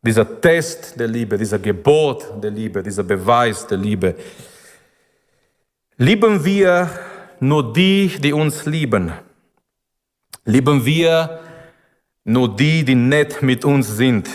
Dieser 0.00 0.40
Test 0.40 1.00
der 1.00 1.08
Liebe, 1.08 1.36
dieser 1.36 1.58
Gebot 1.58 2.24
der 2.40 2.52
Liebe, 2.52 2.80
dieser 2.80 3.02
Beweis 3.02 3.66
der 3.66 3.78
Liebe. 3.78 4.14
Lieben 5.96 6.44
wir 6.44 6.88
nur 7.40 7.72
die, 7.72 8.06
die 8.20 8.32
uns 8.32 8.66
lieben? 8.66 9.12
Lieben 10.44 10.86
wir 10.86 11.40
nur 12.24 12.56
die, 12.56 12.84
die 12.84 12.94
nett 12.94 13.42
mit 13.42 13.64
uns 13.64 13.96
sind? 13.96 14.28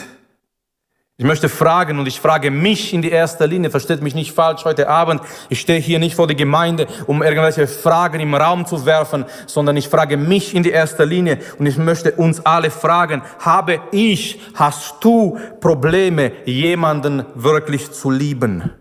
Ich 1.19 1.25
möchte 1.25 1.49
fragen 1.49 1.99
und 1.99 2.07
ich 2.07 2.21
frage 2.21 2.49
mich 2.49 2.93
in 2.93 3.01
die 3.01 3.11
erster 3.11 3.45
Linie, 3.45 3.69
versteht 3.69 4.01
mich 4.01 4.15
nicht 4.15 4.31
falsch 4.31 4.63
heute 4.63 4.87
Abend, 4.87 5.21
ich 5.49 5.59
stehe 5.59 5.81
hier 5.81 5.99
nicht 5.99 6.15
vor 6.15 6.27
der 6.27 6.37
Gemeinde, 6.37 6.87
um 7.07 7.21
irgendwelche 7.21 7.67
Fragen 7.67 8.21
im 8.21 8.33
Raum 8.33 8.65
zu 8.65 8.85
werfen, 8.85 9.25
sondern 9.45 9.75
ich 9.75 9.89
frage 9.89 10.15
mich 10.15 10.55
in 10.55 10.63
die 10.63 10.69
erster 10.69 11.05
Linie 11.05 11.39
und 11.57 11.65
ich 11.65 11.77
möchte 11.77 12.13
uns 12.13 12.45
alle 12.45 12.71
fragen, 12.71 13.21
habe 13.39 13.81
ich, 13.91 14.39
hast 14.55 15.03
du 15.03 15.37
Probleme, 15.59 16.31
jemanden 16.45 17.25
wirklich 17.35 17.91
zu 17.91 18.11
lieben? 18.11 18.71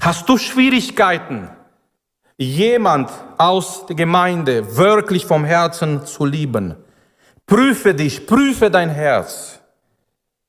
Hast 0.00 0.28
du 0.28 0.36
Schwierigkeiten, 0.36 1.48
jemand 2.36 3.08
aus 3.38 3.86
der 3.86 3.94
Gemeinde 3.94 4.76
wirklich 4.76 5.26
vom 5.26 5.44
Herzen 5.44 6.04
zu 6.06 6.24
lieben? 6.24 6.74
Prüfe 7.50 7.92
dich, 7.92 8.28
prüfe 8.28 8.70
dein 8.70 8.90
Herz. 8.90 9.58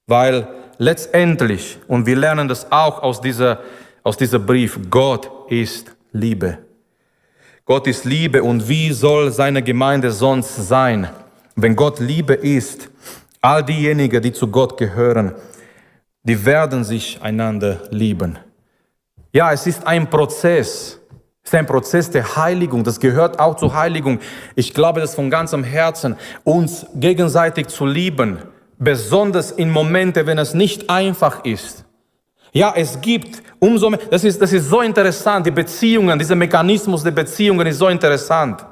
Weil 0.06 0.48
letztendlich, 0.78 1.80
und 1.88 2.06
wir 2.06 2.16
lernen 2.16 2.48
das 2.48 2.72
auch 2.72 3.02
aus 3.02 3.20
dieser, 3.20 3.62
aus 4.04 4.18
dieser 4.18 4.38
Brief, 4.38 4.80
Gott 4.88 5.28
ist 5.50 5.96
Liebe. 6.12 6.60
Gott 7.66 7.88
ist 7.88 8.06
Liebe 8.06 8.44
und 8.44 8.70
wie 8.70 8.94
soll 8.94 9.32
seine 9.32 9.64
Gemeinde 9.64 10.12
sonst 10.12 10.56
sein? 10.68 11.10
Wenn 11.56 11.76
Gott 11.76 12.00
Liebe 12.00 12.36
ist, 12.36 12.92
all 13.42 13.66
diejenigen, 13.66 14.22
die 14.22 14.32
zu 14.32 14.48
Gott 14.48 14.78
gehören, 14.78 15.34
die 16.22 16.46
werden 16.46 16.84
sich 16.84 17.20
einander 17.20 17.82
lieben. 17.90 18.38
Ja, 19.34 19.52
es 19.52 19.66
ist 19.66 19.88
ein 19.88 20.08
Prozess. 20.08 21.01
Ist 21.44 21.56
ein 21.56 21.66
Prozess 21.66 22.10
der 22.12 22.36
Heiligung. 22.36 22.84
Das 22.84 23.00
gehört 23.00 23.40
auch 23.40 23.56
zur 23.56 23.74
Heiligung. 23.76 24.20
Ich 24.56 24.74
glaube 24.74 25.02
das 25.02 25.16
von 25.16 25.30
ganzem 25.30 25.64
Herzen, 25.64 26.16
uns 26.44 26.86
gegenseitig 26.96 27.68
zu 27.68 27.86
lieben 27.86 28.40
besonders 28.82 29.52
in 29.52 29.70
Momente, 29.70 30.26
wenn 30.26 30.40
es 30.40 30.54
nicht 30.54 30.90
einfach 30.90 31.46
ist. 31.46 31.86
Ja, 32.52 32.74
es 32.76 33.00
gibt 33.00 33.42
umso 33.60 33.90
mehr, 33.90 34.00
das 34.10 34.24
ist, 34.24 34.42
das 34.42 34.52
ist 34.52 34.68
so 34.68 34.82
interessant, 34.82 35.46
die 35.46 35.52
Beziehungen, 35.52 36.18
dieser 36.18 36.36
Mechanismus 36.36 37.04
der 37.04 37.12
Beziehungen 37.12 37.66
ist 37.68 37.78
so 37.78 37.88
interessant. 37.88 38.66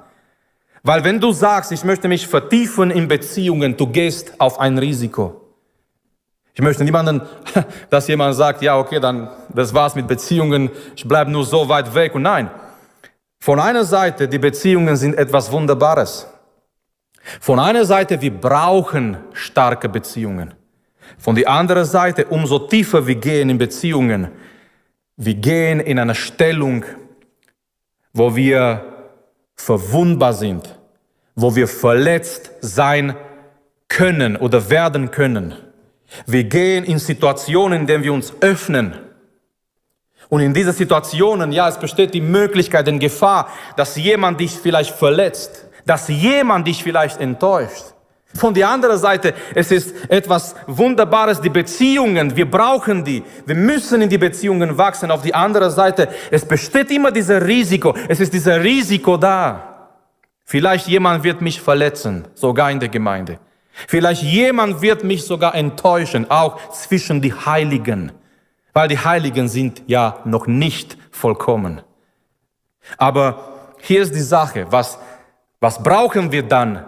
Weil 0.82 1.04
wenn 1.04 1.20
du 1.20 1.32
sagst, 1.32 1.72
ich 1.72 1.84
möchte 1.84 2.08
mich 2.08 2.28
vertiefen 2.28 2.90
in 2.90 3.08
Beziehungen, 3.08 3.78
du 3.78 3.86
gehst 3.88 4.34
auf 4.40 4.60
ein 4.60 4.78
Risiko. 4.78 5.49
Ich 6.60 6.62
möchte 6.62 6.84
niemanden, 6.84 7.22
dass 7.90 8.10
jemand 8.10 8.36
sagt, 8.36 8.62
ja, 8.62 8.78
okay, 8.78 9.00
dann, 9.00 9.30
das 9.48 9.74
war's 9.74 9.96
mit 9.96 10.10
Beziehungen, 10.10 10.70
ich 10.94 11.08
bleibe 11.08 11.32
nur 11.32 11.46
so 11.46 11.70
weit 11.70 11.96
weg. 11.96 12.14
Und 12.16 12.24
nein, 12.24 12.52
von 13.40 13.62
einer 13.62 13.86
Seite, 13.86 14.28
die 14.28 14.40
Beziehungen 14.40 14.98
sind 14.98 15.18
etwas 15.18 15.54
Wunderbares. 15.54 16.28
Von 17.40 17.62
einer 17.62 17.86
Seite, 17.86 18.20
wir 18.20 18.34
brauchen 18.34 19.16
starke 19.32 19.88
Beziehungen. 19.88 20.54
Von 21.18 21.36
der 21.36 21.48
anderen 21.48 21.86
Seite, 21.86 22.26
umso 22.26 22.60
tiefer 22.60 23.08
wir 23.08 23.16
gehen 23.16 23.50
in 23.50 23.58
Beziehungen, 23.58 24.28
wir 25.16 25.36
gehen 25.36 25.80
in 25.80 25.98
eine 25.98 26.14
Stellung, 26.14 26.84
wo 28.12 28.36
wir 28.36 28.84
verwundbar 29.56 30.34
sind, 30.34 30.78
wo 31.36 31.56
wir 31.56 31.70
verletzt 31.70 32.52
sein 32.60 33.16
können 33.88 34.36
oder 34.36 34.70
werden 34.70 35.10
können. 35.10 35.56
Wir 36.26 36.44
gehen 36.44 36.84
in 36.84 37.00
Situationen, 37.00 37.82
in 37.82 37.88
denen 37.88 38.04
wir 38.04 38.14
uns 38.14 38.34
öffnen. 38.42 38.96
Und 40.30 40.42
in 40.42 40.54
diesen 40.54 40.74
Situationen, 40.74 41.52
ja, 41.52 41.68
es 41.68 41.80
besteht 41.80 42.14
die 42.14 42.22
Möglichkeit, 42.22 42.88
die 42.88 43.00
Gefahr, 43.00 43.50
dass 43.76 43.96
jemand 43.96 44.40
dich 44.40 44.52
vielleicht 44.52 44.96
verletzt 44.96 45.70
dass 45.90 46.08
jemand 46.08 46.68
dich 46.68 46.84
vielleicht 46.84 47.20
enttäuscht. 47.20 47.86
Von 48.36 48.54
der 48.54 48.70
anderen 48.70 49.00
Seite, 49.00 49.34
es 49.56 49.72
ist 49.72 50.08
etwas 50.08 50.56
Wunderbares, 50.68 51.42
die 51.42 51.50
Beziehungen, 51.50 52.36
wir 52.36 52.50
brauchen 52.50 53.04
die, 53.04 53.24
wir 53.48 53.56
müssen 53.56 54.04
in 54.04 54.10
die 54.10 54.20
Beziehungen 54.20 54.78
wachsen. 54.78 55.10
Auf 55.10 55.24
die 55.24 55.34
andere 55.34 55.72
Seite, 55.72 56.08
es 56.30 56.46
besteht 56.46 56.92
immer 56.92 57.12
dieses 57.12 57.42
Risiko, 57.42 57.96
es 58.08 58.20
ist 58.20 58.32
dieses 58.32 58.56
Risiko 58.62 59.18
da. 59.18 59.90
Vielleicht 60.46 60.88
jemand 60.88 61.24
wird 61.24 61.42
mich 61.42 61.60
verletzen, 61.60 62.28
sogar 62.36 62.70
in 62.70 62.80
der 62.80 62.90
Gemeinde. 62.90 63.40
Vielleicht 63.88 64.24
jemand 64.24 64.82
wird 64.82 65.04
mich 65.04 65.24
sogar 65.24 65.56
enttäuschen, 65.56 66.30
auch 66.30 66.72
zwischen 66.72 67.22
die 67.22 67.34
Heiligen, 67.34 68.12
weil 68.74 68.88
die 68.88 68.98
Heiligen 68.98 69.48
sind 69.48 69.84
ja 69.88 70.20
noch 70.26 70.48
nicht 70.48 70.98
vollkommen. 71.12 71.82
Aber 72.98 73.74
hier 73.82 74.02
ist 74.02 74.14
die 74.14 74.22
Sache, 74.22 74.68
was, 74.70 75.00
was 75.60 75.82
brauchen 75.82 76.32
wir 76.32 76.44
dann, 76.44 76.86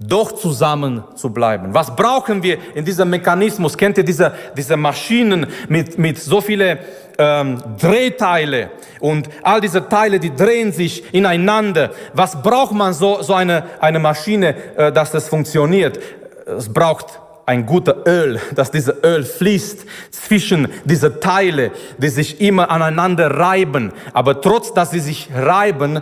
doch 0.00 0.32
zusammen 0.32 1.04
zu 1.14 1.30
bleiben? 1.30 1.74
Was 1.74 1.94
brauchen 1.94 2.42
wir 2.42 2.58
in 2.74 2.84
diesem 2.84 3.10
Mechanismus? 3.10 3.76
Kennt 3.76 3.98
ihr 3.98 4.04
diese, 4.04 4.32
diese 4.56 4.76
Maschinen 4.76 5.46
mit, 5.68 5.98
mit 5.98 6.18
so 6.18 6.40
viele 6.40 6.78
ähm, 7.18 7.62
Drehteile 7.78 8.70
und 8.98 9.28
all 9.42 9.60
diese 9.60 9.86
Teile, 9.86 10.18
die 10.18 10.34
drehen 10.34 10.72
sich 10.72 11.12
ineinander? 11.12 11.90
Was 12.14 12.40
braucht 12.40 12.72
man 12.72 12.94
so, 12.94 13.20
so 13.20 13.34
eine, 13.34 13.64
eine 13.78 13.98
Maschine, 13.98 14.54
äh, 14.76 14.90
dass 14.90 15.10
das 15.10 15.28
funktioniert? 15.28 16.00
Es 16.46 16.72
braucht 16.72 17.20
ein 17.44 17.66
guter 17.66 18.06
Öl, 18.06 18.40
dass 18.54 18.70
dieses 18.70 18.94
Öl 19.04 19.22
fließt 19.22 19.84
zwischen 20.10 20.68
diese 20.84 21.20
Teile, 21.20 21.72
die 21.98 22.08
sich 22.08 22.40
immer 22.40 22.70
aneinander 22.70 23.30
reiben. 23.30 23.92
Aber 24.14 24.40
trotz, 24.40 24.72
dass 24.72 24.92
sie 24.92 25.00
sich 25.00 25.28
reiben, 25.34 26.00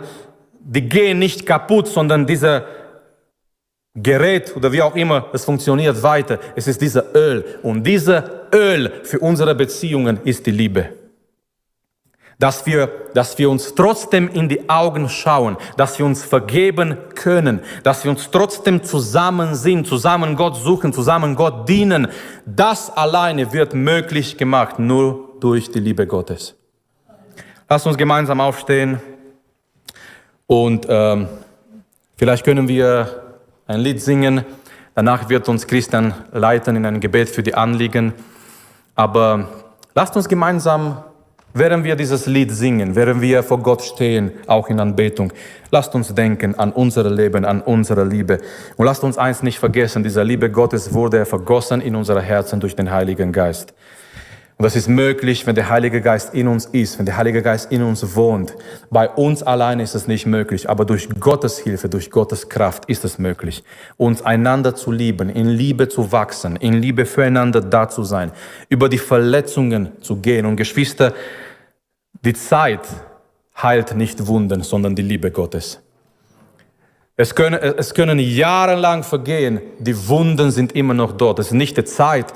die 0.61 0.87
gehen 0.87 1.19
nicht 1.19 1.45
kaputt, 1.45 1.87
sondern 1.87 2.25
diese 2.25 2.63
Gerät 3.95 4.55
oder 4.55 4.71
wie 4.71 4.81
auch 4.81 4.95
immer, 4.95 5.25
es 5.33 5.45
funktioniert 5.45 6.01
weiter. 6.03 6.39
Es 6.55 6.67
ist 6.67 6.81
dieser 6.81 7.15
Öl. 7.15 7.43
Und 7.63 7.83
dieser 7.83 8.47
Öl 8.53 8.91
für 9.03 9.19
unsere 9.19 9.55
Beziehungen 9.55 10.19
ist 10.23 10.45
die 10.45 10.51
Liebe. 10.51 10.89
Dass 12.37 12.65
wir, 12.65 12.89
dass 13.13 13.37
wir 13.37 13.49
uns 13.49 13.75
trotzdem 13.75 14.29
in 14.29 14.47
die 14.47 14.69
Augen 14.69 15.09
schauen, 15.09 15.57
dass 15.75 15.99
wir 15.99 16.05
uns 16.05 16.23
vergeben 16.23 16.97
können, 17.15 17.59
dass 17.83 18.05
wir 18.05 18.11
uns 18.11 18.29
trotzdem 18.31 18.83
zusammen 18.83 19.55
sind, 19.55 19.87
zusammen 19.87 20.37
Gott 20.37 20.55
suchen, 20.55 20.93
zusammen 20.93 21.35
Gott 21.35 21.67
dienen. 21.67 22.07
Das 22.45 22.95
alleine 22.95 23.51
wird 23.51 23.73
möglich 23.73 24.37
gemacht, 24.37 24.79
nur 24.79 25.33
durch 25.41 25.69
die 25.69 25.79
Liebe 25.79 26.07
Gottes. 26.07 26.55
Lass 27.67 27.85
uns 27.85 27.97
gemeinsam 27.97 28.39
aufstehen 28.39 29.01
und 30.47 30.85
ähm, 30.87 31.27
vielleicht 32.15 32.45
können 32.45 32.67
wir 32.67 33.28
ein 33.69 33.81
Lied 33.81 34.01
singen. 34.01 34.45
Danach 34.95 35.29
wird 35.29 35.47
uns 35.47 35.67
Christian 35.67 36.13
leiten 36.31 36.75
in 36.75 36.85
ein 36.87 36.99
Gebet 36.99 37.29
für 37.29 37.43
die 37.43 37.53
Anliegen. 37.53 38.13
Aber 38.95 39.47
lasst 39.93 40.17
uns 40.17 40.27
gemeinsam, 40.27 40.97
während 41.53 41.83
wir 41.83 41.95
dieses 41.95 42.25
Lied 42.25 42.51
singen, 42.51 42.95
während 42.95 43.21
wir 43.21 43.43
vor 43.43 43.59
Gott 43.59 43.83
stehen, 43.83 44.31
auch 44.47 44.69
in 44.69 44.79
Anbetung, 44.79 45.31
lasst 45.69 45.93
uns 45.93 46.13
denken 46.15 46.55
an 46.55 46.71
unser 46.71 47.07
Leben, 47.11 47.45
an 47.45 47.61
unsere 47.61 48.03
Liebe. 48.03 48.39
Und 48.75 48.87
lasst 48.87 49.03
uns 49.03 49.19
eins 49.19 49.43
nicht 49.43 49.59
vergessen, 49.59 50.03
diese 50.03 50.23
Liebe 50.23 50.49
Gottes 50.49 50.91
wurde 50.91 51.23
vergossen 51.25 51.79
in 51.79 51.95
unsere 51.95 52.23
Herzen 52.23 52.59
durch 52.59 52.75
den 52.75 52.89
Heiligen 52.89 53.31
Geist. 53.31 53.75
Und 54.59 54.65
das 54.65 54.75
ist 54.75 54.89
möglich, 54.89 55.47
wenn 55.47 55.55
der 55.55 55.69
Heilige 55.69 56.01
Geist 56.01 56.33
in 56.33 56.49
uns 56.49 56.65
ist, 56.65 56.99
wenn 56.99 57.05
der 57.05 57.15
Heilige 57.15 57.41
Geist 57.41 57.71
in 57.71 57.81
uns 57.81 58.13
wohnt. 58.13 58.53
Bei 58.89 59.07
uns 59.07 59.41
alleine 59.41 59.83
ist 59.83 59.95
es 59.95 60.05
nicht 60.05 60.25
möglich, 60.25 60.69
aber 60.69 60.83
durch 60.83 61.07
Gottes 61.17 61.59
Hilfe, 61.59 61.87
durch 61.87 62.11
Gottes 62.11 62.49
Kraft 62.49 62.83
ist 62.87 63.05
es 63.05 63.19
möglich, 63.19 63.63
uns 63.95 64.21
einander 64.21 64.75
zu 64.75 64.91
lieben, 64.91 65.29
in 65.29 65.47
Liebe 65.47 65.87
zu 65.87 66.11
wachsen, 66.11 66.57
in 66.57 66.73
Liebe 66.73 67.05
füreinander 67.05 67.61
da 67.61 67.87
zu 67.87 68.03
sein, 68.03 68.33
über 68.67 68.89
die 68.89 68.97
Verletzungen 68.97 69.93
zu 70.01 70.17
gehen. 70.17 70.45
Und 70.45 70.57
Geschwister, 70.57 71.13
die 72.25 72.33
Zeit 72.33 72.85
heilt 73.63 73.95
nicht 73.95 74.27
Wunden, 74.27 74.61
sondern 74.63 74.93
die 74.93 75.03
Liebe 75.03 75.31
Gottes. 75.31 75.79
Es 77.15 77.33
können, 77.33 77.61
es 77.61 77.93
können 77.93 78.19
jahrelang 78.19 79.03
vergehen, 79.03 79.61
die 79.79 80.09
Wunden 80.09 80.51
sind 80.51 80.73
immer 80.73 80.93
noch 80.93 81.13
dort. 81.13 81.39
Es 81.39 81.47
ist 81.47 81.53
nicht 81.53 81.77
die 81.77 81.85
Zeit, 81.85 82.33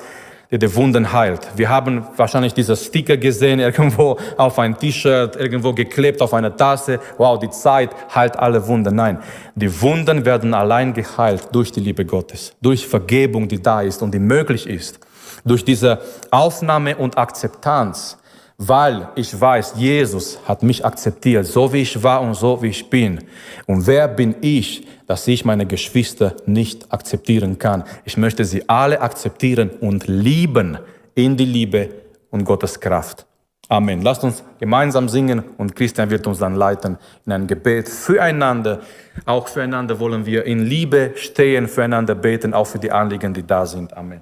der 0.53 0.59
die 0.59 0.75
Wunden 0.75 1.11
heilt. 1.11 1.47
Wir 1.55 1.67
haben 1.67 2.05
wahrscheinlich 2.15 2.53
diese 2.53 2.75
Sticker 2.75 3.17
gesehen, 3.17 3.59
irgendwo 3.59 4.19
auf 4.37 4.59
ein 4.59 4.77
T-Shirt, 4.77 5.35
irgendwo 5.35 5.73
geklebt 5.73 6.21
auf 6.21 6.31
einer 6.31 6.55
Tasse. 6.55 6.99
Wow, 7.17 7.39
die 7.39 7.49
Zeit 7.49 7.89
heilt 8.13 8.37
alle 8.37 8.67
Wunden. 8.67 8.95
Nein, 8.95 9.17
die 9.55 9.81
Wunden 9.81 10.23
werden 10.25 10.53
allein 10.53 10.93
geheilt 10.93 11.47
durch 11.51 11.71
die 11.71 11.79
Liebe 11.79 12.05
Gottes, 12.05 12.53
durch 12.61 12.87
Vergebung, 12.87 13.47
die 13.47 13.63
da 13.63 13.81
ist 13.81 14.03
und 14.03 14.13
die 14.13 14.19
möglich 14.19 14.69
ist, 14.69 14.99
durch 15.43 15.65
diese 15.65 15.99
Aufnahme 16.29 16.97
und 16.97 17.17
Akzeptanz 17.17 18.19
weil 18.57 19.09
ich 19.15 19.39
weiß, 19.39 19.73
Jesus 19.77 20.39
hat 20.45 20.63
mich 20.63 20.85
akzeptiert, 20.85 21.45
so 21.45 21.71
wie 21.73 21.81
ich 21.81 22.01
war 22.01 22.21
und 22.21 22.35
so 22.35 22.61
wie 22.61 22.67
ich 22.67 22.89
bin. 22.89 23.19
Und 23.65 23.85
wer 23.87 24.07
bin 24.07 24.35
ich, 24.41 24.87
dass 25.07 25.27
ich 25.27 25.43
meine 25.45 25.65
Geschwister 25.65 26.35
nicht 26.45 26.91
akzeptieren 26.91 27.57
kann? 27.57 27.83
Ich 28.05 28.17
möchte 28.17 28.45
sie 28.45 28.67
alle 28.69 29.01
akzeptieren 29.01 29.71
und 29.81 30.07
lieben 30.07 30.77
in 31.15 31.35
die 31.37 31.45
Liebe 31.45 31.89
und 32.29 32.45
Gottes 32.45 32.79
Kraft. 32.79 33.25
Amen. 33.69 34.01
Lasst 34.01 34.23
uns 34.23 34.43
gemeinsam 34.59 35.09
singen 35.09 35.43
und 35.57 35.75
Christian 35.75 36.09
wird 36.09 36.27
uns 36.27 36.39
dann 36.39 36.55
leiten 36.55 36.97
in 37.25 37.31
ein 37.31 37.47
Gebet 37.47 37.89
füreinander. 37.89 38.81
Auch 39.25 39.47
füreinander 39.47 39.99
wollen 39.99 40.25
wir 40.25 40.45
in 40.45 40.59
Liebe 40.65 41.13
stehen, 41.15 41.67
füreinander 41.67 42.13
beten, 42.13 42.53
auch 42.53 42.67
für 42.67 42.79
die 42.79 42.91
Anliegen, 42.91 43.33
die 43.33 43.45
da 43.47 43.65
sind. 43.65 43.95
Amen. 43.95 44.21